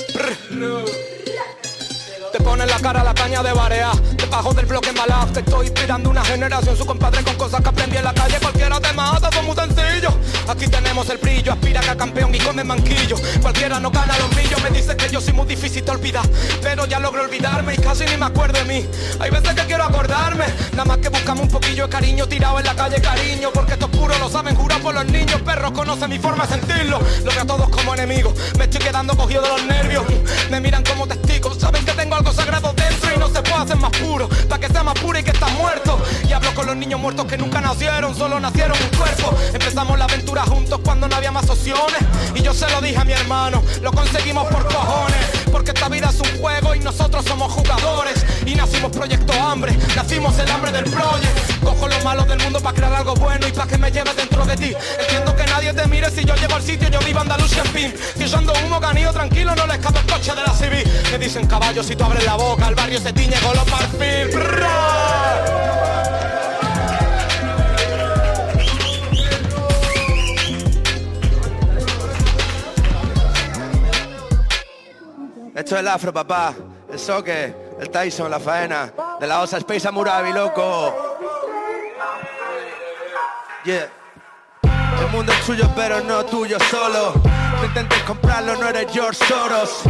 Te 2.38 2.44
ponen 2.44 2.68
la 2.68 2.78
cara 2.78 3.04
la 3.04 3.16
caña 3.16 3.42
de 3.42 3.52
barea 3.52 3.92
Debajo 4.30 4.54
del 4.54 4.66
bloque 4.66 4.92
malaf 4.92 5.32
Te 5.32 5.40
estoy 5.40 5.68
inspirando 5.68 6.10
una 6.10 6.24
generación 6.26 6.76
Su 6.76 6.86
compadre 6.86 7.24
con 7.24 7.36
cosas 7.36 7.62
que 7.62 7.70
aprendí 7.70 7.96
en 7.96 8.04
la 8.04 8.14
calle. 8.14 8.38
Cualquiera 8.42 8.78
te 8.78 8.92
mata, 8.92 9.32
son 9.32 9.46
muy 9.46 9.56
sencillo. 9.56 10.10
Aquí 10.50 10.68
tenemos 10.68 11.10
el 11.10 11.18
brillo 11.18 11.54
Aspira 11.54 11.80
a 11.90 11.96
campeón 11.96 12.36
y 12.36 12.40
come 12.40 12.66
manquillo. 12.66 13.16
Cualquiera 13.42 13.80
no 13.80 13.90
gana 13.90 14.18
los 14.18 14.36
millos 14.36 14.62
Me 14.62 14.70
dice 14.72 14.98
que 14.98 15.10
yo 15.10 15.22
soy 15.22 15.32
muy 15.32 15.46
difícil 15.46 15.86
de 15.86 15.92
olvidar. 15.92 16.26
Pero 16.62 16.86
ya 16.86 17.00
logro 17.00 17.24
olvidarme 17.24 17.76
Y 17.76 17.78
casi 17.78 18.04
ni 18.04 18.18
me 18.18 18.26
acuerdo 18.26 18.60
de 18.60 18.66
mí. 18.66 18.86
Hay 19.20 19.30
veces 19.30 19.54
que 19.54 19.62
quiero 19.66 19.86
acordarme 19.86 20.44
Nada 20.72 20.86
más 20.86 20.98
que 20.98 21.08
buscamos 21.08 21.44
un 21.44 21.50
poquillo 21.50 21.86
de 21.86 21.90
cariño 21.90 22.28
Tirado 22.28 22.60
en 22.60 22.66
la 22.66 22.76
calle 22.76 23.02
cariño. 23.02 23.52
Porque 23.54 23.74
estos 23.74 23.90
puros 23.90 24.20
lo 24.20 24.30
saben 24.30 24.56
jurar 24.56 24.82
por 24.82 24.94
los 24.94 25.06
niños. 25.06 25.42
Perros 25.42 25.72
conocen 25.72 26.10
mi 26.10 26.20
forma 26.20 26.46
de 26.46 26.56
sentirlo. 26.56 27.00
Lo 27.24 27.32
veo 27.32 27.44
a 27.44 27.46
todos 27.46 27.70
como 27.70 27.94
enemigos. 27.94 28.34
Me 28.58 28.66
estoy 28.66 28.82
quedando 28.82 29.16
cogido 29.16 29.42
de 29.42 29.48
los 29.48 29.64
nervios. 29.64 30.04
Me 30.52 30.60
miran 30.60 30.84
como 30.84 31.08
testigos. 31.08 31.58
Saben 31.58 31.86
que 31.86 31.94
tengo 31.94 32.16
algo 32.16 32.34
sagrado 32.34 32.67
no 33.18 33.28
se 33.28 33.42
puede 33.42 33.56
hacer 33.56 33.78
más 33.78 33.92
puro 33.92 34.30
para 34.50 34.60
que 34.60 34.68
sea 34.72 34.84
más 34.84 34.96
puro 35.00 35.20
y 35.20 35.24
que 35.24 35.32
estás 35.32 35.52
muerto. 35.54 36.00
Y 36.28 36.34
hablo 36.34 36.54
con 36.54 36.66
los 36.68 36.76
niños 36.76 37.00
muertos 37.00 37.26
que 37.26 37.38
nunca 37.38 37.62
nacieron 37.62 38.16
solo 38.16 38.40
nacieron 38.40 38.78
un 38.82 38.98
cuerpo. 38.98 39.36
Empezamos 39.54 39.98
la 39.98 40.06
aventura 40.06 40.44
juntos 40.44 40.80
cuando 40.84 41.08
no 41.08 41.16
había 41.16 41.32
más 41.32 41.50
opciones. 41.50 42.00
Y 42.36 42.42
yo 42.42 42.54
se 42.54 42.70
lo 42.70 42.82
dije 42.82 42.98
a 42.98 43.06
mi 43.06 43.14
hermano 43.14 43.64
lo 43.82 43.92
conseguimos 43.92 44.46
por 44.48 44.68
cojones 44.68 45.47
porque 45.58 45.72
esta 45.72 45.90
vida 45.90 46.10
es 46.10 46.20
un 46.20 46.40
juego 46.40 46.76
y 46.76 46.80
nosotros 46.82 47.26
somos 47.26 47.52
jugadores. 47.52 48.24
Y 48.46 48.54
nacimos 48.54 48.92
proyecto 48.92 49.34
hambre 49.34 49.76
nacimos 49.96 50.38
el 50.38 50.52
hambre 50.52 50.72
del 50.72 50.84
proyecto. 50.84 51.66
Cojo 51.66 51.88
lo 51.88 52.00
malo 52.04 52.26
del 52.26 52.38
mundo 52.44 52.60
para 52.60 52.76
crear 52.76 52.94
algo 52.94 53.16
bueno 53.16 53.48
y 53.48 53.52
para 53.52 53.66
que 53.66 53.78
me 53.80 53.90
lleve 53.92 54.14
dentro 54.14 54.46
de 54.46 54.56
ti. 54.56 54.72
Entiendo 55.00 55.36
que 55.36 55.46
nadie 55.46 55.74
te 55.74 55.88
mire 55.88 56.12
si 56.12 56.24
yo 56.24 56.36
llego 56.36 56.54
al 56.54 56.62
sitio 56.62 56.90
yo 56.90 57.00
vivo 57.00 57.22
Andalucía 57.22 57.64
en 57.64 57.72
fin 57.72 57.94
si 58.18 58.28
yo 58.28 58.38
humo 58.38 58.80
canillo 58.80 59.12
tranquilo 59.12 59.56
no 59.56 59.66
le 59.66 59.74
escape 59.74 60.00
el 60.00 60.06
coche 60.06 60.36
de 60.36 60.44
la 60.44 60.54
civil 60.54 60.84
me 61.12 61.18
dicen 61.18 61.48
caballos 61.48 61.88
si 61.88 61.96
tú 61.96 62.04
abres 62.04 62.24
la 62.24 62.36
boca, 62.36 62.68
el 62.68 62.76
barrio 62.76 63.00
se 63.00 63.12
tiñe 63.12 63.36
con 63.40 63.56
los 63.56 63.68
marfil. 63.68 64.30
Esto 75.58 75.74
es 75.74 75.82
el 75.82 75.88
afro, 75.88 76.14
papá. 76.14 76.54
El 76.88 77.00
soque, 77.00 77.74
el 77.80 77.90
Tyson, 77.90 78.30
la 78.30 78.40
faena. 78.40 78.94
De 79.20 79.26
la 79.26 79.42
osa 79.42 79.58
Space 79.58 79.88
Amurabi, 79.88 80.32
loco. 80.32 81.18
Yeah. 83.66 83.90
El 85.02 85.08
mundo 85.12 85.32
es 85.32 85.46
tuyo, 85.48 85.68
pero 85.76 86.00
no 86.02 86.24
tuyo 86.26 86.60
solo. 86.70 87.16
No 87.60 87.66
intentes 87.66 88.04
comprarlo, 88.04 88.56
no 88.56 88.70
eres 88.70 88.86
George 88.94 89.26
Soros. 89.26 89.82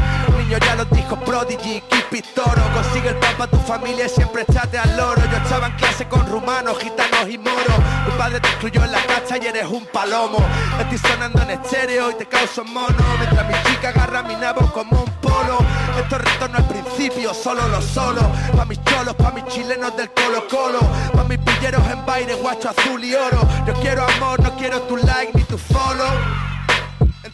Niño 0.47 0.59
ya 0.59 0.75
lo 0.75 0.85
dijo 0.85 1.17
Prodigy, 1.25 1.83
Keep 1.89 2.33
Toro. 2.33 2.61
Consigue 2.73 3.09
el 3.09 3.17
papa, 3.17 3.47
tu 3.47 3.57
familia 3.57 4.07
siempre 4.07 4.43
estate 4.43 4.77
al 4.77 4.95
loro. 4.95 5.21
Yo 5.29 5.37
estaba 5.43 5.67
en 5.67 5.73
clase 5.73 6.07
con 6.07 6.25
rumanos, 6.25 6.79
gitanos 6.79 7.27
y 7.29 7.37
moros. 7.37 7.75
Tu 8.05 8.17
padre 8.17 8.39
te 8.39 8.47
excluyó 8.47 8.81
en 8.85 8.93
la 8.93 9.01
cacha 9.01 9.37
y 9.41 9.45
eres 9.45 9.65
un 9.65 9.85
palomo. 9.87 10.37
Estoy 10.79 10.99
sonando 10.99 11.41
en 11.41 11.49
estéreo 11.49 12.11
y 12.11 12.13
te 12.13 12.25
causo 12.27 12.63
mono. 12.63 12.95
Mientras 13.19 13.45
mi 13.45 13.69
chica 13.69 13.89
agarra 13.89 14.23
mi 14.23 14.37
nabo 14.37 14.71
como 14.71 15.03
un 15.03 15.11
polo. 15.19 15.57
Estos 15.99 16.21
retos 16.21 16.49
no 16.49 16.59
es 16.59 16.65
principio, 16.65 17.33
solo 17.33 17.67
lo 17.67 17.81
solo. 17.81 18.21
Pa' 18.55 18.63
mis 18.63 18.81
cholos, 18.85 19.15
pa' 19.15 19.31
mis 19.31 19.45
chilenos 19.47 19.97
del 19.97 20.09
Colo 20.11 20.47
Colo. 20.47 20.79
Pa' 21.13 21.25
mis 21.25 21.39
pilleros 21.39 21.85
en 21.91 22.05
baile, 22.05 22.35
guacho 22.35 22.69
azul 22.69 23.03
y 23.03 23.13
oro. 23.13 23.45
Yo 23.65 23.73
quiero 23.81 24.07
amor, 24.15 24.41
no 24.41 24.55
quiero 24.55 24.79
tu 24.83 24.95
like 24.95 25.33
ni 25.33 25.43
tu 25.43 25.57
follow. 25.57 26.46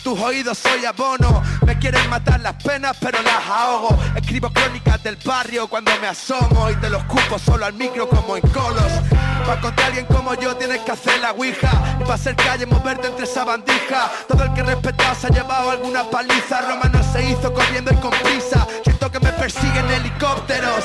Tus 0.04 0.20
oídos 0.20 0.58
soy 0.58 0.84
abono. 0.86 1.41
Me 1.66 1.80
quieren 1.80 2.10
matar 2.10 2.41
las 2.41 2.62
penas 2.62 2.97
pero 2.99 3.22
las 3.22 3.47
ahogo. 3.47 3.97
Escribo 4.16 4.51
crónicas 4.51 5.01
del 5.01 5.18
barrio 5.24 5.68
cuando 5.68 5.91
me 6.01 6.08
asomo 6.08 6.70
Y 6.70 6.76
te 6.76 6.89
los 6.89 7.04
cupo 7.06 7.39
solo 7.39 7.66
al 7.66 7.74
micro 7.74 8.10
como 8.10 8.36
en 8.36 8.41
colos. 8.49 8.91
Para 9.45 9.58
encontrar 9.58 9.80
a 9.80 9.86
alguien 9.88 10.06
como 10.08 10.34
yo 10.36 10.56
tienes 10.58 10.82
que 10.82 10.91
hacer 10.91 11.20
la 11.22 11.32
ouija. 11.32 11.97
Y 12.01 12.04
para 12.04 12.18
ser 12.18 12.36
calle 12.36 12.66
moverte 12.66 13.08
entre 13.08 13.24
esa 13.24 13.45
bandija. 13.45 14.12
Todo 14.28 14.43
el 14.43 14.54
que 14.54 14.64
respeta 14.64 15.16
se 15.16 15.28
ha 15.28 15.30
llevado 15.30 15.72
alguna 15.72 16.04
paliza. 16.10 16.62
Roma 16.62 16.89
no 16.91 17.01
se 17.14 17.24
hizo 17.30 17.54
corriendo 17.54 17.93
y 17.93 17.95
con 17.97 18.12
prisa. 18.12 18.68
Siento 18.84 19.10
que 19.10 19.22
me 19.22 19.32
persiguen 19.32 19.89
helicópteros 19.89 20.84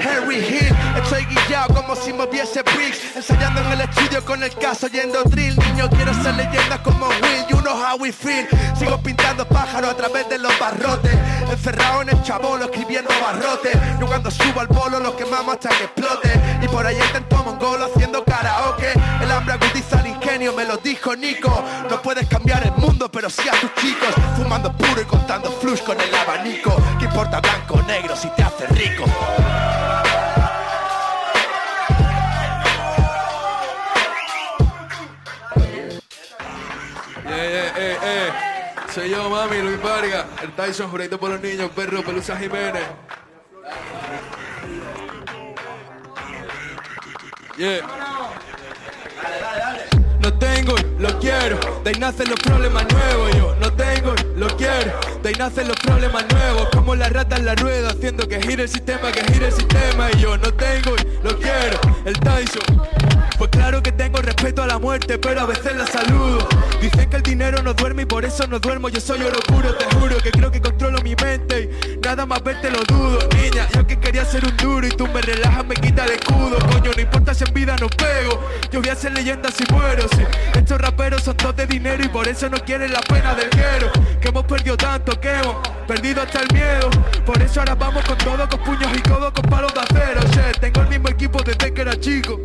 Henry 0.00 0.36
Hill, 0.36 0.76
estoy 1.02 1.24
guillado 1.26 1.74
como 1.74 1.96
si 1.96 2.12
moviese 2.12 2.62
bricks. 2.62 3.16
Ensayando 3.16 3.60
en 3.60 3.72
el 3.72 3.80
estudio 3.82 4.24
con 4.24 4.42
el 4.42 4.54
caso 4.54 4.86
yendo 4.88 5.22
drill. 5.24 5.56
Niño 5.58 5.88
quiero 5.90 6.14
ser 6.22 6.34
leyenda 6.34 6.82
como 6.82 7.08
Will, 7.08 7.46
you 7.48 7.60
know 7.62 7.74
how 7.74 7.96
we 7.98 8.12
feel. 8.12 8.46
Sigo 8.78 9.00
pintando 9.02 9.46
pájaros 9.46 9.90
a 9.90 9.96
través 9.96 10.28
de 10.28 10.38
los 10.38 10.56
barrotes. 10.58 11.12
Encerrado 11.50 12.02
en 12.02 12.10
el 12.10 12.22
chabolo 12.22 12.66
escribiendo 12.66 13.10
barrotes 13.22 13.74
Yo 13.98 14.06
cuando 14.06 14.30
subo 14.30 14.60
al 14.60 14.66
bolo 14.66 15.00
lo 15.00 15.16
quemamos 15.16 15.54
hasta 15.54 15.70
que 15.70 15.84
explote. 15.84 16.30
Y 16.62 16.68
por 16.68 16.86
ahí 16.86 16.96
intento 16.96 17.42
mongolo 17.44 17.86
haciendo 17.86 18.24
karaoke. 18.24 18.92
El 19.20 19.30
hambre 19.30 19.54
agudiza 19.54 20.00
el 20.00 20.08
ingenio, 20.08 20.52
me 20.52 20.64
lo 20.64 20.76
dijo 20.76 21.16
Nico. 21.16 21.64
No 21.90 22.00
puedes 22.02 22.26
cambiar 22.28 22.64
el 22.64 22.72
mundo 22.72 23.10
pero 23.10 23.28
sí 23.30 23.48
a 23.48 23.58
tus 23.60 23.74
chicos. 23.74 24.14
Fumando 24.36 24.72
puro 24.72 25.00
y 25.00 25.04
contando 25.04 25.50
flush 25.52 25.82
con 25.82 26.00
el 26.00 26.14
abanico. 26.14 26.76
¿Qué 26.98 27.06
importa 27.06 27.40
blanco 27.40 27.74
o 27.74 27.82
negro 27.82 28.14
si 28.14 28.28
te 28.30 28.42
hace 28.42 28.66
rico? 28.68 29.04
Yeah, 37.28 37.36
yeah, 37.36 37.72
eh, 37.76 37.98
eh. 38.02 38.30
Soy 38.92 39.10
yo, 39.10 39.28
mami, 39.28 39.58
Luis 39.58 39.82
Vargas, 39.82 40.24
el 40.42 40.52
Tyson, 40.52 40.90
jurito 40.90 41.20
por 41.20 41.30
los 41.30 41.40
niños, 41.40 41.70
perro, 41.72 42.02
Pelusa 42.02 42.36
Jiménez. 42.36 42.84
Yeah. 47.58 47.80
No 50.28 50.34
tengo, 50.34 50.74
lo 50.98 51.18
quiero, 51.20 51.58
de 51.82 51.88
ahí 51.88 51.98
nacen 51.98 52.28
los 52.28 52.38
problemas 52.40 52.84
nuevos. 52.92 53.34
Yo 53.34 53.56
no 53.62 53.72
tengo, 53.72 54.14
lo 54.36 54.46
quiero, 54.58 54.92
de 55.22 55.30
ahí 55.30 55.34
nacen 55.38 55.66
los 55.66 55.76
problemas 55.78 56.26
nuevos. 56.30 56.68
Como 56.70 56.94
la 56.94 57.08
rata 57.08 57.36
en 57.36 57.46
la 57.46 57.54
rueda, 57.54 57.88
haciendo 57.88 58.28
que 58.28 58.38
gire 58.42 58.64
el 58.64 58.68
sistema, 58.68 59.10
que 59.10 59.24
gire 59.32 59.46
el 59.46 59.52
sistema. 59.52 60.10
Y 60.12 60.20
yo 60.20 60.36
no 60.36 60.52
tengo, 60.52 60.96
lo 61.22 61.34
quiero, 61.38 61.80
el 62.04 62.12
Tyson. 62.20 62.82
Pues 63.38 63.50
claro 63.50 63.82
que 63.82 63.92
tengo 63.92 64.20
respeto 64.20 64.64
a 64.64 64.66
la 64.66 64.78
muerte, 64.78 65.16
pero 65.16 65.40
a 65.40 65.46
veces 65.46 65.76
la 65.76 65.86
saludo. 65.86 66.46
Dicen 66.80 67.08
que 67.08 67.16
el 67.16 67.22
dinero 67.22 67.62
no 67.62 67.72
duerme 67.72 68.02
y 68.02 68.06
por 68.06 68.24
eso 68.24 68.46
no 68.48 68.58
duermo. 68.58 68.88
Yo 68.88 69.00
soy 69.00 69.22
oro 69.22 69.38
puro, 69.46 69.76
te 69.76 69.84
juro 69.96 70.18
que 70.18 70.32
creo 70.32 70.50
que 70.50 70.60
controlo 70.60 71.00
mi 71.02 71.14
mente. 71.14 71.70
Y 71.94 71.98
Nada 72.04 72.26
más 72.26 72.42
verte 72.42 72.68
lo 72.68 72.82
dudo, 72.82 73.18
niña. 73.36 73.68
Yo 73.74 73.86
que 73.86 73.98
quería 73.98 74.24
ser 74.24 74.44
un 74.44 74.56
duro 74.56 74.86
y 74.86 74.90
tú 74.90 75.06
me 75.06 75.20
relajas, 75.22 75.64
me 75.64 75.76
quita 75.76 76.04
el 76.04 76.12
escudo. 76.12 76.58
Coño, 76.72 76.90
no 76.96 77.00
importa 77.00 77.32
si 77.32 77.44
en 77.44 77.54
vida 77.54 77.76
no 77.80 77.88
pego. 77.88 78.42
Yo 78.72 78.80
voy 78.80 78.88
a 78.88 78.96
ser 78.96 79.12
leyenda 79.12 79.50
si 79.52 79.64
muero, 79.72 80.08
Estos 80.54 80.80
raperos 80.80 81.22
son 81.22 81.36
todos 81.36 81.56
de 81.56 81.66
dinero 81.66 82.04
y 82.04 82.08
por 82.08 82.26
eso 82.28 82.48
no 82.48 82.58
quieren 82.58 82.92
la 82.92 83.00
pena 83.00 83.34
del 83.34 83.48
quiero 83.50 83.90
Que 84.20 84.28
hemos 84.28 84.44
perdido 84.44 84.76
tanto, 84.76 85.18
que 85.20 85.30
hemos 85.30 85.56
perdido 85.86 86.22
hasta 86.22 86.40
el 86.40 86.48
miedo. 86.52 86.90
Por 87.24 87.40
eso 87.42 87.60
ahora 87.60 87.74
vamos 87.74 88.04
con 88.04 88.18
todo, 88.18 88.48
con 88.48 88.60
puños 88.60 88.90
y 88.94 89.00
codos, 89.00 89.32
con 89.32 89.44
palos 89.44 89.72
de 89.74 89.80
acero. 89.80 90.20
Che, 90.30 90.60
tengo 90.60 90.82
el 90.82 90.88
mismo 90.88 91.08
equipo 91.08 91.42
desde 91.42 91.72
que 91.72 91.80
era 91.80 91.98
chico. 91.98 92.40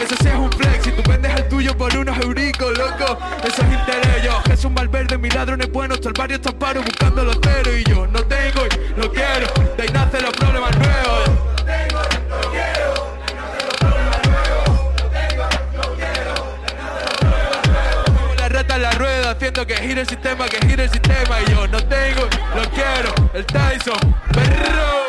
Eso 0.00 0.14
sí 0.20 0.28
es 0.28 0.34
un 0.34 0.50
flex 0.52 0.84
Si 0.84 0.92
tú 0.92 1.02
vendes 1.10 1.34
el 1.34 1.48
tuyo 1.48 1.76
por 1.76 1.94
unos 1.96 2.16
euricos, 2.18 2.76
loco. 2.78 3.18
Eso 3.44 3.62
es 3.62 3.72
interés 3.72 4.22
Yo, 4.22 4.40
Jesús 4.46 4.72
Valverde, 4.72 5.18
mis 5.18 5.34
ladrones 5.34 5.70
buenos 5.72 5.98
Todo 5.98 6.10
el 6.10 6.14
barrio 6.18 6.36
está 6.36 6.52
paro 6.52 6.82
buscando 6.82 7.24
los 7.24 7.38
ceros 7.42 7.74
Y 7.78 7.84
yo 7.84 8.06
no 8.06 8.22
tengo 8.24 8.60
y 8.66 9.00
lo 9.00 9.10
quiero 9.12 9.46
De 9.76 9.82
ahí 9.82 9.88
nacen 9.92 10.22
los 10.22 10.32
problemas 10.32 10.76
nuevos 10.78 11.27
que 19.52 19.76
gire 19.76 20.02
el 20.02 20.08
sistema, 20.08 20.46
que 20.46 20.58
gire 20.66 20.84
el 20.84 20.90
sistema. 20.90 21.40
Y 21.46 21.50
yo 21.50 21.66
no 21.66 21.78
tengo, 21.84 22.28
lo 22.54 22.70
quiero 22.70 23.14
El 23.34 23.44
Tyson, 23.46 24.14
perro 24.32 25.07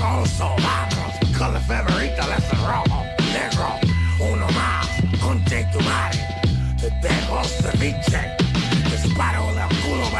Vamos, 0.00 0.30
con 1.36 1.52
favorita 1.60 2.26
negro, 3.32 3.78
uno 4.18 4.46
más, 4.52 4.88
tu 5.72 5.80
madre, 5.80 6.26
te 6.78 6.90
dejo 7.06 7.42
ceviche, 7.44 8.36
disparo 8.90 9.52
culo 9.82 10.10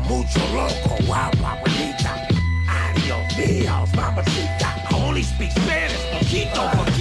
mucho 0.00 0.40
loco, 0.52 0.96
Dios 3.36 3.94
mamacita, 3.94 4.74
I 4.90 4.94
only 4.94 5.22
speak 5.22 5.50
Spanish, 5.52 5.98
poquito, 6.12 6.60
poquita. 6.76 6.93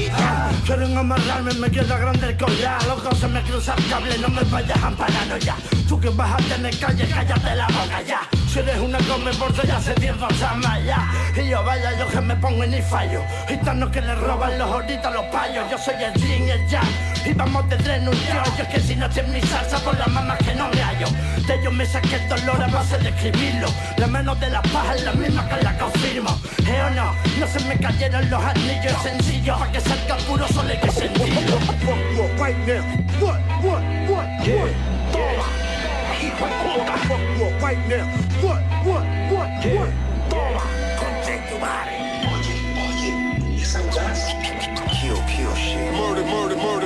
Quieren 0.65 0.97
amarrarme, 0.97 1.53
me 1.55 1.69
queda 1.69 1.97
grande 1.97 2.29
el 2.29 2.37
collar 2.37 2.81
Loco, 2.85 3.13
se 3.13 3.27
me 3.27 3.41
cruza 3.41 3.73
el 3.77 3.89
cable, 3.89 4.17
no 4.17 4.29
me 4.29 4.43
vayas 4.43 4.81
amparando 4.81 5.37
ya. 5.37 5.57
Tú 5.89 5.99
que 5.99 6.07
vas 6.09 6.31
a 6.31 6.37
tener 6.37 6.77
calle, 6.79 7.05
cállate 7.05 7.55
la 7.55 7.67
boca 7.67 8.01
ya. 8.07 8.21
Si 8.47 8.59
eres 8.59 8.77
una 8.77 8.97
come 8.99 9.33
por 9.33 9.51
ya 9.67 9.75
hace 9.75 9.93
tiempo 9.95 10.25
más 10.55 10.85
ya. 10.85 11.11
Y 11.35 11.49
yo 11.49 11.61
vaya, 11.65 11.97
yo 11.99 12.07
que 12.07 12.21
me 12.21 12.35
pongo 12.37 12.63
y 12.63 12.69
ni 12.69 12.81
fallo. 12.81 13.21
Gitanos 13.49 13.89
que 13.89 13.99
le 13.99 14.15
roban 14.15 14.57
los 14.57 14.69
ahorita 14.69 15.09
los 15.11 15.25
payos. 15.25 15.69
Yo 15.69 15.77
soy 15.77 15.95
el 16.01 16.13
yin 16.13 16.47
el 16.47 16.67
yang. 16.69 16.87
Y 17.25 17.33
vamos 17.33 17.67
de 17.69 17.75
tren 17.77 18.07
un 18.07 18.13
yo 18.13 18.43
Yo 18.57 18.63
es 18.63 18.69
que 18.69 18.79
si 18.79 18.95
no 18.95 19.07
estoy 19.07 19.25
en 19.25 19.33
mi 19.33 19.41
salsa 19.41 19.79
por 19.79 19.97
las 19.97 20.07
mamas 20.07 20.37
que 20.37 20.55
no 20.55 20.69
me 20.69 20.81
hallo 20.81 21.07
De 21.47 21.55
ellos 21.55 21.73
me 21.73 21.85
saqué 21.85 22.15
el 22.15 22.29
dolor 22.29 22.63
a 22.63 22.67
base 22.67 22.97
de 22.99 23.09
escribirlo 23.09 23.67
La 23.97 24.07
menos 24.07 24.39
de 24.39 24.49
la 24.49 24.61
paja 24.61 24.95
es 24.95 25.03
la 25.03 25.13
misma 25.13 25.47
que 25.49 25.63
la 25.63 25.77
confirmo 25.77 26.39
¿Eh 26.65 26.81
o 26.81 26.89
no? 26.91 27.13
No 27.39 27.47
se 27.47 27.59
me 27.65 27.77
cayeron 27.77 28.29
los 28.29 28.43
anillos 28.43 28.93
sencillos 29.03 29.57
Pa' 29.57 29.71
que 29.71 29.81
salga 29.81 30.17
puro 30.27 30.47
solo 30.47 30.69
hay 30.69 30.79
que 30.79 30.91
sentirlo 30.91 31.57
right 32.43 32.57
now. 32.67 32.83
What, 33.19 33.39
what, 33.63 33.83
what, 34.09 34.27
yeah. 34.45 34.67
Toma. 35.13 35.45
Fuck 37.07 37.21
you 37.37 37.45
up 37.45 37.61
right 37.61 37.81
now. 37.87 38.05
What, 38.41 38.61
what, 38.85 39.03
what, 39.31 39.47
what? 39.75 39.89
Toma. 40.29 40.63
Conche 40.99 41.35
tu 41.49 41.57
madre. 41.59 41.95
Oye, 42.31 42.55
oye, 42.83 43.11
esa. 43.61 43.79
Kill, 44.91 45.17
kill 45.27 45.53
shit. 45.55 45.93
Murder, 45.93 46.25
murder, 46.25 46.57
murder. 46.57 46.82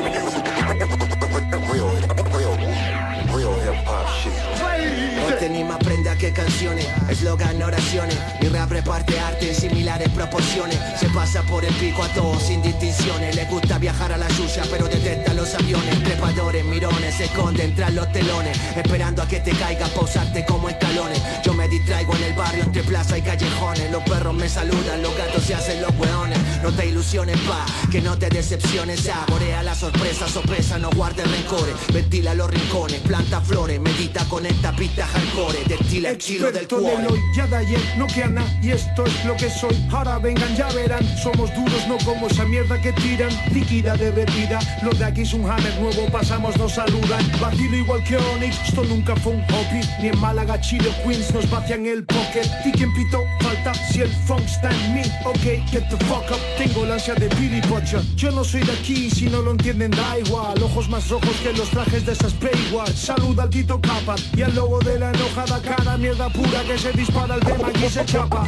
Hip 3.88 3.96
hop 3.96 4.08
shit. 4.22 4.34
Hoy 4.62 5.50
ni 5.50 5.64
más 5.64 5.78
prenda 5.80 6.07
que 6.18 6.32
canciones, 6.32 6.88
eslogan 7.10 7.62
oraciones. 7.62 8.18
Mi 8.42 8.48
rap 8.50 8.72
reparte 8.72 9.20
arte 9.20 9.50
en 9.50 9.56
similares 9.56 10.10
proporciones. 10.10 10.80
Se 11.00 11.08
pasa 11.10 11.44
por 11.44 11.64
el 11.64 11.74
pico 11.76 12.04
a 12.04 12.08
todos 12.10 12.42
sin 12.42 12.62
distinciones. 12.62 13.36
Le 13.36 13.46
gusta 13.46 13.78
viajar 13.78 14.12
a 14.12 14.18
la 14.18 14.30
suya, 14.30 14.64
pero 14.72 14.88
detesta 14.88 15.34
los 15.34 15.54
aviones. 15.54 16.04
Trepadores, 16.04 16.66
mirones, 16.66 17.16
se 17.16 17.26
esconden 17.26 17.76
tras 17.76 17.94
los 17.94 18.12
telones. 18.12 18.58
Esperando 18.76 19.22
a 19.22 19.28
que 19.28 19.40
te 19.40 19.52
caiga, 19.52 19.88
pausarte 19.88 20.46
como 20.46 20.70
escalones. 20.70 21.22
Yo 21.44 21.54
me 21.54 21.68
distraigo 21.68 22.16
en 22.16 22.24
el 22.24 22.34
barrio 22.34 22.64
entre 22.64 22.84
plaza 22.84 23.18
y 23.18 23.22
callejones. 23.22 23.92
Los 23.92 24.04
perros 24.04 24.34
me 24.34 24.50
saludan, 24.50 25.02
los 25.02 25.16
gatos 25.18 25.44
se 25.44 25.54
hacen 25.54 25.82
los 25.82 25.92
hueones. 25.98 26.40
No 26.64 26.72
te 26.72 26.88
ilusiones, 26.88 27.38
pa, 27.42 27.66
que 27.92 28.02
no 28.02 28.18
te 28.18 28.30
decepciones. 28.30 29.02
Saborea 29.02 29.62
la 29.62 29.76
sorpresa, 29.76 30.28
sorpresa, 30.28 30.80
no 30.80 30.90
guardes 30.92 31.30
rencores. 31.30 31.76
Ventila 31.94 32.34
los 32.34 32.50
rincones, 32.50 33.02
planta 33.02 33.40
flores, 33.42 33.80
medita 33.80 34.26
con 34.26 34.46
esta 34.46 34.76
pista 34.76 35.06
hardcore. 35.06 35.64
Destila 35.68 36.07
chilo 36.16 36.52
del 36.52 36.68
cuore. 36.68 36.96
ya 37.36 37.48
de 37.48 37.58
ayer, 37.58 37.80
no 37.98 38.08
queda 38.08 38.28
nada 38.28 38.60
y 38.62 38.72
esto 38.72 39.06
es 39.06 39.26
lo 39.26 39.36
que 39.36 39.50
soy. 39.50 39.76
Ahora 39.92 40.20
vengan, 40.20 40.56
ya 40.56 40.68
verán, 40.70 41.04
somos 41.18 41.54
duros, 41.54 41.88
no 41.88 41.98
como 42.06 42.28
esa 42.28 42.46
mierda 42.46 42.80
que 42.82 42.94
tiran. 42.94 43.30
Líquida 43.54 43.98
derretida, 43.98 44.60
lo 44.84 44.92
de 44.92 45.06
aquí 45.06 45.22
es 45.22 45.34
un 45.34 45.50
hammer 45.50 45.74
nuevo, 45.80 46.08
pasamos, 46.12 46.56
nos 46.58 46.74
saludan. 46.74 47.26
Vacilo 47.42 47.78
igual 47.78 48.04
que 48.04 48.18
Onyx, 48.18 48.58
esto 48.68 48.84
nunca 48.84 49.16
fue 49.16 49.34
un 49.34 49.44
hobby. 49.48 49.82
Ni 50.02 50.10
en 50.10 50.20
Málaga, 50.20 50.60
Chile, 50.62 50.90
Queens 51.04 51.34
nos 51.34 51.50
vacian 51.50 51.86
el 51.86 52.06
pocket. 52.06 52.48
¿Y 52.66 52.72
quién 52.72 52.94
pito? 52.94 53.24
Falta 53.42 53.74
si 53.74 54.02
el 54.02 54.10
funk 54.26 54.44
está 54.46 54.70
en 54.72 54.96
mí. 54.96 55.02
Ok, 55.26 55.70
get 55.72 55.88
the 55.90 55.98
fuck 56.06 56.30
up, 56.32 56.40
tengo 56.58 56.86
la 56.86 56.96
ansia 56.96 57.16
de 57.16 57.28
Billy 57.36 57.62
Butcher. 57.68 58.02
Yo 58.16 58.32
no 58.32 58.44
soy 58.44 58.62
de 58.62 58.72
aquí, 58.72 59.10
si 59.10 59.26
no 59.26 59.42
lo 59.42 59.52
entienden 59.52 59.92
da 59.92 60.20
igual. 60.20 60.62
Ojos 60.62 60.88
más 60.90 61.10
rojos 61.10 61.36
que 61.44 61.54
los 61.54 61.70
trajes 61.70 62.06
de 62.06 62.14
esas 62.14 62.34
Baywatch. 62.40 62.96
Saluda 62.96 63.44
al 63.44 63.50
Tito 63.50 63.80
Capa 63.82 64.16
y 64.36 64.42
al 64.42 64.54
lobo 64.56 64.80
de 64.80 65.00
la 65.00 65.10
enojada 65.10 65.62
cara. 65.62 65.97
Mierda 65.98 66.30
pura 66.30 66.62
que 66.64 66.78
se 66.78 66.92
dispara 66.92 67.34
al 67.34 67.40
tema 67.40 67.72
y 67.74 67.90
se 67.90 68.06
chapa. 68.06 68.46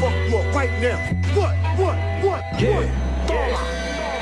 Right 0.53 0.69
now. 0.79 0.99
What, 1.35 1.55
what, 1.79 1.97
what, 2.23 2.43
Yeah. 2.59 2.85
Toma. 3.25 3.59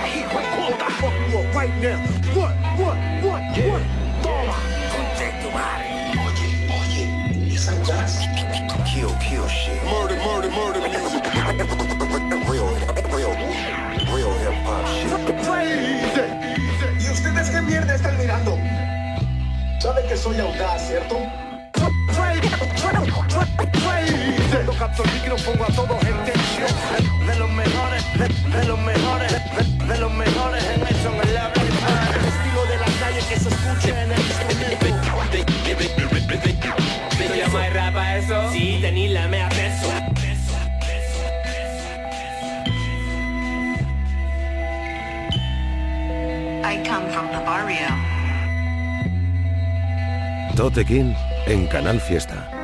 Hijo 0.08 0.40
de 0.40 0.48
puta. 0.56 0.88
Fuck 0.92 1.14
you 1.30 1.40
up 1.40 1.54
right 1.54 1.76
now. 1.82 2.00
What, 2.34 2.56
what, 2.80 2.96
what, 3.22 3.42
what? 3.68 3.84
Toma. 4.24 4.56
Conche 4.94 5.28
tu 5.42 5.50
madre. 5.52 5.88
Kill, 8.86 9.12
kill 9.20 9.48
shit. 9.50 9.84
Murder, 9.84 10.16
murder, 10.24 10.50
murder 10.50 10.80
music. 10.88 11.24
real, 12.48 12.70
real, 13.12 13.34
real 14.16 14.34
hip 14.40 14.56
hop 14.66 14.88
shit. 14.88 15.12
¿Y 17.02 17.10
ustedes 17.12 17.50
qué 17.50 17.62
mierda 17.62 17.94
están 17.94 18.18
mirando? 18.18 18.58
Saben 19.80 20.08
que 20.08 20.16
soy 20.16 20.40
audaz, 20.40 20.88
¿cierto? 20.88 21.47
Cuando 24.52 24.74
capto 24.74 25.04
el 25.04 25.12
micrófono 25.14 25.64
a 25.64 25.68
todos 25.68 26.04
en 26.04 26.18
tensión 26.26 27.28
De 27.28 27.36
los 27.36 27.50
mejores, 27.50 28.04
de, 28.18 28.58
de 28.58 28.66
los 28.66 28.80
mejores 28.80 29.32
de, 29.32 29.86
de 29.86 29.98
los 30.00 30.12
mejores 30.14 30.64
en 30.64 30.82
eso 30.82 31.10
en 31.10 31.38
habla 31.38 31.64
hispana. 31.64 32.10
El 32.10 32.26
estilo 32.26 32.66
de 32.66 32.78
la 32.78 32.86
calle 33.00 33.20
que 33.30 33.40
se 33.40 33.50
escucha 33.50 34.04
en 34.04 34.12
el 34.12 34.20
instrumento 34.20 34.88
¿Me 37.18 37.38
llamáis 37.38 37.74
rap 37.74 37.96
a 37.96 38.18
eso? 38.18 38.52
Sí, 38.52 38.80
tenéis 38.82 39.12
la 39.12 39.28
mea. 39.28 39.50
I 46.64 46.84
come 46.84 47.10
from 47.14 47.28
the 47.32 47.40
barrio. 47.46 47.88
Tote 50.56 50.84
King 50.84 51.14
en 51.48 51.66
Canal 51.68 52.02
Fiesta. 52.02 52.57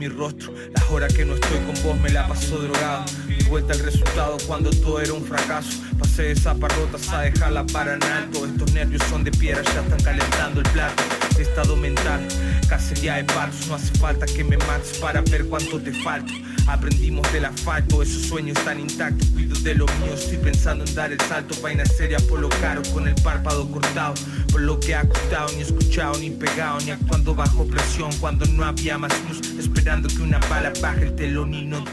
Mi 0.00 0.08
rostro. 0.08 0.54
Las 0.74 0.90
horas 0.90 1.12
que 1.12 1.26
no 1.26 1.34
estoy 1.34 1.58
con 1.58 1.74
vos 1.84 2.00
me 2.00 2.08
la 2.08 2.26
paso 2.26 2.56
drogado. 2.56 3.04
Y 3.28 3.44
vuelta 3.44 3.74
el 3.74 3.80
resultado 3.80 4.38
cuando 4.46 4.70
todo 4.70 4.98
era 4.98 5.12
un 5.12 5.22
fracaso. 5.22 5.78
Pasé 5.98 6.22
de 6.22 6.36
zaparrotas 6.36 7.06
a 7.10 7.20
dejarla 7.20 7.66
para 7.66 7.94
en 7.94 8.02
alto. 8.02 8.46
Estos 8.46 8.72
nervios 8.72 9.02
son 9.10 9.24
de 9.24 9.30
piedra, 9.30 9.62
ya 9.62 9.82
están 9.82 10.00
calentando 10.02 10.62
el 10.62 10.68
plato. 10.70 11.02
Estado 11.38 11.76
mental, 11.76 12.26
cacería 12.68 13.16
de 13.16 13.24
palos. 13.24 13.66
No 13.68 13.74
hace 13.74 13.94
falta 13.98 14.24
que 14.24 14.42
me 14.42 14.56
mates 14.56 14.98
para 14.98 15.20
ver 15.20 15.44
cuánto 15.46 15.78
te 15.78 15.92
falta. 15.92 16.32
Aprendimos 16.66 17.30
del 17.32 17.46
asfalto, 17.46 18.02
esos 18.02 18.22
sueños 18.22 18.56
están 18.56 18.78
intactos. 18.78 19.28
Cuido 19.30 19.58
de 19.60 19.74
lo 19.74 19.86
mío, 19.86 20.14
estoy 20.14 20.38
pensando 20.38 20.84
en 20.84 20.94
dar 20.94 21.12
el 21.12 21.20
salto. 21.22 21.54
Vaina 21.60 21.84
seria 21.84 22.18
por 22.20 22.40
lo 22.40 22.48
caro, 22.48 22.82
con 22.92 23.08
el 23.08 23.14
párpado 23.16 23.70
cortado. 23.70 24.14
Por 24.52 24.60
lo 24.60 24.78
que 24.78 24.94
ha 24.94 25.06
costado, 25.06 25.50
ni 25.56 25.62
escuchado, 25.62 26.18
ni 26.18 26.30
pegado, 26.30 26.78
ni 26.80 26.90
actuando 26.90 27.34
bajo 27.34 27.66
presión. 27.66 28.10
Cuando 28.20 28.46
no 28.46 28.64
había 28.64 28.98
más 28.98 29.12
luz, 29.28 29.40
esperando 29.80 30.08
que 30.08 30.20
una 30.20 30.38
bala 30.40 30.70
baje 30.82 31.04
el 31.04 31.16
telón 31.16 31.54
y 31.54 31.64
no 31.64 31.82
tú. 31.82 31.90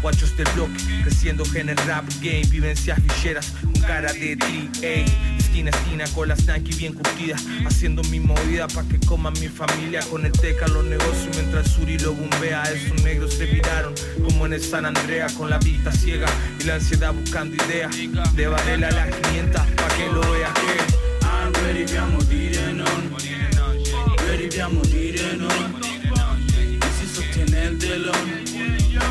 Guachos 0.00 0.34
del 0.38 0.48
bloque, 0.54 0.78
creciendo 1.02 1.44
en 1.54 1.68
el 1.68 1.76
rap 1.76 2.08
game, 2.22 2.46
vivencias 2.48 2.98
villeras, 3.02 3.52
con 3.62 3.82
cara 3.82 4.10
de 4.14 4.36
DA. 4.36 5.36
Esquina 5.36 5.70
a 5.70 5.78
esquina 5.78 6.04
con 6.14 6.28
las 6.28 6.46
Nike 6.46 6.74
bien 6.76 6.94
curtidas, 6.94 7.44
haciendo 7.66 8.02
mi 8.04 8.20
movida 8.20 8.68
pa' 8.68 8.84
que 8.84 8.98
coman 9.00 9.34
mi 9.34 9.48
familia. 9.48 10.00
Con 10.10 10.24
el 10.24 10.32
teca 10.32 10.66
los 10.68 10.82
negocios 10.86 11.28
mientras 11.34 11.66
el 11.66 11.72
suri 11.72 11.98
lo 11.98 12.14
bombea. 12.14 12.62
Esos 12.62 13.02
negros 13.02 13.34
se 13.34 13.44
viraron 13.44 13.92
como 14.24 14.46
en 14.46 14.54
el 14.54 14.62
San 14.62 14.86
Andrea 14.86 15.26
con 15.36 15.50
la 15.50 15.58
vista 15.58 15.92
ciega 15.92 16.28
y 16.58 16.64
la 16.64 16.76
ansiedad 16.76 17.12
buscando 17.12 17.54
ideas. 17.66 17.94
De 18.34 18.46
Varela 18.46 18.88
a 18.88 18.92
las 18.92 19.14
500 19.14 19.60
pa' 19.60 19.88
que 19.88 20.06
lo 20.06 20.22
veas 20.32 20.54
que. 20.54 21.00
I'm 21.22 21.52
Ready, 21.52 21.84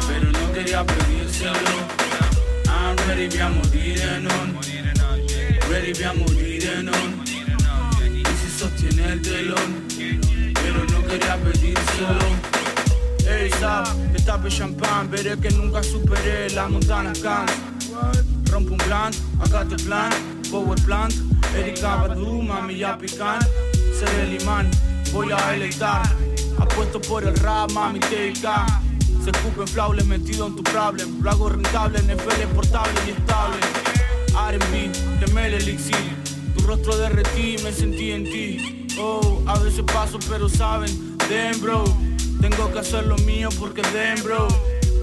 Pero 0.07 0.31
no 0.31 0.53
quería 0.53 0.83
pedírselo. 0.85 2.09
I'm 2.67 2.95
ready, 3.07 3.27
viamo 3.27 3.61
dire 3.71 4.19
non 4.19 4.57
Ready, 5.69 5.93
viamo 5.93 6.25
dire 6.29 6.81
non 6.81 7.23
Y 7.25 8.23
si 8.25 8.49
sostiene 8.57 9.13
el 9.13 9.21
telón 9.21 9.85
Pero 10.53 10.85
no 10.85 11.03
quería 11.07 11.37
pedírselo. 11.37 12.29
Ey, 13.27 13.49
sap, 13.59 13.87
destape 14.11 14.49
champán 14.49 15.09
Veré 15.09 15.37
que 15.37 15.51
nunca 15.51 15.83
superé 15.83 16.49
la 16.51 16.67
montana 16.67 17.13
cansa 17.13 17.53
Rompo 18.51 18.71
un 18.71 18.77
blunt, 18.77 19.15
acá 19.39 19.63
te 19.63 19.75
plan, 19.83 20.11
power 20.49 20.75
plant. 20.83 21.13
Erika 21.55 21.97
Badu, 21.97 22.41
mami 22.41 22.79
ya 22.79 22.97
pican. 22.97 23.39
Seré 23.93 24.23
el 24.23 24.41
imán, 24.41 24.71
voy 25.13 25.31
a 25.31 25.53
electar. 25.53 26.01
Apuesto 26.57 26.99
por 26.99 27.23
el 27.23 27.35
rap, 27.35 27.71
mami 27.71 27.99
TK 27.99 28.88
Se 29.23 29.31
escupe 29.31 29.67
flauble 29.67 30.03
metido 30.03 30.47
en 30.47 30.55
tu 30.55 30.63
problem. 30.63 31.21
Lo 31.21 31.29
hago 31.31 31.49
rentable, 31.49 31.99
NFL 31.99 32.53
portable 32.55 32.93
y 33.07 33.11
estable. 33.11 33.59
R&B, 34.49 34.91
quemé 35.19 35.47
el 35.47 35.53
elixir. 35.55 36.15
Tu 36.55 36.65
rostro 36.65 36.97
derretí, 36.97 37.57
me 37.63 37.71
sentí 37.71 38.11
en 38.11 38.23
ti. 38.23 38.87
Oh, 38.99 39.41
a 39.47 39.57
veces 39.59 39.83
paso 39.85 40.19
pero 40.29 40.49
saben 40.49 41.17
Damn 41.29 41.61
bro, 41.61 41.83
tengo 42.41 42.71
que 42.73 42.79
hacer 42.79 43.05
lo 43.05 43.15
mío 43.19 43.49
porque 43.59 43.81
damn 43.93 44.23
bro. 44.23 44.47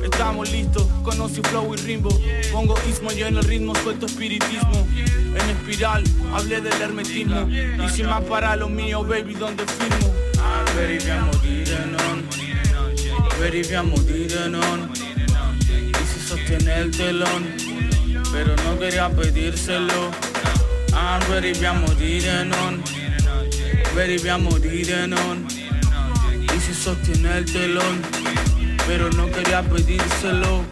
Estamos 0.03 0.51
listos, 0.51 0.87
conocí 1.03 1.41
flow 1.43 1.75
y 1.75 1.77
rimbo 1.79 2.11
Pongo 2.53 2.75
ismo 2.89 3.13
y 3.13 3.23
en 3.23 3.37
el 3.37 3.45
ritmo 3.45 3.75
suelto 3.77 4.07
espiritismo. 4.07 4.87
En 4.97 5.51
espiral, 5.51 6.03
hablé 6.35 6.61
del 6.61 6.81
hermetismo. 6.81 7.49
Y 7.49 7.89
si 7.91 8.03
más 8.03 8.23
para 8.25 8.57
lo 8.57 8.69
mío, 8.69 9.05
baby, 9.05 9.35
¿dónde 9.35 9.65
firmo? 9.67 10.13
Verifiamo 13.47 13.97
dire 13.99 14.49
non 14.49 14.91
Y 15.71 16.05
si 16.05 16.19
sostiene 16.19 16.81
el 16.81 16.91
telón 16.91 17.47
Pero 18.33 18.57
no 18.65 18.77
quería 18.77 19.09
pedírselo. 19.09 20.11
Ah, 20.93 21.21
verifiamo 21.31 21.87
dire 21.95 22.45
non 22.45 22.83
Verifiamo 23.95 24.59
dire 24.59 25.07
non 25.07 25.47
Y 25.47 26.59
si 26.59 26.75
sostiene 26.75 27.39
el 27.39 27.45
telón 27.45 28.03
pero 28.87 29.11
no 29.11 29.29
quería 29.33 29.63
pedírselo. 29.63 30.65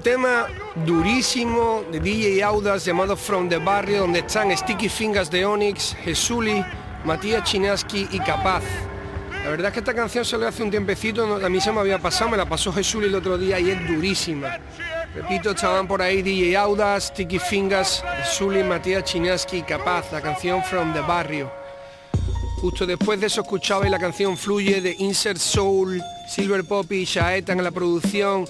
Un 0.00 0.04
tema 0.04 0.46
durísimo 0.86 1.84
de 1.92 2.00
DJ 2.00 2.42
Audas 2.42 2.86
llamado 2.86 3.18
From 3.18 3.50
the 3.50 3.58
Barrio, 3.58 3.98
donde 4.00 4.20
están 4.20 4.50
Sticky 4.56 4.88
Fingers 4.88 5.30
de 5.30 5.44
Onyx, 5.44 5.94
Jesuli, 6.02 6.64
Matías 7.04 7.44
Chinaski 7.44 8.08
y 8.10 8.18
Capaz. 8.20 8.62
La 9.44 9.50
verdad 9.50 9.66
es 9.66 9.74
que 9.74 9.80
esta 9.80 9.92
canción 9.92 10.24
salió 10.24 10.48
hace 10.48 10.62
un 10.62 10.70
tiempecito, 10.70 11.44
a 11.44 11.48
mí 11.50 11.60
se 11.60 11.70
me 11.70 11.80
había 11.80 11.98
pasado, 11.98 12.30
me 12.30 12.38
la 12.38 12.46
pasó 12.46 12.72
Jesuli 12.72 13.08
el 13.08 13.14
otro 13.14 13.36
día 13.36 13.60
y 13.60 13.68
es 13.68 13.86
durísima. 13.86 14.58
Repito, 15.14 15.50
estaban 15.50 15.86
por 15.86 16.00
ahí 16.00 16.22
DJ 16.22 16.56
Audas, 16.56 17.08
Sticky 17.08 17.38
Fingers, 17.38 18.02
Jesuli, 18.22 18.62
Matías 18.62 19.04
Chinaski 19.04 19.58
y 19.58 19.62
Capaz, 19.64 20.10
la 20.12 20.22
canción 20.22 20.64
From 20.64 20.94
the 20.94 21.02
Barrio. 21.02 21.52
Justo 22.62 22.86
después 22.86 23.20
de 23.20 23.26
eso 23.26 23.42
escuchabais 23.42 23.90
la 23.90 23.98
canción 23.98 24.34
Fluye 24.38 24.80
de 24.80 24.96
Insert 24.98 25.38
Soul, 25.38 26.02
Silver 26.26 26.64
Poppy 26.64 27.02
y 27.02 27.04
Shaetan 27.04 27.58
en 27.58 27.64
la 27.64 27.70
producción. 27.70 28.46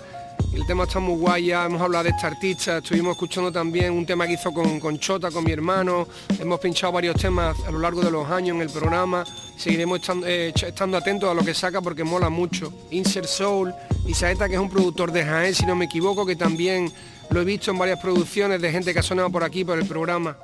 El 0.52 0.66
tema 0.66 0.82
está 0.82 0.98
muy 0.98 1.16
guay, 1.16 1.46
ya 1.46 1.64
hemos 1.64 1.80
hablado 1.80 2.04
de 2.04 2.10
esta 2.10 2.26
artista, 2.26 2.78
estuvimos 2.78 3.12
escuchando 3.12 3.52
también 3.52 3.92
un 3.92 4.04
tema 4.04 4.26
que 4.26 4.32
hizo 4.32 4.52
con, 4.52 4.80
con 4.80 4.98
Chota, 4.98 5.30
con 5.30 5.44
mi 5.44 5.52
hermano, 5.52 6.08
hemos 6.40 6.58
pinchado 6.58 6.92
varios 6.92 7.14
temas 7.14 7.56
a 7.68 7.70
lo 7.70 7.78
largo 7.78 8.00
de 8.00 8.10
los 8.10 8.28
años 8.28 8.56
en 8.56 8.62
el 8.62 8.70
programa, 8.70 9.24
seguiremos 9.56 10.00
estando, 10.00 10.26
eh, 10.26 10.52
estando 10.54 10.96
atentos 10.96 11.30
a 11.30 11.34
lo 11.34 11.44
que 11.44 11.54
saca 11.54 11.80
porque 11.80 12.02
mola 12.02 12.30
mucho. 12.30 12.72
Insert 12.90 13.26
Soul 13.26 13.72
y 14.04 14.12
Saeta, 14.12 14.48
que 14.48 14.54
es 14.54 14.60
un 14.60 14.68
productor 14.68 15.12
de 15.12 15.24
Jaén, 15.24 15.54
si 15.54 15.64
no 15.66 15.76
me 15.76 15.84
equivoco, 15.84 16.26
que 16.26 16.34
también 16.34 16.92
lo 17.30 17.42
he 17.42 17.44
visto 17.44 17.70
en 17.70 17.78
varias 17.78 18.00
producciones 18.00 18.60
de 18.60 18.72
gente 18.72 18.92
que 18.92 18.98
ha 18.98 19.04
sonado 19.04 19.30
por 19.30 19.44
aquí, 19.44 19.64
por 19.64 19.78
el 19.78 19.86
programa. 19.86 20.36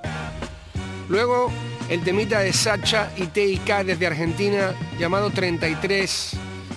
Luego, 1.09 1.51
el 1.89 2.03
temita 2.03 2.41
de 2.41 2.53
Sacha 2.53 3.11
y 3.17 3.27
TIK 3.27 3.85
desde 3.85 4.07
Argentina, 4.07 4.73
llamado 5.01 5.31
33, 5.31 6.37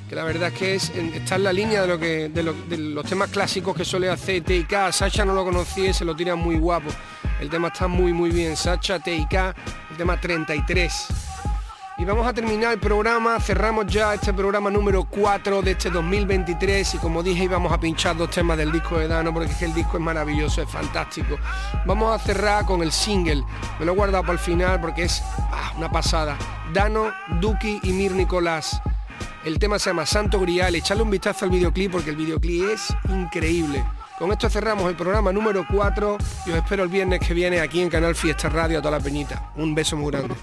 que 0.10 0.16
la 0.16 0.24
verdad 0.24 0.48
es 0.50 0.54
que 0.58 0.76
es, 0.76 0.90
está 0.90 1.36
en 1.36 1.44
la 1.44 1.54
línea 1.54 1.82
de, 1.84 1.88
lo 1.88 2.00
que, 2.00 2.30
de, 2.30 2.42
lo- 2.44 2.54
de 2.54 2.78
los 2.80 3.06
temas 3.06 3.30
clásicos 3.30 3.76
que 3.76 3.86
suele 3.86 4.10
hacer 4.10 4.44
TIK. 4.44 4.92
Sacha 4.92 5.24
no 5.24 5.34
lo 5.36 5.46
conocía 5.46 5.92
y 5.92 5.94
se 5.94 6.04
lo 6.04 6.16
tira 6.16 6.36
muy 6.36 6.58
guapo. 6.58 6.90
El 7.40 7.50
tema 7.50 7.68
está 7.68 7.88
muy 7.88 8.12
muy 8.12 8.32
bien. 8.32 8.58
Sacha, 8.58 9.00
TIK, 9.00 9.34
el 9.92 9.98
tema 9.98 10.20
33. 10.20 11.08
Y 12.00 12.06
vamos 12.06 12.26
a 12.26 12.32
terminar 12.34 12.72
el 12.72 12.80
programa, 12.80 13.42
cerramos 13.42 13.86
ya 13.88 14.14
este 14.14 14.34
programa 14.34 14.70
número 14.72 15.04
4 15.04 15.62
de 15.62 15.72
este 15.72 15.90
2023 15.90 16.96
y 16.96 16.98
como 16.98 17.22
dije 17.22 17.44
íbamos 17.44 17.74
a 17.74 17.78
pinchar 17.78 18.16
dos 18.16 18.30
temas 18.30 18.58
del 18.58 18.72
disco 18.72 18.98
de 18.98 19.10
Dano 19.10 19.34
porque 19.34 19.52
es 19.52 19.58
que 19.58 19.66
el 19.66 19.74
disco 19.74 19.98
es 19.98 20.04
maravilloso, 20.04 20.62
es 20.62 20.70
fantástico. 20.70 21.36
Vamos 21.86 22.16
a 22.16 22.24
cerrar 22.24 22.64
con 22.66 22.82
el 22.84 22.94
single, 22.94 23.44
me 23.80 23.86
lo 23.86 23.92
he 23.92 23.96
guardado 23.96 24.24
para 24.24 24.34
el 24.34 24.40
final 24.40 24.80
porque 24.80 25.04
es 25.04 25.22
ah, 25.52 25.74
una 25.76 25.92
pasada. 25.92 26.38
Dano, 26.74 27.12
Duki 27.42 27.82
y 27.84 27.92
Mir 27.92 28.14
Nicolás. 28.14 28.82
El 29.46 29.58
tema 29.58 29.80
se 29.80 29.90
llama 29.90 30.06
Santo 30.06 30.40
Grial, 30.40 30.76
echarle 30.76 31.04
un 31.04 31.10
vistazo 31.10 31.46
al 31.46 31.52
videoclip 31.52 31.92
porque 31.92 32.10
el 32.10 32.18
videoclip 32.18 32.70
es 32.70 32.94
increíble. 33.10 33.84
Con 34.18 34.32
esto 34.34 34.50
cerramos 34.50 34.90
el 34.90 34.98
programa 34.98 35.32
número 35.32 35.66
4 35.72 36.18
y 36.46 36.52
os 36.52 36.58
espero 36.58 36.84
el 36.84 36.90
viernes 36.90 37.22
que 37.26 37.34
viene 37.34 37.62
aquí 37.62 37.80
en 37.80 37.90
Canal 37.90 38.16
Fiesta 38.16 38.50
Radio 38.50 38.80
a 38.80 38.82
toda 38.82 38.98
la 38.98 39.04
peñita. 39.04 39.54
Un 39.56 39.74
beso 39.74 39.96
muy 39.96 40.12
grande. 40.12 40.36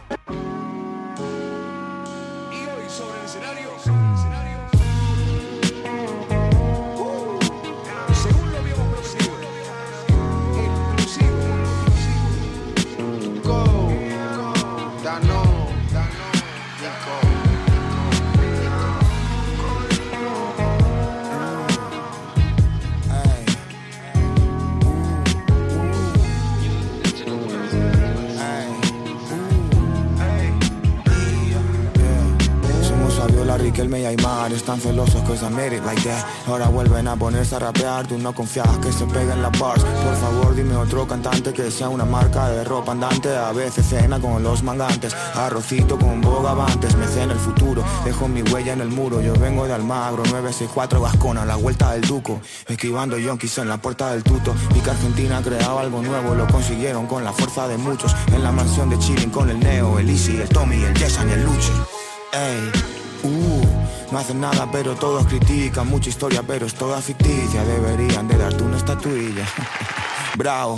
Hombres 34.15 34.63
tan 34.63 34.81
celosos 34.81 35.23
que 35.23 35.37
se 35.37 35.49
made 35.51 35.77
it 35.77 35.85
like 35.85 36.01
that. 36.03 36.25
Ahora 36.47 36.69
vuelven 36.69 37.09
a 37.09 37.17
ponerse 37.17 37.57
a 37.57 37.59
rapear 37.59 38.07
Tú 38.07 38.19
no 38.19 38.35
confiabas 38.35 38.79
que 38.79 38.93
se 38.93 39.05
peguen 39.07 39.43
las 39.43 39.59
bars. 39.59 39.83
Por 39.83 40.17
favor 40.17 40.55
dime 40.55 40.77
otro 40.77 41.07
cantante 41.07 41.53
que 41.53 41.71
sea 41.71 41.89
una 41.89 42.05
marca 42.05 42.49
de 42.49 42.65
ropa 42.65 42.93
andante. 42.93 43.35
A 43.37 43.53
veces 43.53 43.87
cena 43.87 44.21
con 44.21 44.43
los 44.43 44.63
mangantes 44.63 45.15
Arrocito 45.35 45.99
con 45.99 46.21
bogavantes. 46.21 46.97
Me 46.97 47.07
cena 47.07 47.33
el 47.33 47.39
futuro 47.39 47.85
Dejo 48.05 48.29
mi 48.29 48.43
huella 48.43 48.73
en 48.73 48.81
el 48.81 48.89
muro. 48.89 49.21
Yo 49.21 49.35
vengo 49.35 49.67
de 49.67 49.75
Almagro 49.75 50.23
964 50.25 51.01
Vascona 51.01 51.45
La 51.45 51.57
vuelta 51.57 51.93
del 51.93 52.03
Duco. 52.03 52.41
Esquivando 52.69 53.19
yonkis 53.19 53.59
en 53.59 53.69
la 53.69 53.79
puerta 53.79 54.13
del 54.13 54.23
tuto. 54.23 54.55
Y 54.75 54.81
que 54.81 54.91
Argentina 54.91 55.41
creaba 55.43 55.81
algo 55.81 56.03
nuevo 56.03 56.35
Lo 56.35 56.47
consiguieron 56.47 57.07
con 57.07 57.25
la 57.25 57.33
fuerza 57.33 57.69
de 57.69 57.77
muchos. 57.77 58.15
En 58.33 58.43
la 58.43 58.53
mansión 58.53 58.91
de 58.91 58.99
Chilling 58.99 59.31
con 59.31 59.51
el 59.51 59.59
Neo 59.59 59.99
El 59.99 60.11
Easy, 60.11 60.37
el 60.37 60.49
Tommy, 60.49 60.83
el 60.83 60.97
Jason 60.99 61.29
y 61.29 61.33
el 61.33 61.43
Luchi 61.45 61.73
Ey, 62.33 62.96
no 64.11 64.19
hacen 64.19 64.41
nada 64.41 64.69
pero 64.71 64.95
todos 64.95 65.27
critican. 65.27 65.89
Mucha 65.89 66.11
historia 66.11 66.43
pero 66.47 66.67
es 66.67 66.75
toda 66.75 67.01
ficticia. 67.01 67.65
Deberían 67.65 68.29
de 68.29 68.37
darte 68.37 68.63
una 68.63 68.77
estatuilla. 68.77 69.45
Bravo, 70.37 70.75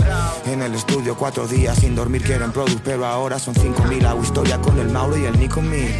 en 0.47 0.63
el 0.63 0.75
estudio 0.75 1.17
cuatro 1.17 1.49
días 1.49 1.79
sin 1.79 1.97
dormir 1.97 2.23
quieren 2.23 2.53
product 2.53 2.81
Pero 2.85 3.05
ahora 3.05 3.39
son 3.39 3.55
cinco 3.57 3.83
mil. 3.85 4.05
Hago 4.07 4.23
historia 4.23 4.61
con 4.61 4.79
el 4.79 4.89
Mauro 4.89 5.17
y 5.17 5.25
el 5.25 5.39
Nico 5.39 5.61
Mil 5.61 5.93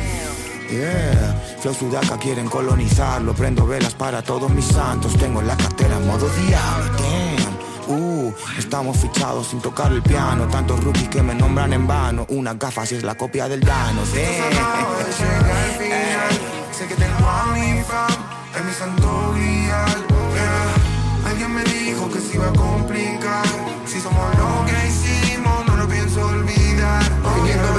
Yeah, 0.71 1.35
Flow 1.61 1.73
Sudaca 1.73 2.19
quieren 2.19 2.47
colonizarlo. 2.47 3.33
Prendo 3.33 3.67
velas 3.67 3.95
para 3.95 4.23
todos 4.23 4.51
mis 4.51 4.67
santos. 4.67 5.15
Tengo 5.17 5.41
la 5.41 5.57
cartera 5.57 5.99
modo 6.01 6.29
diablo. 6.47 6.93
Damn, 6.99 7.99
uh, 7.99 8.35
estamos 8.59 8.99
fichados 8.99 9.47
sin 9.47 9.61
tocar 9.61 9.91
el 9.93 10.03
piano. 10.03 10.47
Tantos 10.49 10.85
rookies 10.85 11.09
que 11.09 11.23
me 11.23 11.35
nombran 11.35 11.73
en 11.73 11.87
vano. 11.87 12.27
Una 12.29 12.53
gafa 12.55 12.85
si 12.85 12.97
es 12.97 13.03
la 13.03 13.15
copia 13.15 13.49
del 13.49 13.61
Dano 13.61 14.03
Sé 16.79 16.87
que 16.87 16.95
tengo 16.95 17.29
a 17.29 17.47
mi 17.55 17.83
fam, 17.83 18.07
es 18.57 18.65
mi 18.65 18.73
santo 18.73 19.33
grial 19.35 20.07
yeah. 20.33 21.29
Alguien 21.29 21.53
me 21.53 21.65
dijo 21.65 22.09
que 22.09 22.21
se 22.21 22.37
iba 22.37 22.47
a 22.47 22.53
complicar 22.53 23.43
Si 23.85 24.01
somos 24.01 24.39
lo 24.39 24.65
que 24.65 24.87
hicimos, 24.87 25.08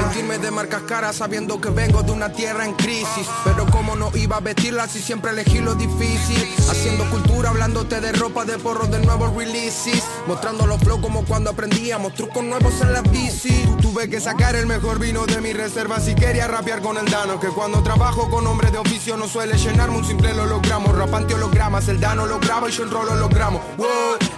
vestirme 0.10 0.40
de 0.40 0.50
marcas 0.50 0.82
caras 0.84 1.18
sabiendo 1.18 1.62
que 1.62 1.70
vengo 1.70 2.02
de 2.02 2.12
una 2.12 2.32
tierra 2.32 2.66
en 2.66 2.74
crisis. 2.74 3.28
Pero 3.44 3.68
como 3.68 3.96
no 3.96 4.10
iba 4.16 4.38
a 4.38 4.40
vestirla 4.40 4.88
si 4.88 5.00
siempre 5.00 5.32
elegí 5.32 5.60
lo 5.60 5.76
difícil. 5.76 6.52
Haciendo 6.70 7.08
cultura, 7.12 7.50
hablándote 7.50 8.02
de 8.02 8.12
ropa, 8.14 8.44
de 8.44 8.58
porros, 8.58 8.90
de 8.90 9.00
nuevos 9.00 9.36
releases. 9.36 10.04
Mostrando 10.26 10.66
los 10.66 10.80
flow 10.82 11.00
como 11.00 11.24
cuando 11.26 11.52
aprendíamos 11.52 12.16
trucos 12.16 12.44
nuevos 12.44 12.82
en 12.82 12.94
las 12.94 13.04
bici. 13.12 13.64
Tuve 13.82 14.10
que 14.10 14.20
sacar 14.20 14.56
el 14.56 14.66
mejor 14.66 14.98
vino 14.98 15.28
de 15.28 15.42
mi 15.42 15.54
reserva 15.54 16.00
si 16.00 16.16
quería 16.16 16.48
rapear 16.48 16.82
con 16.82 16.98
el 16.98 17.06
Dano. 17.06 17.40
Que 17.40 17.50
cuando 17.50 17.84
trabajo 17.84 18.32
con 18.32 18.48
hombres 18.48 18.72
de 18.72 18.80
oficio 18.80 19.16
no 19.16 19.28
suele 19.28 19.58
llenarme 19.58 19.98
un 19.98 20.06
simple 20.06 20.34
hologramo. 20.34 20.92
Rapante 20.92 21.36
hologramas, 21.36 21.88
el 21.88 22.00
Dano 22.00 22.26
lo 22.26 22.40
graba 22.40 22.68
y 22.68 22.72
yo 22.72 22.84
enrolo 22.84 23.12
hologramo. 23.12 23.62
Wow, 23.78 23.88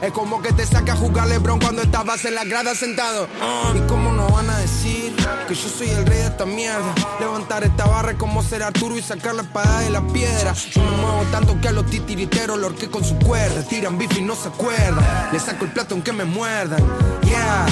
Es 0.01 0.11
como 0.11 0.41
que 0.41 0.51
te 0.51 0.65
saca 0.65 0.93
a 0.93 0.95
jugar 0.97 1.27
Lebron 1.27 1.59
cuando 1.59 1.81
estabas 1.81 2.25
en 2.25 2.35
la 2.35 2.43
grada 2.43 2.75
sentado. 2.75 3.29
Ah, 3.41 3.73
¿Y 3.73 3.79
cómo 3.87 4.11
no 4.11 4.27
van 4.27 4.49
a 4.49 4.57
decir 4.57 5.00
que 5.47 5.55
yo 5.55 5.69
soy 5.69 5.89
el 5.89 6.05
rey 6.05 6.19
de 6.19 6.25
esta 6.25 6.45
mierda? 6.45 6.93
Levantar 7.19 7.63
esta 7.63 7.85
barra 7.85 8.13
como 8.17 8.41
ser 8.43 8.63
Arturo 8.63 8.97
y 8.97 9.01
sacar 9.01 9.35
la 9.35 9.41
espada 9.43 9.79
de 9.79 9.89
la 9.89 10.01
piedra 10.07 10.53
Yo 10.53 10.81
me 10.81 10.97
muevo 10.97 11.23
tanto 11.31 11.59
que 11.59 11.67
a 11.67 11.71
los 11.71 11.85
titiriteros 11.85 12.57
lo 12.59 12.67
horqué 12.67 12.89
con 12.89 13.03
su 13.03 13.17
cuerda 13.19 13.63
Tiran 13.63 13.97
bife 13.97 14.19
y 14.19 14.23
no 14.23 14.35
se 14.35 14.49
acuerdan 14.49 15.03
Le 15.31 15.39
saco 15.39 15.65
el 15.65 15.71
plato 15.71 15.95
aunque 15.95 16.13
me 16.13 16.25
muerdan 16.25 16.81
Yeah, 17.23 17.65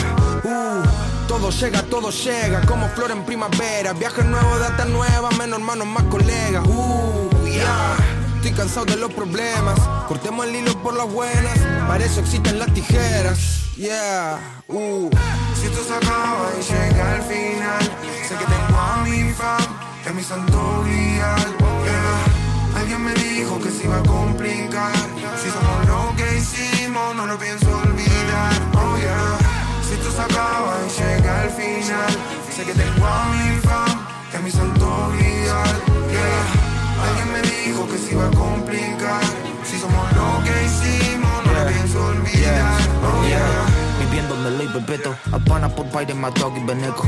uh 0.43 1.09
todo 1.29 1.51
llega, 1.51 1.83
todo 1.83 2.09
llega, 2.09 2.61
como 2.65 2.89
flor 2.89 3.11
en 3.11 3.23
primavera. 3.23 3.93
Viaje 3.93 4.23
nuevo, 4.23 4.57
data 4.57 4.85
nueva, 4.85 5.29
menos 5.37 5.59
hermanos, 5.59 5.85
más 5.85 6.03
colegas. 6.05 6.65
Uh, 6.65 7.29
yeah. 7.45 8.08
Estoy 8.39 8.53
cansado 8.53 8.85
de 8.85 8.95
los 8.95 9.11
problemas. 9.11 9.77
Cortemos 10.07 10.45
el 10.47 10.55
hilo 10.55 10.71
por 10.81 10.95
las 10.95 11.11
buenas. 11.11 11.59
Para 11.89 12.05
eso 12.05 12.21
existen 12.21 12.57
las 12.57 12.73
tijeras. 12.73 13.37
Yeah, 13.75 14.39
uh. 14.69 15.09
Si 15.55 15.65
esto 15.67 15.83
se 15.83 15.93
acaba 15.93 16.49
y 16.57 16.63
llega 16.63 17.15
al 17.15 17.21
final 17.23 17.83
Sé 18.27 18.35
que 18.35 18.45
tengo 18.45 18.77
a 18.77 19.03
mi 19.03 19.31
fam, 19.31 19.61
es 20.05 20.13
mi 20.13 20.23
santo 20.23 20.83
grial 20.83 21.55
yeah. 21.83 22.79
Alguien 22.79 23.03
me 23.03 23.13
dijo 23.13 23.59
que 23.59 23.69
se 23.71 23.85
iba 23.85 23.97
a 23.97 24.03
complicar 24.03 24.91
Si 25.41 25.49
somos 25.49 25.87
lo 25.87 26.15
que 26.17 26.37
hicimos, 26.37 27.15
no 27.15 27.25
lo 27.25 27.37
pienso 27.37 27.69
olvidar 27.69 28.53
Oh 28.73 28.97
yeah 28.97 29.37
Si 29.87 29.93
esto 29.93 30.11
se 30.11 30.21
acaba 30.21 30.77
y 30.85 31.01
llega 31.01 31.41
al 31.41 31.49
final 31.49 32.11
Sé 32.53 32.63
que 32.65 32.73
tengo 32.73 33.05
a 33.05 33.29
mi 33.29 33.59
fam, 33.61 34.07
es 34.33 34.41
mi 34.41 34.51
santo 34.51 35.11
grial 35.17 35.81
yeah. 36.11 36.58
Dijo 37.69 37.87
que 37.87 37.99
se 37.99 38.13
iba 38.13 38.25
a 38.25 38.31
complicar. 38.31 39.21
Si 39.63 39.77
somos 39.77 40.11
lo 40.13 40.43
que 40.43 40.65
hicimos, 40.65 41.45
no 41.45 41.53
lo 41.53 41.67
pienso 41.67 42.03
olvidar. 42.03 42.79
Oh 43.03 43.27
yeah 43.27 43.78
Viviendo 44.09 44.35
en 44.35 44.57
ley 44.57 44.67
Bebeto 44.67 45.15
Habana 45.31 45.69
por 45.69 45.85
Biden, 45.91 46.19
Mad 46.19 46.33
Dog 46.33 46.57
y 46.57 46.63
Beneco. 46.63 47.07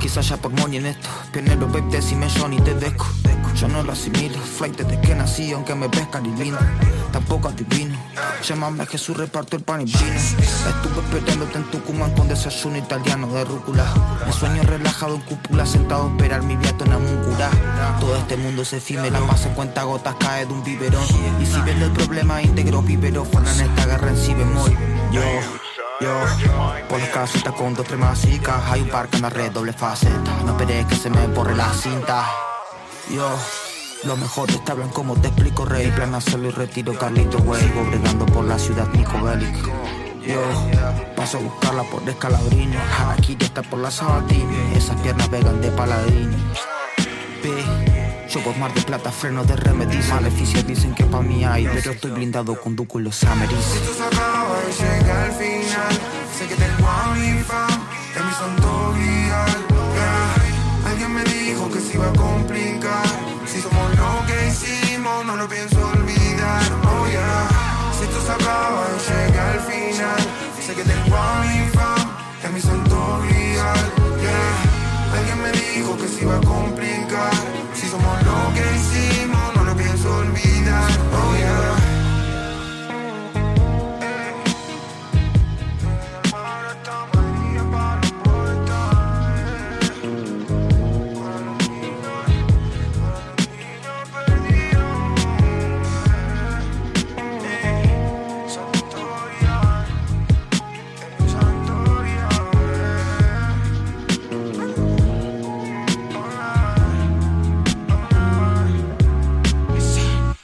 Quizás 0.00 0.28
ya 0.28 0.36
por 0.36 0.50
money 0.52 0.78
en 0.78 0.86
esto 0.86 1.08
Pionero, 1.32 1.66
babe, 1.66 1.84
decime 1.90 2.28
Johnny, 2.28 2.60
te 2.60 2.74
deco 2.74 3.06
Yo 3.54 3.68
no 3.68 3.82
lo 3.82 3.92
asimilo 3.92 4.38
Flight 4.38 4.76
desde 4.76 5.00
que 5.00 5.14
nací 5.14 5.52
Aunque 5.52 5.74
me 5.74 5.88
ves 5.88 6.08
lindo. 6.38 6.58
Tampoco 7.12 7.48
adivino 7.48 7.96
Llámame 8.42 8.84
Jesús, 8.86 9.16
reparto 9.16 9.56
el 9.56 9.62
pan 9.62 9.82
y 9.82 9.84
vino. 9.84 10.14
Estuve 10.14 11.00
esperándote 11.04 11.58
en 11.58 11.64
Tucumán 11.70 12.12
Con 12.14 12.28
desayuno 12.28 12.76
italiano 12.76 13.28
de 13.28 13.44
rúcula. 13.44 13.84
Me 14.26 14.32
sueño 14.32 14.62
relajado 14.64 15.14
en 15.14 15.20
cúpula 15.22 15.64
Sentado 15.64 16.08
a 16.08 16.10
esperar 16.10 16.42
mi 16.42 16.56
viato 16.56 16.84
en 16.84 16.92
Amuncurá. 16.92 17.50
Todo 18.00 18.16
este 18.16 18.36
mundo 18.36 18.62
es 18.62 18.72
efímero 18.72 19.24
Más 19.24 19.46
en 19.46 19.54
cuenta 19.54 19.84
gotas 19.84 20.16
cae 20.18 20.44
de 20.44 20.52
un 20.52 20.64
biberón. 20.64 21.04
Y 21.40 21.46
si 21.46 21.60
ves 21.60 21.80
el 21.80 21.92
problema 21.92 22.42
íntegro 22.42 22.82
Vivero 22.82 23.24
fuera 23.24 23.50
en 23.54 23.60
esta 23.60 23.86
guerra 23.86 24.10
en 24.10 24.16
si 24.16 24.34
bemol 24.34 24.76
Yo 25.12 25.22
yo, 26.02 26.86
por 26.88 26.98
las 26.98 27.08
casitas 27.10 27.52
con 27.54 27.74
dos, 27.74 27.86
tres 27.86 27.98
masicas 27.98 28.62
Hay 28.70 28.82
un 28.82 28.88
parque 28.88 29.16
en 29.16 29.22
la 29.22 29.30
red, 29.30 29.52
doble 29.52 29.72
faceta. 29.72 30.30
No 30.44 30.52
esperes 30.52 30.86
que 30.86 30.96
se 30.96 31.10
me 31.10 31.26
borre 31.28 31.54
la 31.54 31.72
cinta. 31.72 32.26
Yo, 33.10 33.30
lo 34.04 34.16
mejor 34.16 34.48
te 34.64 34.72
hablan 34.72 34.88
como 34.90 35.14
te 35.16 35.28
explico, 35.28 35.64
rey. 35.64 35.90
Plan 35.90 36.14
hacerlo 36.14 36.48
y 36.48 36.50
retiro, 36.50 36.96
Carlito, 36.98 37.38
güey. 37.38 37.62
Bregando 37.90 38.26
por 38.26 38.44
la 38.44 38.58
ciudad, 38.58 38.88
Nico 38.94 39.18
Yo, 40.26 40.42
paso 41.16 41.38
a 41.38 41.40
buscarla 41.40 41.82
por 41.84 42.04
Descalabrini 42.04 42.76
Aquí 43.10 43.36
ya 43.38 43.46
está 43.46 43.62
por 43.62 43.78
la 43.78 43.90
Sabatini. 43.90 44.76
Esas 44.76 45.00
piernas 45.00 45.30
vegan 45.30 45.60
de 45.60 45.70
paladini 45.70 46.36
P 47.42 47.91
yo 48.32 48.40
por 48.40 48.56
mar 48.56 48.72
de 48.72 48.80
plata, 48.80 49.12
freno 49.12 49.44
de 49.44 49.56
remedies 49.56 50.08
Maleficios 50.08 50.66
dicen 50.66 50.94
que 50.94 51.04
pa' 51.04 51.20
mí 51.20 51.44
hay 51.44 51.66
Pero 51.66 51.92
estoy 51.92 52.12
blindado 52.12 52.58
con 52.58 52.74
Duco 52.74 52.98
y 52.98 53.02
los 53.02 53.22
Ameris. 53.24 53.58
Esto 53.58 53.92
se 53.92 54.04
acaba 54.04 54.56
y 54.68 54.82
llega 54.82 55.24
al 55.24 55.32
final. 55.32 55.92
Sé 56.38 56.46
que 56.46 56.54
tengo 56.54 56.88
a 56.88 57.14
mi 57.14 57.42
fam, 57.42 57.80
es 58.16 58.24
mi 58.24 58.32
santo 58.32 58.94
grial 58.96 59.66
yeah. 59.94 60.90
Alguien 60.90 61.14
me 61.14 61.24
dijo 61.24 61.70
que 61.70 61.80
se 61.80 61.94
iba 61.94 62.08
a 62.08 62.12
complicar. 62.12 63.06
Si 63.46 63.60
somos 63.60 63.96
lo 63.96 64.26
que 64.26 64.48
hicimos, 64.48 65.26
no 65.26 65.36
lo 65.36 65.46
pienso 65.46 65.76
olvidar. 65.88 66.62
Oh 66.88 67.06
yeah. 67.08 67.48
Si 67.98 68.04
esto 68.04 68.20
se 68.26 68.32
acaba 68.32 68.86
y 68.96 69.10
llega 69.10 69.50
al 69.50 69.60
final. 69.60 70.20
Sé 70.66 70.74
que 70.74 70.84
tengo 70.84 71.16
a 71.16 71.42
mi 71.42 71.68
fam, 71.68 72.08
es 72.44 72.50
mi 72.50 72.60
santo 72.60 73.20
grial 73.28 73.84
yeah. 74.24 75.18
Alguien 75.18 75.42
me 75.42 75.52
dijo 75.52 75.98
que 75.98 76.08
se 76.08 76.22
iba 76.22 76.36
a 76.38 76.40
complicar 76.40 77.51
somos 77.92 78.24
lo 78.24 78.54
que 78.54 78.81